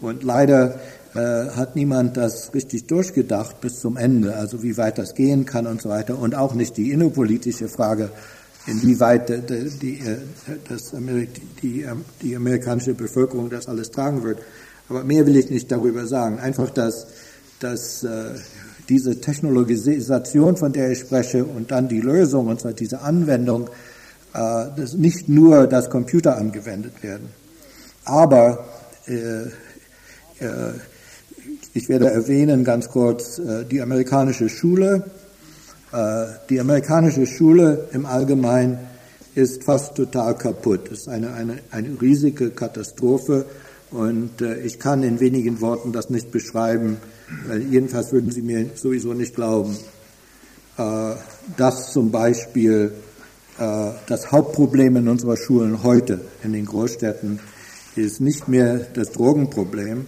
und 0.00 0.22
leider 0.22 0.78
äh, 1.14 1.50
hat 1.50 1.74
niemand 1.74 2.16
das 2.16 2.52
richtig 2.54 2.86
durchgedacht 2.86 3.60
bis 3.60 3.80
zum 3.80 3.96
Ende, 3.96 4.36
also 4.36 4.62
wie 4.62 4.76
weit 4.76 4.98
das 4.98 5.14
gehen 5.14 5.46
kann 5.46 5.66
und 5.66 5.80
so 5.80 5.88
weiter. 5.88 6.18
Und 6.18 6.34
auch 6.34 6.54
nicht 6.54 6.76
die 6.76 6.92
innerpolitische 6.92 7.68
Frage, 7.68 8.10
inwieweit 8.66 9.30
die, 9.30 9.70
die, 9.70 10.02
das 10.68 10.92
die, 11.62 11.86
die 12.22 12.36
amerikanische 12.36 12.94
Bevölkerung 12.94 13.48
das 13.48 13.68
alles 13.68 13.90
tragen 13.90 14.22
wird. 14.22 14.38
Aber 14.88 15.02
mehr 15.04 15.26
will 15.26 15.36
ich 15.36 15.50
nicht 15.50 15.72
darüber 15.72 16.06
sagen. 16.06 16.38
Einfach, 16.38 16.70
dass 16.70 17.06
dass 17.60 18.04
äh, 18.04 18.34
diese 18.88 19.20
Technologisation, 19.20 20.56
von 20.56 20.72
der 20.72 20.90
ich 20.90 21.00
spreche, 21.00 21.44
und 21.44 21.70
dann 21.70 21.88
die 21.88 22.00
Lösung, 22.00 22.48
und 22.48 22.60
zwar 22.60 22.72
diese 22.72 23.00
Anwendung, 23.00 23.68
äh, 24.34 24.66
dass 24.76 24.94
nicht 24.94 25.28
nur 25.28 25.66
das 25.66 25.90
Computer 25.90 26.36
angewendet 26.36 27.02
werden. 27.02 27.28
Aber 28.04 28.64
äh, 29.06 29.42
äh, 30.44 30.72
ich 31.74 31.88
werde 31.88 32.10
erwähnen 32.10 32.64
ganz 32.64 32.88
kurz 32.88 33.38
äh, 33.38 33.64
die 33.64 33.80
amerikanische 33.80 34.48
Schule 34.48 35.04
Äh, 35.92 36.26
die 36.50 36.60
amerikanische 36.60 37.26
Schule 37.26 37.88
im 37.92 38.04
Allgemeinen 38.04 38.78
ist 39.34 39.64
fast 39.64 39.94
total 39.94 40.36
kaputt. 40.36 40.90
Es 40.92 41.00
ist 41.00 41.08
eine, 41.08 41.32
eine, 41.32 41.58
eine 41.70 42.00
riesige 42.00 42.50
Katastrophe 42.50 43.46
und 43.90 44.42
äh, 44.42 44.60
ich 44.60 44.78
kann 44.78 45.02
in 45.02 45.20
wenigen 45.20 45.60
Worten 45.62 45.92
das 45.92 46.10
nicht 46.10 46.30
beschreiben. 46.30 46.98
Weil 47.46 47.62
jedenfalls 47.62 48.12
würden 48.12 48.30
Sie 48.30 48.42
mir 48.42 48.70
sowieso 48.74 49.12
nicht 49.12 49.34
glauben, 49.34 49.76
äh, 50.78 51.14
dass 51.56 51.92
zum 51.92 52.10
Beispiel 52.10 52.92
äh, 53.58 53.90
das 54.06 54.32
Hauptproblem 54.32 54.96
in 54.96 55.08
unserer 55.08 55.36
Schulen 55.36 55.82
heute 55.82 56.20
in 56.42 56.52
den 56.52 56.64
Großstädten 56.64 57.40
ist 57.96 58.20
nicht 58.20 58.48
mehr 58.48 58.78
das 58.94 59.10
Drogenproblem, 59.10 60.06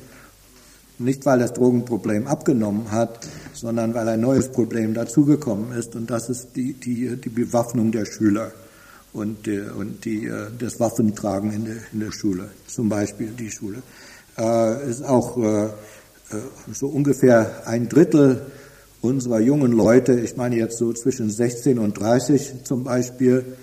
nicht 0.98 1.26
weil 1.26 1.40
das 1.40 1.52
Drogenproblem 1.52 2.26
abgenommen 2.26 2.90
hat, 2.90 3.26
sondern 3.52 3.94
weil 3.94 4.08
ein 4.08 4.20
neues 4.20 4.50
Problem 4.50 4.94
dazugekommen 4.94 5.72
ist 5.72 5.96
und 5.96 6.10
das 6.10 6.28
ist 6.28 6.56
die, 6.56 6.74
die, 6.74 7.16
die 7.16 7.28
Bewaffnung 7.28 7.90
der 7.90 8.06
Schüler 8.06 8.52
und, 9.12 9.48
äh, 9.48 9.62
und 9.76 10.04
die, 10.04 10.26
äh, 10.26 10.46
das 10.58 10.78
Waffentragen 10.78 11.52
in 11.52 11.64
der, 11.64 11.76
in 11.92 12.00
der 12.00 12.12
Schule, 12.12 12.50
zum 12.66 12.88
Beispiel 12.88 13.28
die 13.28 13.50
Schule. 13.50 13.82
Äh, 14.38 14.88
ist 14.88 15.02
auch 15.02 15.36
äh, 15.36 15.64
äh 15.64 15.70
so 16.72 16.88
ungefähr 16.88 17.66
ein 17.66 17.88
Drittel 17.88 18.46
unserer 19.00 19.40
jungen 19.40 19.72
Leute, 19.72 20.20
ich 20.20 20.36
meine 20.36 20.56
jetzt 20.56 20.78
so 20.78 20.92
zwischen 20.92 21.30
16 21.30 21.78
und 21.78 21.98
30 21.98 22.64
zum 22.64 22.84
Beispiel, 22.84 23.56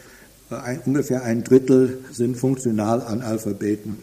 äh, 0.49 0.55
ein, 0.55 0.81
ungefähr 0.85 1.23
ein 1.23 1.43
Drittel 1.43 1.99
sind 2.11 2.37
funktional 2.37 3.01
Analphabeten. 3.01 3.97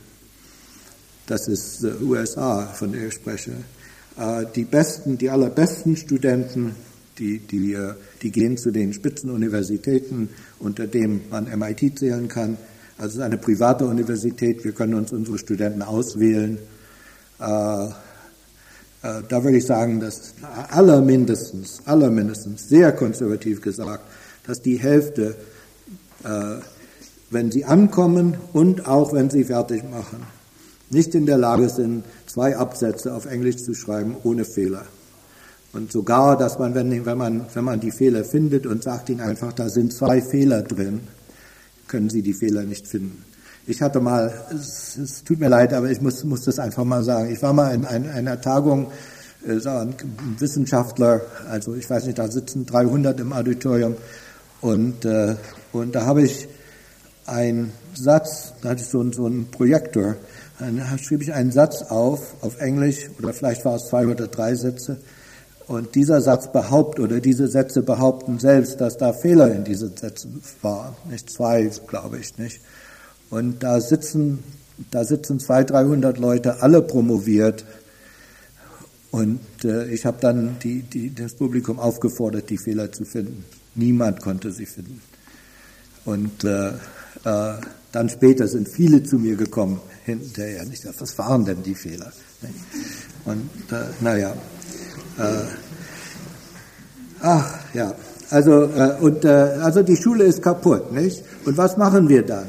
Das 1.26 1.48
ist 1.48 1.84
USA, 2.02 2.66
von 2.66 2.92
der 2.92 3.08
ich 3.08 3.14
spreche. 3.14 3.52
Die 4.54 4.64
besten, 4.64 5.16
die 5.16 5.30
allerbesten 5.30 5.96
Studenten 5.96 6.76
die, 7.18 7.38
die, 7.38 7.76
die 8.22 8.30
gehen 8.30 8.56
zu 8.56 8.70
den 8.70 8.92
Spitzenuniversitäten, 8.92 10.28
unter 10.58 10.86
denen 10.86 11.22
man 11.30 11.46
MIT 11.58 11.98
zählen 11.98 12.28
kann. 12.28 12.56
Also 12.98 13.08
es 13.10 13.14
ist 13.16 13.22
eine 13.22 13.38
private 13.38 13.86
Universität, 13.86 14.64
wir 14.64 14.72
können 14.72 14.94
uns 14.94 15.12
unsere 15.12 15.38
Studenten 15.38 15.82
auswählen. 15.82 16.58
Äh, 17.40 17.44
äh, 17.44 17.88
da 19.28 19.44
würde 19.44 19.58
ich 19.58 19.66
sagen, 19.66 20.00
dass 20.00 20.32
allermindestens, 20.70 21.82
allermindestens, 21.84 22.68
sehr 22.68 22.92
konservativ 22.92 23.60
gesagt, 23.60 24.04
dass 24.46 24.62
die 24.62 24.76
Hälfte, 24.76 25.36
äh, 26.24 26.56
wenn 27.30 27.50
sie 27.50 27.66
ankommen 27.66 28.36
und 28.54 28.86
auch 28.86 29.12
wenn 29.12 29.28
sie 29.28 29.44
fertig 29.44 29.82
machen, 29.90 30.22
nicht 30.88 31.14
in 31.14 31.26
der 31.26 31.36
Lage 31.36 31.68
sind, 31.68 32.04
zwei 32.26 32.56
Absätze 32.56 33.14
auf 33.14 33.26
Englisch 33.26 33.56
zu 33.56 33.74
schreiben 33.74 34.16
ohne 34.22 34.46
Fehler. 34.46 34.86
Und 35.74 35.92
sogar, 35.92 36.38
dass 36.38 36.58
man, 36.58 36.74
wenn, 36.74 37.04
wenn, 37.04 37.18
man, 37.18 37.46
wenn 37.52 37.64
man 37.64 37.80
die 37.80 37.90
Fehler 37.90 38.24
findet 38.24 38.64
und 38.66 38.82
sagt 38.82 39.10
ihnen 39.10 39.20
einfach, 39.20 39.52
da 39.52 39.68
sind 39.68 39.92
zwei 39.92 40.22
Fehler 40.22 40.62
drin, 40.62 41.00
können 41.88 42.08
sie 42.08 42.22
die 42.22 42.32
Fehler 42.32 42.62
nicht 42.62 42.86
finden. 42.86 43.24
Ich 43.66 43.80
hatte 43.80 44.00
mal, 44.00 44.32
es, 44.54 44.96
es 44.96 45.24
tut 45.24 45.40
mir 45.40 45.48
leid, 45.48 45.72
aber 45.72 45.90
ich 45.90 46.00
muss, 46.00 46.22
muss 46.24 46.44
das 46.44 46.58
einfach 46.58 46.84
mal 46.84 47.02
sagen. 47.02 47.32
Ich 47.32 47.42
war 47.42 47.52
mal 47.52 47.74
in, 47.74 47.84
in 47.84 48.10
einer 48.10 48.40
Tagung, 48.40 48.90
äh, 49.46 49.58
so 49.58 49.70
ein 49.70 49.94
Wissenschaftler, 50.38 51.22
also 51.48 51.74
ich 51.74 51.88
weiß 51.88 52.04
nicht, 52.04 52.18
da 52.18 52.30
sitzen 52.30 52.66
300 52.66 53.20
im 53.20 53.32
Auditorium 53.32 53.96
und, 54.60 55.04
äh, 55.04 55.36
und 55.72 55.94
da 55.94 56.04
habe 56.04 56.22
ich 56.22 56.46
einen 57.26 57.72
Satz, 57.94 58.52
da 58.60 58.70
hatte 58.70 58.82
ich 58.82 58.88
so, 58.88 59.10
so 59.12 59.26
einen 59.26 59.50
Projektor, 59.50 60.16
dann 60.58 60.82
schrieb 60.98 61.22
ich 61.22 61.32
einen 61.32 61.50
Satz 61.50 61.82
auf, 61.82 62.34
auf 62.42 62.60
Englisch, 62.60 63.08
oder 63.18 63.32
vielleicht 63.32 63.64
war 63.64 63.76
es 63.76 63.86
zwei 63.86 64.06
oder 64.06 64.28
drei 64.28 64.54
Sätze, 64.54 64.98
und 65.66 65.94
dieser 65.94 66.20
Satz 66.20 66.52
behauptet 66.52 67.04
oder 67.04 67.20
diese 67.20 67.48
Sätze 67.48 67.82
behaupten 67.82 68.38
selbst, 68.38 68.80
dass 68.82 68.98
da 68.98 69.14
Fehler 69.14 69.50
in 69.50 69.64
diesen 69.64 69.96
Sätzen 69.96 70.42
waren. 70.60 70.94
Nicht 71.08 71.30
zwei, 71.30 71.70
glaube 71.86 72.18
ich, 72.18 72.36
nicht. 72.36 72.60
Und 73.30 73.62
da 73.62 73.80
sitzen, 73.80 74.42
da 74.90 75.04
sitzen 75.04 75.40
zwei, 75.40 75.64
dreihundert 75.64 76.18
Leute, 76.18 76.62
alle 76.62 76.82
promoviert. 76.82 77.64
Und 79.10 79.40
äh, 79.64 79.86
ich 79.88 80.06
habe 80.06 80.18
dann 80.20 80.56
die, 80.62 80.82
die, 80.82 81.14
das 81.14 81.34
Publikum 81.34 81.78
aufgefordert, 81.78 82.50
die 82.50 82.58
Fehler 82.58 82.92
zu 82.92 83.04
finden. 83.04 83.44
Niemand 83.74 84.20
konnte 84.20 84.52
sie 84.52 84.66
finden. 84.66 85.00
Und 86.04 86.44
äh, 86.44 86.68
äh, 87.24 87.54
dann 87.92 88.08
später 88.08 88.48
sind 88.48 88.68
viele 88.68 89.02
zu 89.02 89.18
mir 89.18 89.36
gekommen 89.36 89.80
hinterher. 90.04 90.64
Ich 90.70 90.80
dachte, 90.80 91.00
was 91.00 91.16
waren 91.18 91.44
denn 91.44 91.62
die 91.62 91.74
Fehler? 91.74 92.12
Und 93.24 93.50
äh, 93.70 93.84
naja, 94.00 94.34
äh, 95.18 95.22
ach 97.20 97.58
ja, 97.72 97.94
also 98.30 98.64
äh, 98.64 98.96
und 99.00 99.24
äh, 99.24 99.28
also 99.28 99.82
die 99.82 99.96
Schule 99.96 100.24
ist 100.24 100.42
kaputt, 100.42 100.92
nicht? 100.92 101.22
Und 101.44 101.56
was 101.56 101.76
machen 101.76 102.08
wir 102.08 102.22
dann? 102.22 102.46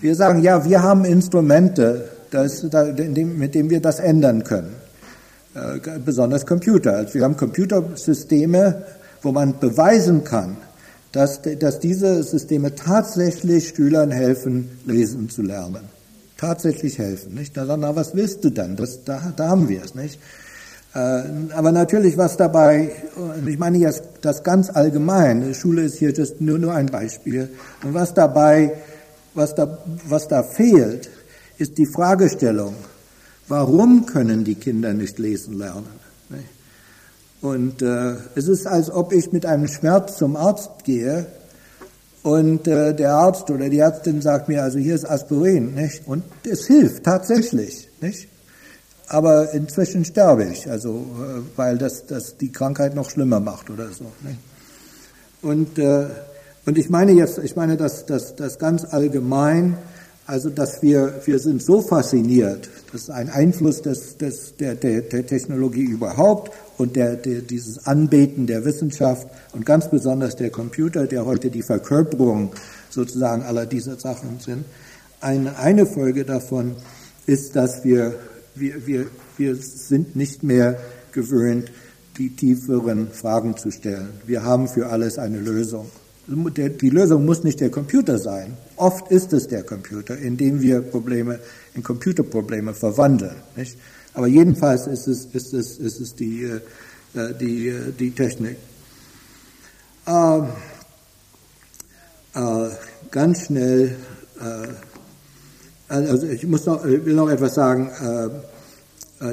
Wir 0.00 0.14
sagen, 0.14 0.42
ja, 0.42 0.64
wir 0.64 0.82
haben 0.82 1.04
Instrumente, 1.04 2.08
das, 2.30 2.62
mit 2.62 3.54
denen 3.54 3.70
wir 3.70 3.80
das 3.80 3.98
ändern 3.98 4.44
können. 4.44 4.74
Äh, 5.54 5.98
besonders 6.04 6.46
Computer. 6.46 6.96
Also 6.96 7.14
wir 7.14 7.24
haben 7.24 7.36
Computersysteme, 7.36 8.84
wo 9.22 9.32
man 9.32 9.58
beweisen 9.58 10.22
kann, 10.22 10.58
dass, 11.10 11.40
dass 11.42 11.80
diese 11.80 12.22
Systeme 12.22 12.74
tatsächlich 12.74 13.68
Schülern 13.74 14.10
helfen, 14.10 14.78
lesen 14.86 15.30
zu 15.30 15.42
lernen. 15.42 15.84
Tatsächlich 16.36 16.98
helfen. 16.98 17.34
Nicht? 17.34 17.54
Na, 17.56 17.76
na 17.76 17.96
was 17.96 18.14
willst 18.14 18.44
du 18.44 18.50
dann? 18.50 18.76
Das, 18.76 19.02
da, 19.04 19.32
da 19.34 19.48
haben 19.48 19.68
wir 19.68 19.82
es. 19.82 19.94
Nicht? 19.94 20.20
Äh, 20.94 21.22
aber 21.54 21.72
natürlich, 21.72 22.16
was 22.16 22.36
dabei, 22.36 22.92
ich 23.46 23.58
meine 23.58 23.78
jetzt 23.78 24.04
das 24.20 24.44
ganz 24.44 24.70
allgemein, 24.70 25.54
Schule 25.54 25.82
ist 25.82 25.96
hier 25.96 26.12
just 26.12 26.40
nur, 26.40 26.58
nur 26.58 26.74
ein 26.74 26.86
Beispiel, 26.86 27.48
und 27.82 27.94
was 27.94 28.14
dabei, 28.14 28.74
was 29.38 29.54
da, 29.54 29.78
was 30.06 30.28
da 30.28 30.42
fehlt, 30.42 31.08
ist 31.56 31.78
die 31.78 31.86
Fragestellung, 31.86 32.74
warum 33.48 34.04
können 34.04 34.44
die 34.44 34.56
Kinder 34.56 34.92
nicht 34.92 35.18
lesen 35.18 35.56
lernen? 35.56 35.98
Und 37.40 37.82
äh, 37.82 38.16
es 38.34 38.48
ist, 38.48 38.66
als 38.66 38.90
ob 38.90 39.12
ich 39.12 39.32
mit 39.32 39.46
einem 39.46 39.68
Schmerz 39.68 40.18
zum 40.18 40.34
Arzt 40.36 40.82
gehe 40.82 41.26
und 42.24 42.66
äh, 42.66 42.92
der 42.94 43.14
Arzt 43.14 43.48
oder 43.50 43.68
die 43.68 43.78
Ärztin 43.78 44.20
sagt 44.20 44.48
mir, 44.48 44.64
also 44.64 44.78
hier 44.80 44.96
ist 44.96 45.08
Aspirin, 45.08 45.74
nicht? 45.74 46.06
Und 46.06 46.24
es 46.44 46.66
hilft 46.66 47.04
tatsächlich, 47.04 47.88
nicht? 48.00 48.28
aber 49.08 49.52
inzwischen 49.52 50.04
sterbe 50.04 50.44
ich, 50.44 50.70
also 50.70 50.96
äh, 50.96 51.40
weil 51.56 51.78
das, 51.78 52.06
das 52.06 52.36
die 52.36 52.52
Krankheit 52.52 52.94
noch 52.94 53.10
schlimmer 53.10 53.40
macht 53.40 53.70
oder 53.70 53.88
so. 53.88 54.04
Ne? 54.22 54.36
Und, 55.40 55.78
äh, 55.78 56.06
und 56.68 56.76
ich 56.76 56.90
meine 56.90 57.12
jetzt, 57.12 57.38
ich 57.38 57.56
meine 57.56 57.78
das, 57.78 58.04
das, 58.04 58.36
das 58.36 58.58
ganz 58.58 58.84
allgemein, 58.84 59.78
also 60.26 60.50
dass 60.50 60.82
wir, 60.82 61.14
wir 61.24 61.38
sind 61.38 61.62
so 61.62 61.80
fasziniert, 61.80 62.68
das 62.92 63.04
ist 63.04 63.10
ein 63.10 63.30
Einfluss 63.30 63.80
des, 63.80 64.18
des, 64.18 64.54
der, 64.56 64.74
der, 64.74 65.00
der 65.00 65.26
Technologie 65.26 65.84
überhaupt 65.84 66.52
und 66.76 66.94
der, 66.94 67.16
der, 67.16 67.40
dieses 67.40 67.86
Anbeten 67.86 68.46
der 68.46 68.66
Wissenschaft 68.66 69.28
und 69.54 69.64
ganz 69.64 69.88
besonders 69.88 70.36
der 70.36 70.50
Computer, 70.50 71.06
der 71.06 71.24
heute 71.24 71.48
die 71.48 71.62
Verkörperung 71.62 72.50
sozusagen 72.90 73.44
aller 73.44 73.64
dieser 73.64 73.98
Sachen 73.98 74.38
sind. 74.38 74.66
Eine, 75.22 75.56
eine 75.56 75.86
Folge 75.86 76.26
davon 76.26 76.76
ist, 77.24 77.56
dass 77.56 77.82
wir 77.82 78.14
wir, 78.54 78.86
wir, 78.86 79.06
wir 79.38 79.56
sind 79.56 80.16
nicht 80.16 80.42
mehr 80.42 80.78
gewöhnt, 81.12 81.72
die 82.18 82.36
tieferen 82.36 83.10
Fragen 83.10 83.56
zu 83.56 83.70
stellen. 83.70 84.10
Wir 84.26 84.42
haben 84.42 84.68
für 84.68 84.90
alles 84.90 85.16
eine 85.18 85.38
Lösung. 85.38 85.88
Die 86.28 86.90
Lösung 86.90 87.24
muss 87.24 87.42
nicht 87.42 87.60
der 87.60 87.70
Computer 87.70 88.18
sein. 88.18 88.56
Oft 88.76 89.10
ist 89.10 89.32
es 89.32 89.48
der 89.48 89.62
Computer, 89.62 90.16
indem 90.18 90.60
wir 90.60 90.82
Probleme 90.82 91.38
in 91.74 91.82
Computerprobleme 91.82 92.74
verwandeln. 92.74 93.36
Nicht? 93.56 93.78
Aber 94.12 94.26
jedenfalls 94.26 94.86
ist 94.86 95.08
es, 95.08 95.24
ist 95.32 95.54
es, 95.54 95.78
ist 95.78 96.00
es 96.00 96.14
die, 96.14 96.42
äh, 96.44 96.60
die, 97.40 97.68
äh, 97.68 97.92
die 97.98 98.10
Technik. 98.10 98.58
Ähm, 100.06 100.48
äh, 102.34 102.68
ganz 103.10 103.46
schnell 103.46 103.96
äh, 104.38 104.68
also 105.88 106.26
ich 106.26 106.46
muss 106.46 106.66
noch, 106.66 106.84
will 106.84 107.14
noch 107.14 107.30
etwas 107.30 107.54
sagen, 107.54 107.90
äh, 108.00 108.28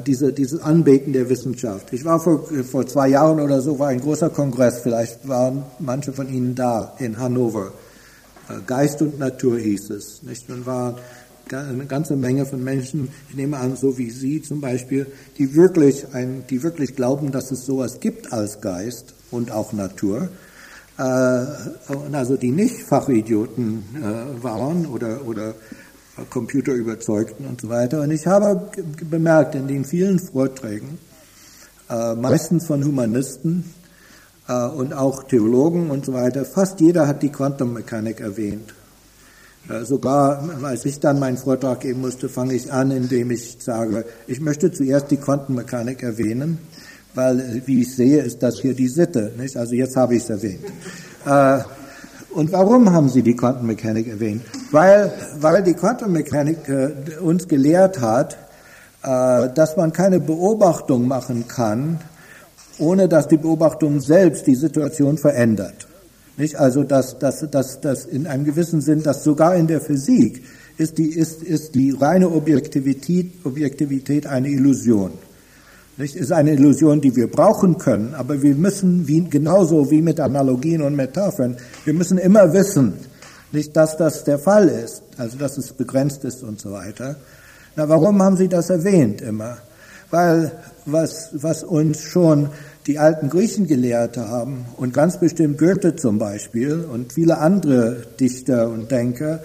diese, 0.05 0.33
dieses 0.33 0.61
Anbeten 0.61 1.13
der 1.13 1.29
Wissenschaft. 1.29 1.93
Ich 1.93 2.05
war 2.05 2.19
vor, 2.19 2.47
vor 2.63 2.87
zwei 2.87 3.09
Jahren 3.09 3.39
oder 3.39 3.61
so, 3.61 3.77
war 3.77 3.89
ein 3.89 4.01
großer 4.01 4.29
Kongress, 4.29 4.79
vielleicht 4.81 5.27
waren 5.27 5.63
manche 5.79 6.11
von 6.11 6.27
Ihnen 6.27 6.55
da, 6.55 6.95
in 6.99 7.19
Hannover. 7.19 7.71
Äh, 8.49 8.61
Geist 8.65 9.01
und 9.01 9.19
Natur 9.19 9.59
hieß 9.59 9.89
es. 9.91 10.23
Nicht? 10.23 10.49
Man 10.49 10.65
war 10.65 10.95
eine 11.51 11.85
ganze 11.85 12.15
Menge 12.15 12.45
von 12.45 12.63
Menschen, 12.63 13.09
ich 13.29 13.35
nehme 13.35 13.57
an, 13.57 13.75
so 13.75 13.97
wie 13.99 14.09
Sie 14.09 14.41
zum 14.41 14.61
Beispiel, 14.61 15.05
die 15.37 15.53
wirklich, 15.53 16.13
ein, 16.13 16.43
die 16.49 16.63
wirklich 16.63 16.95
glauben, 16.95 17.31
dass 17.31 17.51
es 17.51 17.65
sowas 17.65 17.99
gibt 17.99 18.33
als 18.33 18.61
Geist 18.61 19.13
und 19.29 19.51
auch 19.51 19.71
Natur. 19.71 20.29
Äh, 20.97 21.01
also 21.01 22.37
die 22.37 22.51
nicht 22.51 22.81
Fachidioten 22.81 23.83
äh, 23.95 24.43
waren 24.43 24.85
oder, 24.87 25.27
oder 25.27 25.53
Computer 26.29 26.73
überzeugten 26.73 27.45
und 27.45 27.61
so 27.61 27.69
weiter. 27.69 28.01
Und 28.01 28.11
ich 28.11 28.25
habe 28.25 28.69
bemerkt 29.09 29.55
in 29.55 29.67
den 29.67 29.85
vielen 29.85 30.19
Vorträgen, 30.19 30.97
äh, 31.89 32.15
meistens 32.15 32.65
von 32.65 32.83
Humanisten, 32.83 33.65
äh, 34.47 34.67
und 34.67 34.93
auch 34.93 35.23
Theologen 35.23 35.89
und 35.89 36.05
so 36.05 36.13
weiter, 36.13 36.45
fast 36.45 36.79
jeder 36.79 37.07
hat 37.07 37.23
die 37.23 37.29
Quantenmechanik 37.29 38.19
erwähnt. 38.19 38.73
Äh, 39.69 39.83
sogar 39.83 40.47
als 40.63 40.85
ich 40.85 40.99
dann 40.99 41.19
meinen 41.19 41.37
Vortrag 41.37 41.79
geben 41.81 42.01
musste, 42.01 42.29
fange 42.29 42.53
ich 42.53 42.71
an, 42.71 42.91
indem 42.91 43.31
ich 43.31 43.57
sage, 43.59 44.05
ich 44.27 44.39
möchte 44.39 44.71
zuerst 44.71 45.09
die 45.09 45.17
Quantenmechanik 45.17 46.03
erwähnen, 46.03 46.59
weil, 47.15 47.63
wie 47.65 47.81
ich 47.81 47.95
sehe, 47.95 48.21
ist 48.21 48.43
das 48.43 48.59
hier 48.59 48.75
die 48.75 48.89
Sitte. 48.89 49.31
Nicht? 49.37 49.57
Also 49.57 49.73
jetzt 49.73 49.95
habe 49.95 50.15
ich 50.15 50.23
es 50.23 50.29
erwähnt. 50.29 50.65
Äh, 52.35 52.39
und 52.39 52.51
warum 52.51 52.91
haben 52.91 53.09
Sie 53.09 53.21
die 53.21 53.35
Quantenmechanik 53.35 54.07
erwähnt? 54.07 54.43
Weil, 54.71 55.11
weil 55.39 55.63
die 55.63 55.73
Quantenmechanik 55.73 56.57
uns 57.21 57.47
gelehrt 57.47 58.01
hat, 58.01 58.37
dass 59.01 59.77
man 59.77 59.93
keine 59.93 60.19
Beobachtung 60.19 61.07
machen 61.07 61.47
kann, 61.47 61.99
ohne 62.79 63.07
dass 63.07 63.27
die 63.27 63.37
Beobachtung 63.37 63.99
selbst 63.99 64.47
die 64.47 64.55
Situation 64.55 65.19
verändert. 65.19 65.87
Nicht? 66.37 66.55
Also, 66.55 66.83
dass, 66.83 67.19
dass, 67.19 67.49
dass, 67.49 67.81
dass 67.81 68.05
in 68.05 68.27
einem 68.27 68.45
gewissen 68.45 68.81
Sinn, 68.81 69.03
dass 69.03 69.23
sogar 69.23 69.55
in 69.55 69.67
der 69.67 69.79
Physik 69.79 70.43
ist 70.77 70.97
die, 70.97 71.09
ist, 71.09 71.41
ist 71.43 71.75
die 71.75 71.91
reine 71.91 72.31
Objektivität, 72.31 73.45
Objektivität 73.45 74.27
eine 74.27 74.49
Illusion. 74.49 75.11
Nicht? 75.97 76.15
Ist 76.15 76.31
eine 76.31 76.53
Illusion, 76.53 76.99
die 76.99 77.15
wir 77.15 77.31
brauchen 77.31 77.77
können, 77.77 78.13
aber 78.15 78.41
wir 78.41 78.55
müssen, 78.55 79.07
wie, 79.07 79.23
genauso 79.23 79.89
wie 79.91 80.01
mit 80.01 80.19
Analogien 80.19 80.81
und 80.81 80.95
Metaphern, 80.95 81.55
wir 81.85 81.93
müssen 81.93 82.17
immer 82.17 82.51
wissen, 82.51 82.93
nicht, 83.51 83.75
dass 83.77 83.95
das 83.95 84.25
der 84.25 84.37
Fall 84.37 84.67
ist, 84.67 85.03
also 85.17 85.37
dass 85.37 85.57
es 85.57 85.71
begrenzt 85.71 86.25
ist 86.25 86.43
und 86.43 86.59
so 86.59 86.71
weiter. 86.71 87.15
Na, 87.77 87.87
warum 87.87 88.21
haben 88.21 88.35
Sie 88.35 88.49
das 88.49 88.69
erwähnt 88.69 89.21
immer? 89.21 89.57
Weil 90.11 90.51
was, 90.85 91.29
was 91.33 91.63
uns 91.63 92.01
schon 92.01 92.49
die 92.87 92.99
alten 92.99 93.29
Griechen 93.29 93.65
gelehrt 93.65 94.17
haben 94.17 94.65
und 94.77 94.93
ganz 94.93 95.19
bestimmt 95.19 95.57
Goethe 95.57 95.95
zum 95.95 96.19
Beispiel 96.19 96.85
und 96.91 97.13
viele 97.13 97.37
andere 97.37 98.03
Dichter 98.19 98.69
und 98.69 98.91
Denker, 98.91 99.39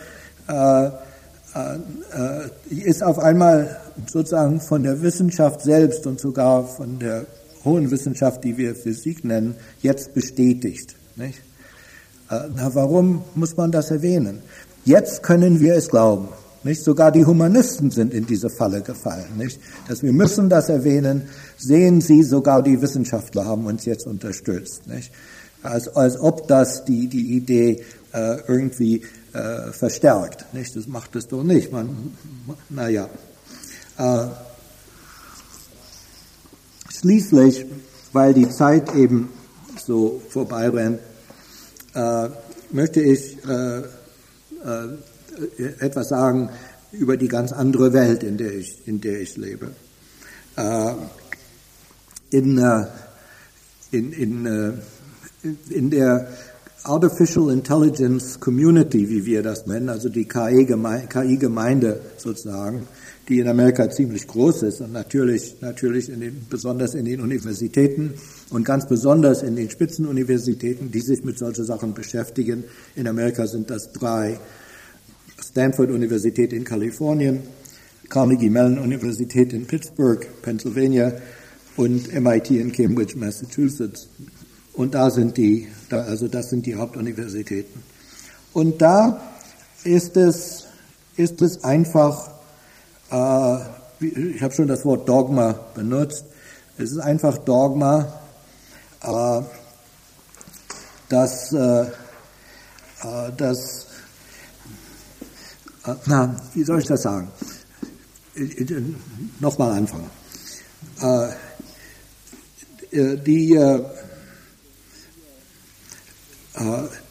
äh, 0.48 0.90
äh, 1.53 1.74
äh, 2.14 2.74
ist 2.74 3.03
auf 3.03 3.18
einmal 3.18 3.76
sozusagen 4.07 4.61
von 4.61 4.82
der 4.82 5.03
Wissenschaft 5.03 5.62
selbst 5.62 6.07
und 6.07 6.20
sogar 6.20 6.66
von 6.66 6.98
der 6.98 7.26
hohen 7.64 7.90
Wissenschaft, 7.90 8.44
die 8.44 8.57
wir 8.57 8.74
Physik 8.74 9.24
nennen, 9.24 9.55
jetzt 9.82 10.14
bestätigt. 10.14 10.96
Nicht? 11.16 11.40
Äh, 12.30 12.48
na, 12.55 12.74
warum 12.74 13.22
muss 13.34 13.57
man 13.57 13.72
das 13.72 13.90
erwähnen? 13.90 14.40
Jetzt 14.84 15.22
können 15.22 15.61
wir 15.61 15.74
es 15.74 15.88
glauben. 15.88 16.28
Nicht? 16.62 16.82
Sogar 16.82 17.11
die 17.11 17.24
Humanisten 17.24 17.90
sind 17.90 18.12
in 18.12 18.26
diese 18.26 18.51
Falle 18.51 18.82
gefallen. 18.82 19.36
Nicht? 19.36 19.61
Dass 19.88 20.03
wir 20.03 20.12
müssen 20.12 20.48
das 20.48 20.68
erwähnen. 20.68 21.28
Sehen 21.57 22.01
Sie, 22.01 22.22
sogar 22.22 22.62
die 22.62 22.80
Wissenschaftler 22.80 23.44
haben 23.44 23.66
uns 23.66 23.84
jetzt 23.84 24.07
unterstützt. 24.07 24.86
Nicht? 24.86 25.11
Als, 25.62 25.88
als 25.88 26.18
ob 26.18 26.48
das 26.48 26.84
die, 26.84 27.09
die 27.09 27.36
Idee 27.36 27.82
äh, 28.12 28.38
irgendwie 28.46 29.03
äh, 29.32 29.72
verstärkt. 29.72 30.53
Nicht? 30.55 30.76
Das 30.76 30.86
macht 30.86 31.16
es 31.16 31.28
doch 31.28 31.42
nicht. 31.42 31.72
Man, 31.72 32.14
naja. 32.68 33.09
Äh, 34.01 34.28
schließlich, 36.88 37.66
weil 38.14 38.32
die 38.32 38.48
Zeit 38.48 38.94
eben 38.94 39.28
so 39.76 40.22
vorbeirennt, 40.30 41.01
äh, 41.94 42.30
möchte 42.70 43.03
ich 43.03 43.36
äh, 43.46 43.80
äh, 43.80 43.84
etwas 45.80 46.09
sagen 46.09 46.48
über 46.92 47.18
die 47.18 47.28
ganz 47.28 47.53
andere 47.53 47.92
Welt, 47.92 48.22
in 48.22 48.38
der 48.38 48.55
ich, 48.55 48.88
in 48.88 49.03
der 49.03 49.20
ich 49.20 49.36
lebe. 49.36 49.72
Äh, 50.57 50.92
in, 52.30 52.59
in, 53.90 54.12
in, 54.12 54.48
in 55.68 55.90
der 55.90 56.26
Artificial 56.84 57.51
Intelligence 57.51 58.40
Community, 58.40 59.11
wie 59.11 59.26
wir 59.26 59.42
das 59.42 59.66
nennen, 59.66 59.90
also 59.90 60.09
die 60.09 60.26
KI-Gemeinde 60.26 62.01
sozusagen, 62.16 62.88
die 63.31 63.39
in 63.39 63.47
Amerika 63.47 63.89
ziemlich 63.89 64.26
groß 64.26 64.64
ist 64.64 64.81
und 64.81 64.93
natürlich, 64.93 65.61
natürlich 65.61 66.11
in 66.11 66.18
den, 66.18 66.47
besonders 66.51 66.95
in 66.95 67.05
den 67.05 67.20
Universitäten 67.20 68.14
und 68.51 68.64
ganz 68.64 68.89
besonders 68.89 69.45
in 69.45 69.55
den 69.55 69.70
Spitzenuniversitäten, 69.70 70.91
die 70.91 71.01
sich 71.01 71.22
mit 71.22 71.39
solchen 71.39 71.64
Sachen 71.64 71.95
beschäftigen. 71.95 72.64
In 72.97 73.07
Amerika 73.07 73.47
sind 73.47 73.70
das 73.70 73.93
drei. 73.93 74.41
Stanford-Universität 75.41 76.53
in 76.53 76.64
Kalifornien, 76.64 77.43
Carnegie 78.09 78.51
Mellon 78.51 78.81
Universität 78.81 79.53
in 79.53 79.64
Pittsburgh, 79.64 80.26
Pennsylvania 80.43 81.12
und 81.76 82.12
MIT 82.12 82.51
in 82.51 82.72
Cambridge, 82.72 83.16
Massachusetts. 83.16 84.09
Und 84.72 84.95
da 84.95 85.09
sind 85.09 85.37
die, 85.37 85.68
also 85.91 86.26
das 86.26 86.51
sind 86.51 86.66
die 86.66 86.74
Hauptuniversitäten. 86.74 87.81
Und 88.53 88.83
da 88.83 89.22
ist 89.85 90.16
es, 90.16 90.66
ist 91.16 91.41
es 91.43 91.62
einfach, 91.62 92.39
ich 93.11 94.42
habe 94.42 94.54
schon 94.54 94.68
das 94.68 94.84
Wort 94.84 95.08
Dogma 95.08 95.52
benutzt, 95.74 96.24
es 96.78 96.92
ist 96.92 96.98
einfach 96.98 97.36
Dogma, 97.38 98.20
äh, 99.02 99.42
dass, 101.08 101.52
äh, 101.52 101.82
äh 101.82 103.32
dass 103.36 103.86
äh, 105.86 105.94
na, 106.06 106.36
wie 106.54 106.64
soll 106.64 106.80
ich 106.80 106.86
das 106.86 107.02
sagen? 107.02 107.30
Äh, 108.34 108.42
äh, 108.42 108.82
nochmal 109.40 109.72
anfangen. 109.72 110.11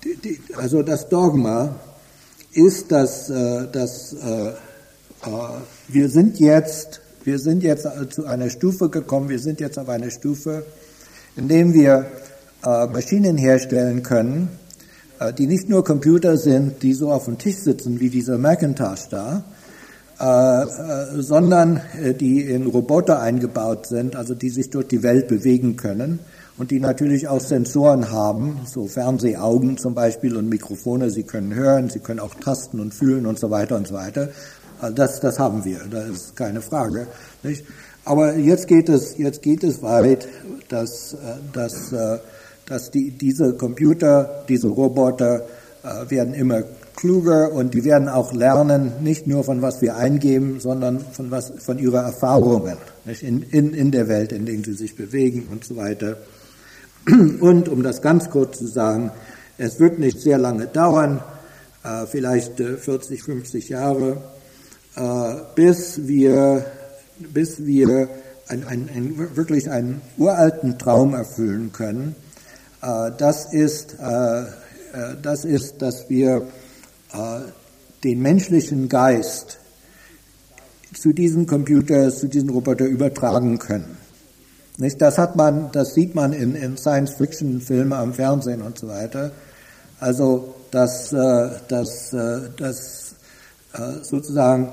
Die, 0.03 0.41
also 0.55 0.83
das 0.83 1.09
Dogma 1.09 1.75
ist, 2.51 2.91
dass, 2.91 3.27
dass 3.27 4.15
wir 5.87 6.09
sind 6.09 6.39
jetzt, 6.39 7.01
wir 7.23 7.39
sind 7.39 7.63
jetzt 7.63 7.87
zu 8.11 8.25
einer 8.25 8.49
Stufe 8.49 8.89
gekommen, 8.89 9.29
wir 9.29 9.39
sind 9.39 9.59
jetzt 9.59 9.77
auf 9.77 9.89
einer 9.89 10.09
Stufe, 10.09 10.65
in 11.35 11.47
dem 11.47 11.73
wir 11.73 12.05
Maschinen 12.63 13.37
herstellen 13.37 14.03
können, 14.03 14.49
äh, 15.19 15.33
die 15.33 15.47
nicht 15.47 15.69
nur 15.69 15.83
Computer 15.83 16.37
sind, 16.37 16.81
die 16.81 16.93
so 16.93 17.11
auf 17.11 17.25
dem 17.25 17.37
Tisch 17.37 17.57
sitzen 17.57 17.99
wie 17.99 18.09
dieser 18.09 18.37
Macintosh 18.37 19.09
da, 19.09 19.43
äh, 20.19 20.63
äh, 20.63 21.21
sondern 21.21 21.81
die 22.19 22.41
in 22.41 22.67
Roboter 22.67 23.19
eingebaut 23.21 23.87
sind, 23.87 24.15
also 24.15 24.33
die 24.33 24.49
sich 24.49 24.69
durch 24.69 24.87
die 24.87 25.03
Welt 25.03 25.27
bewegen 25.27 25.75
können 25.75 26.19
und 26.57 26.71
die 26.71 26.79
natürlich 26.79 27.27
auch 27.27 27.41
Sensoren 27.41 28.11
haben, 28.11 28.61
so 28.65 28.87
Fernsehaugen 28.87 29.77
zum 29.77 29.93
Beispiel 29.93 30.35
und 30.35 30.49
Mikrofone, 30.49 31.09
sie 31.09 31.23
können 31.23 31.53
hören, 31.53 31.89
sie 31.89 31.99
können 31.99 32.19
auch 32.19 32.35
tasten 32.35 32.79
und 32.79 32.93
fühlen 32.93 33.25
und 33.25 33.39
so 33.39 33.49
weiter 33.49 33.75
und 33.75 33.87
so 33.87 33.95
weiter. 33.95 34.29
Also 34.79 34.95
das, 34.95 35.19
das 35.19 35.39
haben 35.39 35.65
wir, 35.65 35.79
das 35.89 36.09
ist 36.09 36.35
keine 36.35 36.61
Frage. 36.61 37.07
Nicht? 37.43 37.65
Aber 38.05 38.35
jetzt 38.35 38.67
geht 38.67 38.89
es, 38.89 39.17
jetzt 39.17 39.41
geht 39.41 39.63
es 39.63 39.81
weit, 39.81 40.27
dass, 40.69 41.15
dass 41.53 41.93
dass 42.69 42.91
die, 42.91 43.11
diese 43.11 43.53
Computer, 43.53 44.45
diese 44.47 44.67
Roboter 44.67 45.47
äh, 45.83 46.09
werden 46.09 46.33
immer 46.33 46.63
kluger 46.95 47.51
und 47.51 47.73
die 47.73 47.83
werden 47.83 48.07
auch 48.07 48.31
lernen, 48.31 48.91
nicht 49.01 49.25
nur 49.25 49.43
von 49.43 49.61
was 49.61 49.81
wir 49.81 49.97
eingeben, 49.97 50.59
sondern 50.59 50.99
von 50.99 51.31
was, 51.31 51.51
von 51.57 51.79
ihrer 51.79 52.03
Erfahrungen 52.03 52.77
nicht? 53.05 53.23
In, 53.23 53.41
in, 53.41 53.73
in 53.73 53.91
der 53.91 54.07
Welt, 54.07 54.31
in 54.31 54.45
der 54.45 54.55
sie 54.63 54.73
sich 54.73 54.95
bewegen 54.95 55.47
und 55.51 55.63
so 55.63 55.75
weiter. 55.77 56.17
Und 57.39 57.69
um 57.69 57.81
das 57.81 58.01
ganz 58.01 58.29
kurz 58.29 58.59
zu 58.59 58.67
sagen, 58.67 59.11
es 59.57 59.79
wird 59.79 59.97
nicht 59.97 60.19
sehr 60.19 60.37
lange 60.37 60.67
dauern, 60.67 61.23
äh, 61.83 62.05
vielleicht 62.05 62.59
äh, 62.59 62.77
40, 62.77 63.23
50 63.23 63.69
Jahre, 63.69 64.11
äh, 64.11 64.38
bis 65.55 66.07
wir, 66.07 66.65
bis 67.19 67.65
wir 67.65 68.09
ein, 68.47 68.63
ein, 68.65 68.89
ein, 68.93 69.35
wirklich 69.35 69.69
einen 69.69 70.01
uralten 70.17 70.77
Traum 70.77 71.13
erfüllen 71.13 71.71
können, 71.71 72.15
äh, 72.81 73.11
das 73.17 73.53
ist, 73.53 73.97
äh, 73.99 74.41
äh, 74.41 74.45
das 75.21 75.45
ist, 75.45 75.81
dass 75.81 76.09
wir 76.09 76.47
den 78.03 78.21
menschlichen 78.21 78.87
Geist 78.87 79.57
zu 80.93 81.11
diesem 81.11 81.47
Computer, 81.47 82.11
zu 82.11 82.27
diesem 82.27 82.51
Roboter 82.51 82.85
übertragen 82.85 83.57
können. 83.57 83.97
Nicht? 84.77 85.01
Das 85.01 85.17
hat 85.17 85.35
man, 85.35 85.71
das 85.71 85.95
sieht 85.95 86.13
man 86.13 86.33
in, 86.33 86.53
in 86.53 86.77
Science-Fiction-Filmen 86.77 87.93
am 87.93 88.13
Fernsehen 88.13 88.61
und 88.61 88.77
so 88.77 88.89
weiter. 88.89 89.31
Also, 89.99 90.53
dass, 90.69 91.09
dass, 91.09 92.15
dass 92.57 93.08
sozusagen 94.01 94.69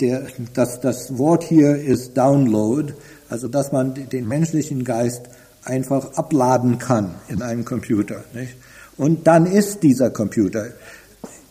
der, 0.00 0.26
dass 0.54 0.80
das 0.80 1.18
Wort 1.18 1.44
hier 1.44 1.76
ist 1.76 2.16
Download, 2.16 2.92
also 3.28 3.48
dass 3.48 3.72
man 3.72 3.94
den 3.94 4.28
menschlichen 4.28 4.84
Geist 4.84 5.22
einfach 5.64 6.14
abladen 6.14 6.78
kann 6.78 7.14
in 7.28 7.42
einem 7.42 7.64
Computer. 7.64 8.24
Nicht? 8.32 8.54
Und 8.96 9.26
dann 9.26 9.46
ist 9.46 9.82
dieser 9.82 10.10
Computer. 10.10 10.66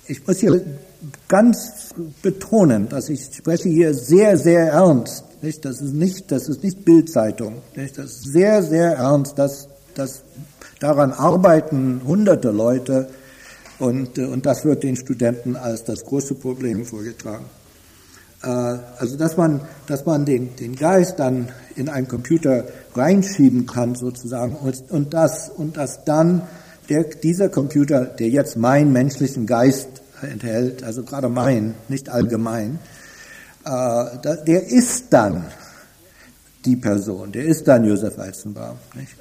Ich 0.07 0.25
muss 0.25 0.39
hier 0.39 0.61
ganz 1.27 1.93
betonen, 2.21 2.89
dass 2.89 3.09
ich 3.09 3.29
spreche 3.33 3.69
hier 3.69 3.93
sehr, 3.93 4.37
sehr 4.37 4.71
ernst. 4.71 5.23
Nicht? 5.41 5.65
Das 5.65 5.81
ist 5.81 5.93
nicht, 5.93 6.31
das 6.31 6.49
ist 6.49 6.63
nicht 6.63 6.83
Bildzeitung. 6.83 7.61
Nicht? 7.75 7.97
Das 7.97 8.05
ist 8.05 8.31
sehr, 8.31 8.63
sehr 8.63 8.93
ernst, 8.93 9.37
dass, 9.37 9.67
das, 9.93 10.23
daran 10.79 11.11
arbeiten 11.11 12.01
hunderte 12.05 12.51
Leute 12.51 13.09
und, 13.79 14.17
und 14.17 14.45
das 14.45 14.65
wird 14.65 14.83
den 14.83 14.95
Studenten 14.95 15.55
als 15.55 15.83
das 15.83 16.03
große 16.03 16.35
Problem 16.35 16.85
vorgetragen. 16.85 17.45
Äh, 18.43 18.47
also 18.47 19.17
dass 19.17 19.37
man, 19.37 19.61
dass 19.87 20.05
man 20.05 20.25
den, 20.25 20.55
den 20.55 20.75
Geist 20.75 21.19
dann 21.19 21.49
in 21.75 21.89
einen 21.89 22.07
Computer 22.07 22.65
reinschieben 22.95 23.65
kann 23.65 23.95
sozusagen 23.95 24.55
und, 24.55 24.83
und, 24.89 25.13
das, 25.13 25.49
und 25.49 25.77
dass 25.77 26.03
dann 26.05 26.43
der, 26.89 27.03
dieser 27.03 27.49
Computer, 27.49 28.05
der 28.05 28.29
jetzt 28.29 28.57
meinen 28.57 28.93
menschlichen 28.93 29.45
Geist 29.45 29.89
enthält, 30.21 30.83
also 30.83 31.03
gerade 31.03 31.29
mein, 31.29 31.75
nicht 31.89 32.09
allgemein, 32.09 32.79
äh, 33.65 34.35
der 34.45 34.67
ist 34.67 35.11
dann 35.11 35.45
die 36.65 36.75
Person, 36.75 37.31
der 37.31 37.45
ist 37.45 37.67
dann 37.67 37.85
Josef 37.85 38.17
Weizenbaum. 38.17 38.77
Nicht? 38.95 39.15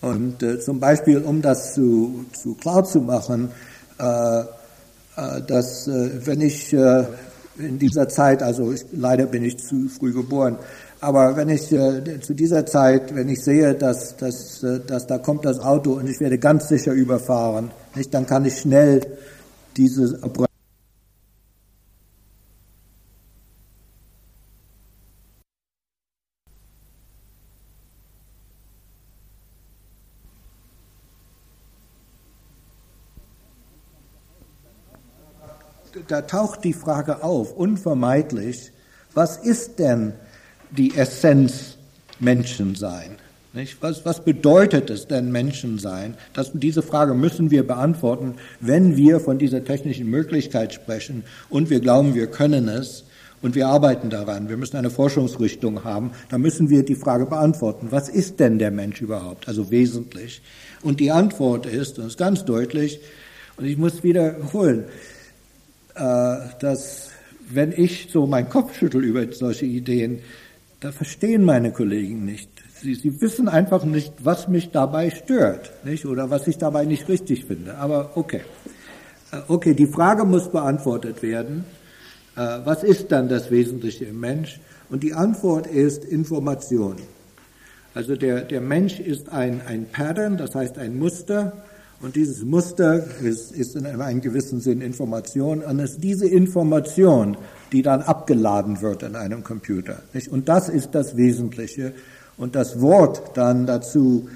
Und 0.00 0.42
äh, 0.42 0.60
zum 0.60 0.78
Beispiel, 0.78 1.18
um 1.18 1.42
das 1.42 1.74
zu, 1.74 2.26
zu 2.32 2.54
klar 2.54 2.84
zu 2.84 3.00
machen, 3.00 3.48
äh, 3.48 3.50
äh 3.50 3.75
dass 3.98 5.88
äh, 5.88 6.26
wenn 6.26 6.40
ich 6.40 6.72
äh, 6.72 7.04
in 7.58 7.78
dieser 7.78 8.08
Zeit, 8.08 8.42
also 8.42 8.72
ich, 8.72 8.84
leider 8.92 9.26
bin 9.26 9.44
ich 9.44 9.58
zu 9.58 9.88
früh 9.88 10.12
geboren, 10.12 10.58
aber 11.00 11.36
wenn 11.36 11.48
ich 11.48 11.72
äh, 11.72 12.20
zu 12.20 12.34
dieser 12.34 12.66
Zeit, 12.66 13.14
wenn 13.14 13.28
ich 13.28 13.42
sehe, 13.42 13.74
dass, 13.74 14.16
dass, 14.16 14.62
äh, 14.62 14.80
dass 14.80 15.06
da 15.06 15.18
kommt 15.18 15.44
das 15.44 15.60
Auto 15.60 15.92
und 15.92 16.08
ich 16.08 16.20
werde 16.20 16.38
ganz 16.38 16.68
sicher 16.68 16.92
überfahren, 16.92 17.70
nicht, 17.94 18.12
dann 18.12 18.26
kann 18.26 18.44
ich 18.44 18.58
schnell 18.58 19.00
diese 19.76 20.18
da 36.08 36.22
taucht 36.22 36.64
die 36.64 36.72
Frage 36.72 37.22
auf, 37.22 37.52
unvermeidlich, 37.52 38.72
was 39.14 39.36
ist 39.38 39.78
denn 39.78 40.12
die 40.70 40.96
Essenz 40.96 41.76
Menschensein? 42.20 43.16
Was, 43.80 44.04
was 44.04 44.22
bedeutet 44.22 44.90
es 44.90 45.06
denn 45.06 45.32
Menschensein? 45.32 46.14
Das, 46.34 46.50
diese 46.52 46.82
Frage 46.82 47.14
müssen 47.14 47.50
wir 47.50 47.66
beantworten, 47.66 48.34
wenn 48.60 48.96
wir 48.96 49.18
von 49.18 49.38
dieser 49.38 49.64
technischen 49.64 50.10
Möglichkeit 50.10 50.74
sprechen 50.74 51.24
und 51.48 51.70
wir 51.70 51.80
glauben, 51.80 52.14
wir 52.14 52.26
können 52.26 52.68
es 52.68 53.04
und 53.40 53.54
wir 53.54 53.68
arbeiten 53.68 54.10
daran. 54.10 54.50
Wir 54.50 54.58
müssen 54.58 54.76
eine 54.76 54.90
Forschungsrichtung 54.90 55.84
haben. 55.84 56.10
Da 56.28 56.36
müssen 56.36 56.68
wir 56.68 56.84
die 56.84 56.94
Frage 56.94 57.24
beantworten, 57.24 57.88
was 57.90 58.10
ist 58.10 58.40
denn 58.40 58.58
der 58.58 58.70
Mensch 58.70 59.00
überhaupt, 59.00 59.48
also 59.48 59.70
wesentlich? 59.70 60.42
Und 60.82 61.00
die 61.00 61.10
Antwort 61.10 61.64
ist, 61.64 61.98
und 61.98 62.08
ist 62.08 62.18
ganz 62.18 62.44
deutlich, 62.44 63.00
und 63.56 63.64
ich 63.64 63.78
muss 63.78 64.02
wiederholen, 64.02 64.84
dass 65.96 67.10
wenn 67.48 67.72
ich 67.72 68.08
so 68.10 68.26
meinen 68.26 68.48
Kopf 68.48 68.76
schüttel 68.76 69.04
über 69.04 69.30
solche 69.32 69.66
Ideen, 69.66 70.20
da 70.80 70.92
verstehen 70.92 71.44
meine 71.44 71.72
Kollegen 71.72 72.24
nicht. 72.24 72.50
Sie, 72.80 72.94
sie 72.94 73.20
wissen 73.20 73.48
einfach 73.48 73.84
nicht, 73.84 74.12
was 74.22 74.48
mich 74.48 74.70
dabei 74.70 75.10
stört, 75.10 75.72
nicht? 75.84 76.04
Oder 76.06 76.30
was 76.30 76.46
ich 76.46 76.58
dabei 76.58 76.84
nicht 76.84 77.08
richtig 77.08 77.46
finde. 77.46 77.76
Aber 77.78 78.10
okay. 78.16 78.42
Äh, 79.32 79.38
okay, 79.48 79.74
die 79.74 79.86
Frage 79.86 80.24
muss 80.24 80.50
beantwortet 80.50 81.22
werden. 81.22 81.64
Äh, 82.36 82.40
was 82.64 82.82
ist 82.82 83.10
dann 83.12 83.28
das 83.28 83.50
Wesentliche 83.50 84.04
im 84.06 84.20
Mensch? 84.20 84.60
Und 84.90 85.02
die 85.02 85.14
Antwort 85.14 85.66
ist 85.66 86.04
Information. 86.04 86.96
Also 87.94 88.14
der, 88.14 88.42
der 88.42 88.60
Mensch 88.60 89.00
ist 89.00 89.30
ein, 89.30 89.62
ein 89.66 89.86
Pattern, 89.86 90.36
das 90.36 90.54
heißt 90.54 90.78
ein 90.78 90.98
Muster, 90.98 91.64
und 92.02 92.14
dieses 92.14 92.44
Muster 92.44 93.04
ist, 93.22 93.52
ist 93.52 93.74
in 93.74 93.86
einem 93.86 94.20
gewissen 94.20 94.60
Sinn 94.60 94.82
Information. 94.82 95.62
Und 95.62 95.80
es 95.80 95.92
ist 95.92 96.04
diese 96.04 96.28
Information, 96.28 97.36
die 97.72 97.82
dann 97.82 98.02
abgeladen 98.02 98.82
wird 98.82 99.02
in 99.02 99.16
einem 99.16 99.42
Computer. 99.42 100.02
Nicht? 100.12 100.28
Und 100.28 100.48
das 100.48 100.68
ist 100.68 100.94
das 100.94 101.16
Wesentliche. 101.16 101.94
Und 102.36 102.54
das 102.54 102.82
Wort 102.82 103.22
dann 103.34 103.66
dazu, 103.66 104.28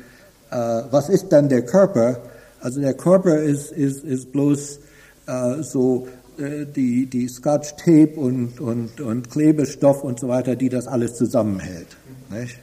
äh, 0.50 0.56
was 0.56 1.10
ist 1.10 1.28
dann 1.28 1.50
der 1.50 1.64
Körper? 1.64 2.20
Also 2.60 2.80
der 2.80 2.94
Körper 2.94 3.38
ist, 3.38 3.72
ist, 3.72 4.04
ist 4.04 4.32
bloß 4.32 4.80
äh, 5.26 5.62
so 5.62 6.08
äh, 6.38 6.64
die, 6.64 7.06
die 7.06 7.28
Scotch 7.28 7.74
Tape 7.76 8.14
und, 8.16 8.58
und, 8.58 9.02
und 9.02 9.30
Klebestoff 9.30 10.02
und 10.02 10.18
so 10.18 10.28
weiter, 10.28 10.56
die 10.56 10.70
das 10.70 10.86
alles 10.86 11.14
zusammenhält. 11.14 11.88
Nicht? 12.30 12.58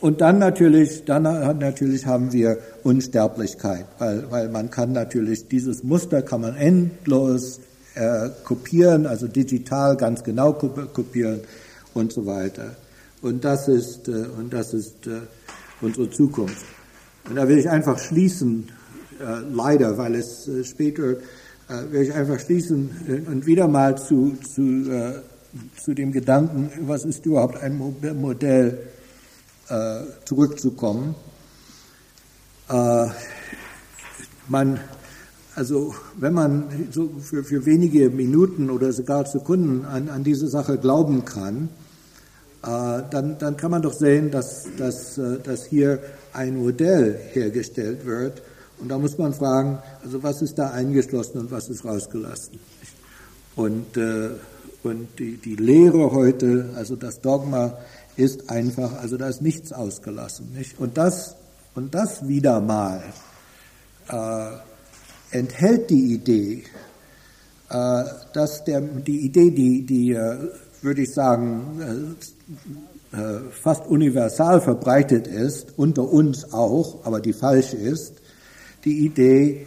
Und 0.00 0.20
dann 0.20 0.38
natürlich, 0.38 1.04
dann 1.04 1.24
natürlich 1.24 2.06
haben 2.06 2.32
wir 2.32 2.58
Unsterblichkeit, 2.84 3.86
weil, 3.98 4.30
weil 4.30 4.48
man 4.48 4.70
kann 4.70 4.92
natürlich 4.92 5.48
dieses 5.48 5.82
Muster 5.82 6.22
kann 6.22 6.42
man 6.42 6.56
endlos 6.56 7.60
äh, 7.94 8.28
kopieren, 8.44 9.06
also 9.06 9.26
digital 9.26 9.96
ganz 9.96 10.22
genau 10.22 10.52
kopieren 10.52 11.40
und 11.94 12.12
so 12.12 12.26
weiter. 12.26 12.76
Und 13.22 13.44
das 13.44 13.66
ist 13.66 14.06
äh, 14.06 14.26
und 14.38 14.52
das 14.52 14.72
ist 14.72 15.08
äh, 15.08 15.20
unsere 15.80 16.08
Zukunft. 16.10 16.64
Und 17.28 17.34
da 17.34 17.48
will 17.48 17.58
ich 17.58 17.68
einfach 17.68 17.98
schließen, 17.98 18.68
äh, 19.18 19.24
leider, 19.52 19.98
weil 19.98 20.14
es 20.14 20.46
äh, 20.46 20.62
später 20.62 21.10
äh, 21.12 21.16
will 21.90 22.02
ich 22.02 22.12
einfach 22.12 22.38
schließen 22.38 22.90
äh, 23.08 23.28
und 23.28 23.46
wieder 23.46 23.66
mal 23.66 23.98
zu 23.98 24.36
zu 24.48 24.62
äh, 24.62 25.14
zu 25.82 25.92
dem 25.94 26.12
Gedanken, 26.12 26.70
was 26.86 27.04
ist 27.04 27.26
überhaupt 27.26 27.60
ein 27.60 27.76
Modell 28.20 28.78
äh, 29.68 30.00
zurückzukommen. 30.24 31.14
Äh, 32.68 33.06
man, 34.48 34.80
also 35.54 35.94
wenn 36.16 36.32
man 36.32 36.88
so 36.90 37.10
für, 37.20 37.44
für 37.44 37.66
wenige 37.66 38.10
Minuten 38.10 38.70
oder 38.70 38.92
sogar 38.92 39.26
Sekunden 39.26 39.84
an, 39.84 40.08
an 40.08 40.24
diese 40.24 40.48
Sache 40.48 40.78
glauben 40.78 41.24
kann, 41.24 41.68
äh, 42.62 43.02
dann, 43.10 43.38
dann 43.38 43.56
kann 43.56 43.70
man 43.70 43.82
doch 43.82 43.92
sehen, 43.92 44.30
dass, 44.30 44.66
dass, 44.76 45.16
äh, 45.18 45.38
dass 45.38 45.64
hier 45.64 46.00
ein 46.32 46.56
Modell 46.56 47.18
hergestellt 47.32 48.04
wird. 48.04 48.42
Und 48.78 48.88
da 48.88 48.98
muss 48.98 49.18
man 49.18 49.32
fragen, 49.32 49.78
also 50.02 50.22
was 50.22 50.42
ist 50.42 50.58
da 50.58 50.70
eingeschlossen 50.70 51.38
und 51.38 51.50
was 51.50 51.68
ist 51.68 51.84
rausgelassen? 51.84 52.58
Und, 53.56 53.96
äh, 53.96 54.30
und 54.82 55.08
die, 55.18 55.36
die 55.36 55.56
Lehre 55.56 56.12
heute, 56.12 56.70
also 56.76 56.96
das 56.96 57.20
Dogma, 57.20 57.78
ist 58.18 58.50
einfach, 58.50 59.00
also 59.00 59.16
da 59.16 59.28
ist 59.28 59.42
nichts 59.42 59.72
ausgelassen. 59.72 60.52
Nicht? 60.52 60.78
Und, 60.80 60.98
das, 60.98 61.36
und 61.74 61.94
das 61.94 62.26
wieder 62.26 62.60
mal 62.60 63.02
äh, 64.08 64.50
enthält 65.30 65.88
die 65.88 66.14
Idee, 66.14 66.64
äh, 67.70 68.04
dass 68.32 68.64
der, 68.64 68.80
die 68.80 69.20
Idee, 69.20 69.52
die, 69.52 69.86
die 69.86 70.12
äh, 70.12 70.36
würde 70.82 71.02
ich 71.02 71.14
sagen, 71.14 72.16
äh, 73.12 73.16
äh, 73.16 73.40
fast 73.52 73.86
universal 73.86 74.60
verbreitet 74.60 75.28
ist, 75.28 75.78
unter 75.78 76.02
uns 76.10 76.52
auch, 76.52 77.06
aber 77.06 77.20
die 77.20 77.32
falsch 77.32 77.72
ist, 77.72 78.14
die 78.84 79.06
Idee, 79.06 79.66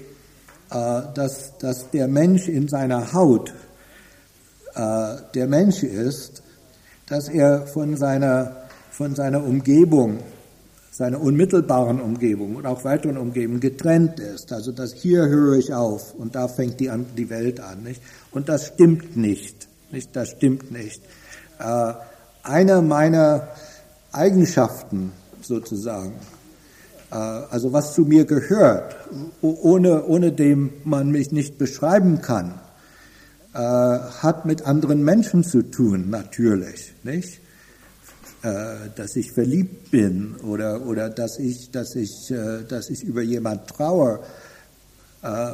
dass, 0.70 1.58
dass 1.58 1.90
der 1.90 2.08
Mensch 2.08 2.48
in 2.48 2.70
seiner 2.70 3.12
Haut 3.12 3.54
der 4.74 5.48
Mensch 5.48 5.84
ist, 5.84 6.42
dass 7.12 7.28
er 7.28 7.68
von 7.68 7.98
seiner, 7.98 8.56
von 8.90 9.16
seiner 9.16 9.44
Umgebung, 9.44 10.20
seiner 10.92 11.20
unmittelbaren 11.20 12.00
Umgebung 12.00 12.56
und 12.56 12.66
auch 12.66 12.86
weiteren 12.86 13.18
Umgebung 13.18 13.60
getrennt 13.60 14.22
ist. 14.22 14.54
Also 14.54 14.72
dass 14.72 14.94
hier 14.94 15.28
höre 15.28 15.58
ich 15.58 15.74
auf 15.74 16.16
und 16.16 16.36
da 16.36 16.48
fängt 16.48 16.80
die, 16.80 16.90
an, 16.90 17.06
die 17.18 17.30
Welt 17.30 17.60
an. 17.60 17.84
Nicht? 17.84 18.02
Und 18.32 18.48
das 18.48 18.68
stimmt 18.68 19.18
nicht. 19.18 19.68
nicht? 19.92 20.16
Das 20.16 20.30
stimmt 20.30 20.72
nicht. 20.72 21.02
Äh, 21.60 21.94
einer 22.44 22.82
meiner 22.82 23.50
Eigenschaften 24.14 25.12
sozusagen, 25.42 26.14
äh, 27.12 27.16
also 27.16 27.74
was 27.74 27.94
zu 27.94 28.04
mir 28.04 28.24
gehört, 28.24 28.96
ohne, 29.42 30.06
ohne 30.06 30.32
dem 30.32 30.72
man 30.86 31.12
mich 31.12 31.34
nicht 31.34 31.58
beschreiben 31.58 32.22
kann, 32.22 32.62
äh, 33.54 33.58
hat 33.58 34.46
mit 34.46 34.66
anderen 34.66 35.04
Menschen 35.04 35.44
zu 35.44 35.62
tun, 35.64 36.10
natürlich, 36.10 36.94
nicht? 37.04 37.42
Äh, 38.44 38.90
dass 38.96 39.16
ich 39.16 39.34
verliebt 39.34 39.92
bin 39.92 40.36
oder, 40.38 40.88
oder 40.88 41.10
dass 41.10 41.38
ich, 41.38 41.70
dass 41.70 41.96
ich, 41.96 42.32
äh, 42.32 42.64
dass 42.68 42.90
ich 42.90 43.04
über 43.04 43.22
jemand 43.22 43.68
traue, 43.68 44.20
äh, 45.22 45.52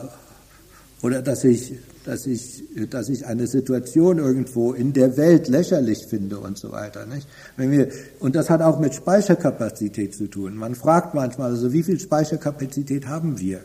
oder 1.01 1.21
dass 1.21 1.43
ich, 1.43 1.73
dass 2.05 2.25
ich, 2.25 2.63
dass 2.89 3.09
ich 3.09 3.25
eine 3.25 3.45
Situation 3.47 4.19
irgendwo 4.19 4.71
in 4.71 4.93
der 4.93 5.17
Welt 5.17 5.49
lächerlich 5.49 6.05
finde 6.07 6.39
und 6.39 6.57
so 6.57 6.71
weiter, 6.71 7.05
nicht? 7.05 7.27
Wenn 7.57 7.71
wir, 7.71 7.89
und 8.19 8.35
das 8.35 8.49
hat 8.49 8.61
auch 8.61 8.79
mit 8.79 8.95
Speicherkapazität 8.95 10.15
zu 10.15 10.27
tun. 10.27 10.55
Man 10.55 10.73
fragt 10.73 11.13
manchmal, 11.13 11.51
also 11.51 11.73
wie 11.73 11.83
viel 11.83 11.99
Speicherkapazität 11.99 13.05
haben 13.07 13.37
wir? 13.37 13.63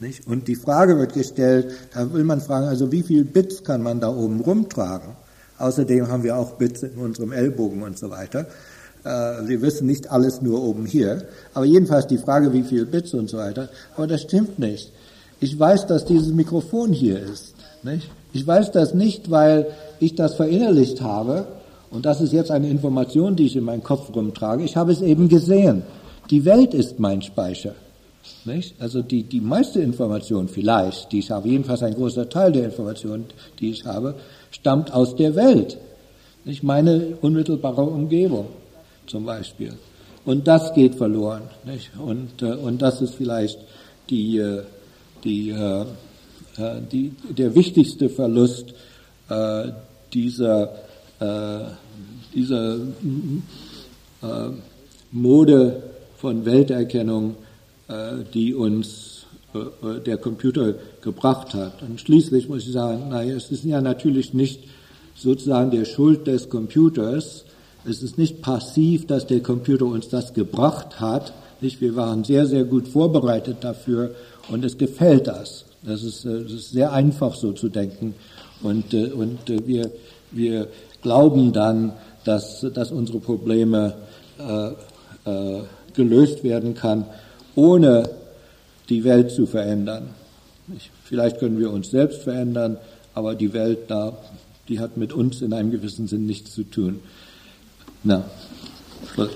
Nicht? 0.00 0.26
Und 0.26 0.46
die 0.46 0.54
Frage 0.54 0.98
wird 0.98 1.14
gestellt, 1.14 1.72
da 1.92 2.12
will 2.12 2.24
man 2.24 2.40
fragen, 2.40 2.66
also 2.66 2.92
wie 2.92 3.02
viel 3.02 3.24
Bits 3.24 3.64
kann 3.64 3.82
man 3.82 4.00
da 4.00 4.08
oben 4.08 4.40
rumtragen? 4.40 5.16
Außerdem 5.58 6.08
haben 6.08 6.22
wir 6.22 6.36
auch 6.36 6.52
Bits 6.52 6.84
in 6.84 6.98
unserem 6.98 7.32
Ellbogen 7.32 7.82
und 7.82 7.98
so 7.98 8.10
weiter. 8.10 8.46
Äh, 9.04 9.48
wir 9.48 9.60
wissen 9.60 9.86
nicht 9.86 10.10
alles 10.10 10.40
nur 10.40 10.62
oben 10.62 10.86
hier. 10.86 11.26
Aber 11.52 11.64
jedenfalls 11.64 12.06
die 12.06 12.18
Frage, 12.18 12.52
wie 12.52 12.62
viel 12.62 12.86
Bits 12.86 13.12
und 13.14 13.28
so 13.28 13.38
weiter. 13.38 13.68
Aber 13.96 14.06
das 14.06 14.22
stimmt 14.22 14.58
nicht. 14.58 14.92
Ich 15.40 15.58
weiß, 15.58 15.86
dass 15.86 16.04
dieses 16.04 16.32
Mikrofon 16.32 16.92
hier 16.92 17.20
ist. 17.20 17.54
Nicht? 17.82 18.10
Ich 18.32 18.46
weiß 18.46 18.72
das 18.72 18.94
nicht, 18.94 19.30
weil 19.30 19.66
ich 19.98 20.14
das 20.14 20.34
verinnerlicht 20.34 21.00
habe. 21.00 21.46
Und 21.90 22.06
das 22.06 22.20
ist 22.20 22.32
jetzt 22.32 22.50
eine 22.50 22.68
Information, 22.68 23.34
die 23.34 23.46
ich 23.46 23.56
in 23.56 23.64
meinem 23.64 23.82
Kopf 23.82 24.14
rumtrage. 24.14 24.62
Ich 24.62 24.76
habe 24.76 24.92
es 24.92 25.00
eben 25.00 25.28
gesehen. 25.28 25.82
Die 26.30 26.44
Welt 26.44 26.74
ist 26.74 27.00
mein 27.00 27.22
Speicher. 27.22 27.74
Nicht? 28.44 28.74
Also 28.80 29.02
die, 29.02 29.22
die 29.22 29.40
meiste 29.40 29.80
Information 29.80 30.48
vielleicht, 30.48 31.12
die 31.12 31.20
ich 31.20 31.30
habe, 31.30 31.48
jedenfalls 31.48 31.82
ein 31.82 31.94
großer 31.94 32.28
Teil 32.28 32.52
der 32.52 32.64
Information, 32.64 33.26
die 33.60 33.70
ich 33.70 33.84
habe, 33.84 34.14
stammt 34.50 34.92
aus 34.92 35.16
der 35.16 35.34
Welt. 35.34 35.78
Nicht 36.44 36.62
meine 36.62 37.16
unmittelbare 37.20 37.82
Umgebung 37.82 38.46
zum 39.06 39.26
Beispiel. 39.26 39.74
Und 40.24 40.46
das 40.46 40.72
geht 40.74 40.94
verloren. 40.94 41.42
Nicht? 41.64 41.90
Und, 41.98 42.42
äh, 42.42 42.54
und 42.54 42.80
das 42.82 43.00
ist 43.00 43.14
vielleicht 43.14 43.58
die, 44.10 44.38
äh, 44.38 44.62
die, 45.24 45.50
äh, 45.50 45.82
äh 45.82 46.80
die, 46.90 47.12
der 47.30 47.54
wichtigste 47.54 48.08
Verlust 48.08 48.74
äh, 49.28 49.68
dieser, 50.12 50.74
äh, 51.20 51.60
dieser 52.34 52.76
äh, 52.76 54.50
Mode 55.12 55.82
von 56.16 56.44
Welterkennung, 56.44 57.36
die 58.34 58.54
uns 58.54 59.18
äh, 59.54 59.58
äh, 59.60 60.00
der 60.00 60.18
Computer 60.18 60.74
gebracht 61.00 61.54
hat. 61.54 61.82
Und 61.82 61.98
schließlich 61.98 62.50
muss 62.50 62.66
ich 62.66 62.72
sagen, 62.72 63.08
naja, 63.08 63.34
es 63.34 63.50
ist 63.50 63.64
ja 63.64 63.80
natürlich 63.80 64.34
nicht 64.34 64.64
sozusagen 65.14 65.70
der 65.70 65.86
Schuld 65.86 66.26
des 66.26 66.50
Computers. 66.50 67.46
Es 67.88 68.02
ist 68.02 68.18
nicht 68.18 68.42
passiv, 68.42 69.06
dass 69.06 69.26
der 69.26 69.40
Computer 69.40 69.86
uns 69.86 70.10
das 70.10 70.34
gebracht 70.34 71.00
hat. 71.00 71.32
Nicht? 71.62 71.80
Wir 71.80 71.96
waren 71.96 72.24
sehr, 72.24 72.46
sehr 72.46 72.64
gut 72.64 72.88
vorbereitet 72.88 73.58
dafür 73.62 74.14
und 74.50 74.66
es 74.66 74.76
gefällt 74.76 75.28
das. 75.28 75.64
Das 75.82 76.02
ist, 76.02 76.26
das 76.26 76.52
ist 76.52 76.72
sehr 76.72 76.92
einfach 76.92 77.34
so 77.34 77.52
zu 77.52 77.70
denken. 77.70 78.14
Und, 78.62 78.92
und 78.92 79.38
wir, 79.66 79.90
wir 80.30 80.68
glauben 81.00 81.54
dann, 81.54 81.92
dass, 82.24 82.66
dass 82.74 82.92
unsere 82.92 83.20
Probleme 83.20 83.94
äh, 84.38 84.72
äh, 85.24 85.62
gelöst 85.94 86.44
werden 86.44 86.74
kann, 86.74 87.06
ohne 87.58 88.08
die 88.88 89.02
Welt 89.02 89.32
zu 89.32 89.46
verändern. 89.46 90.10
Vielleicht 91.04 91.40
können 91.40 91.58
wir 91.58 91.72
uns 91.72 91.90
selbst 91.90 92.22
verändern, 92.22 92.76
aber 93.14 93.34
die 93.34 93.52
Welt 93.52 93.90
da, 93.90 94.16
die 94.68 94.78
hat 94.78 94.96
mit 94.96 95.12
uns 95.12 95.42
in 95.42 95.52
einem 95.52 95.72
gewissen 95.72 96.06
Sinn 96.06 96.24
nichts 96.24 96.54
zu 96.54 96.62
tun. 96.62 97.00
Na, 98.04 98.22
Schluss. 99.12 99.30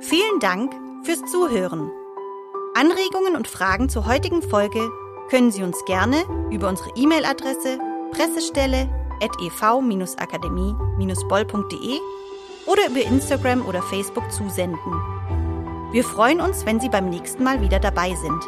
Vielen 0.00 0.40
Dank 0.40 0.72
fürs 1.04 1.20
Zuhören. 1.30 1.90
Anregungen 2.74 3.36
und 3.36 3.48
Fragen 3.48 3.90
zur 3.90 4.06
heutigen 4.06 4.40
Folge 4.40 4.88
können 5.28 5.52
Sie 5.52 5.62
uns 5.62 5.84
gerne 5.84 6.16
über 6.50 6.68
unsere 6.68 6.88
E-Mail-Adresse 6.96 7.78
pressestelle.ev-akademie-boll.de 9.20 12.00
oder 12.66 12.88
über 12.88 13.02
Instagram 13.02 13.66
oder 13.66 13.82
Facebook 13.82 14.30
zusenden. 14.30 14.78
Wir 15.92 16.04
freuen 16.04 16.40
uns, 16.40 16.64
wenn 16.66 16.78
Sie 16.80 16.88
beim 16.88 17.10
nächsten 17.10 17.42
Mal 17.42 17.60
wieder 17.60 17.80
dabei 17.80 18.14
sind. 18.14 18.44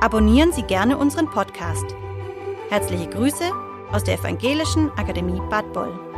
Abonnieren 0.00 0.52
Sie 0.52 0.62
gerne 0.62 0.96
unseren 0.96 1.28
Podcast. 1.30 1.84
Herzliche 2.68 3.08
Grüße 3.08 3.50
aus 3.92 4.04
der 4.04 4.18
Evangelischen 4.18 4.92
Akademie 4.96 5.40
Bad 5.50 5.72
Boll. 5.72 6.11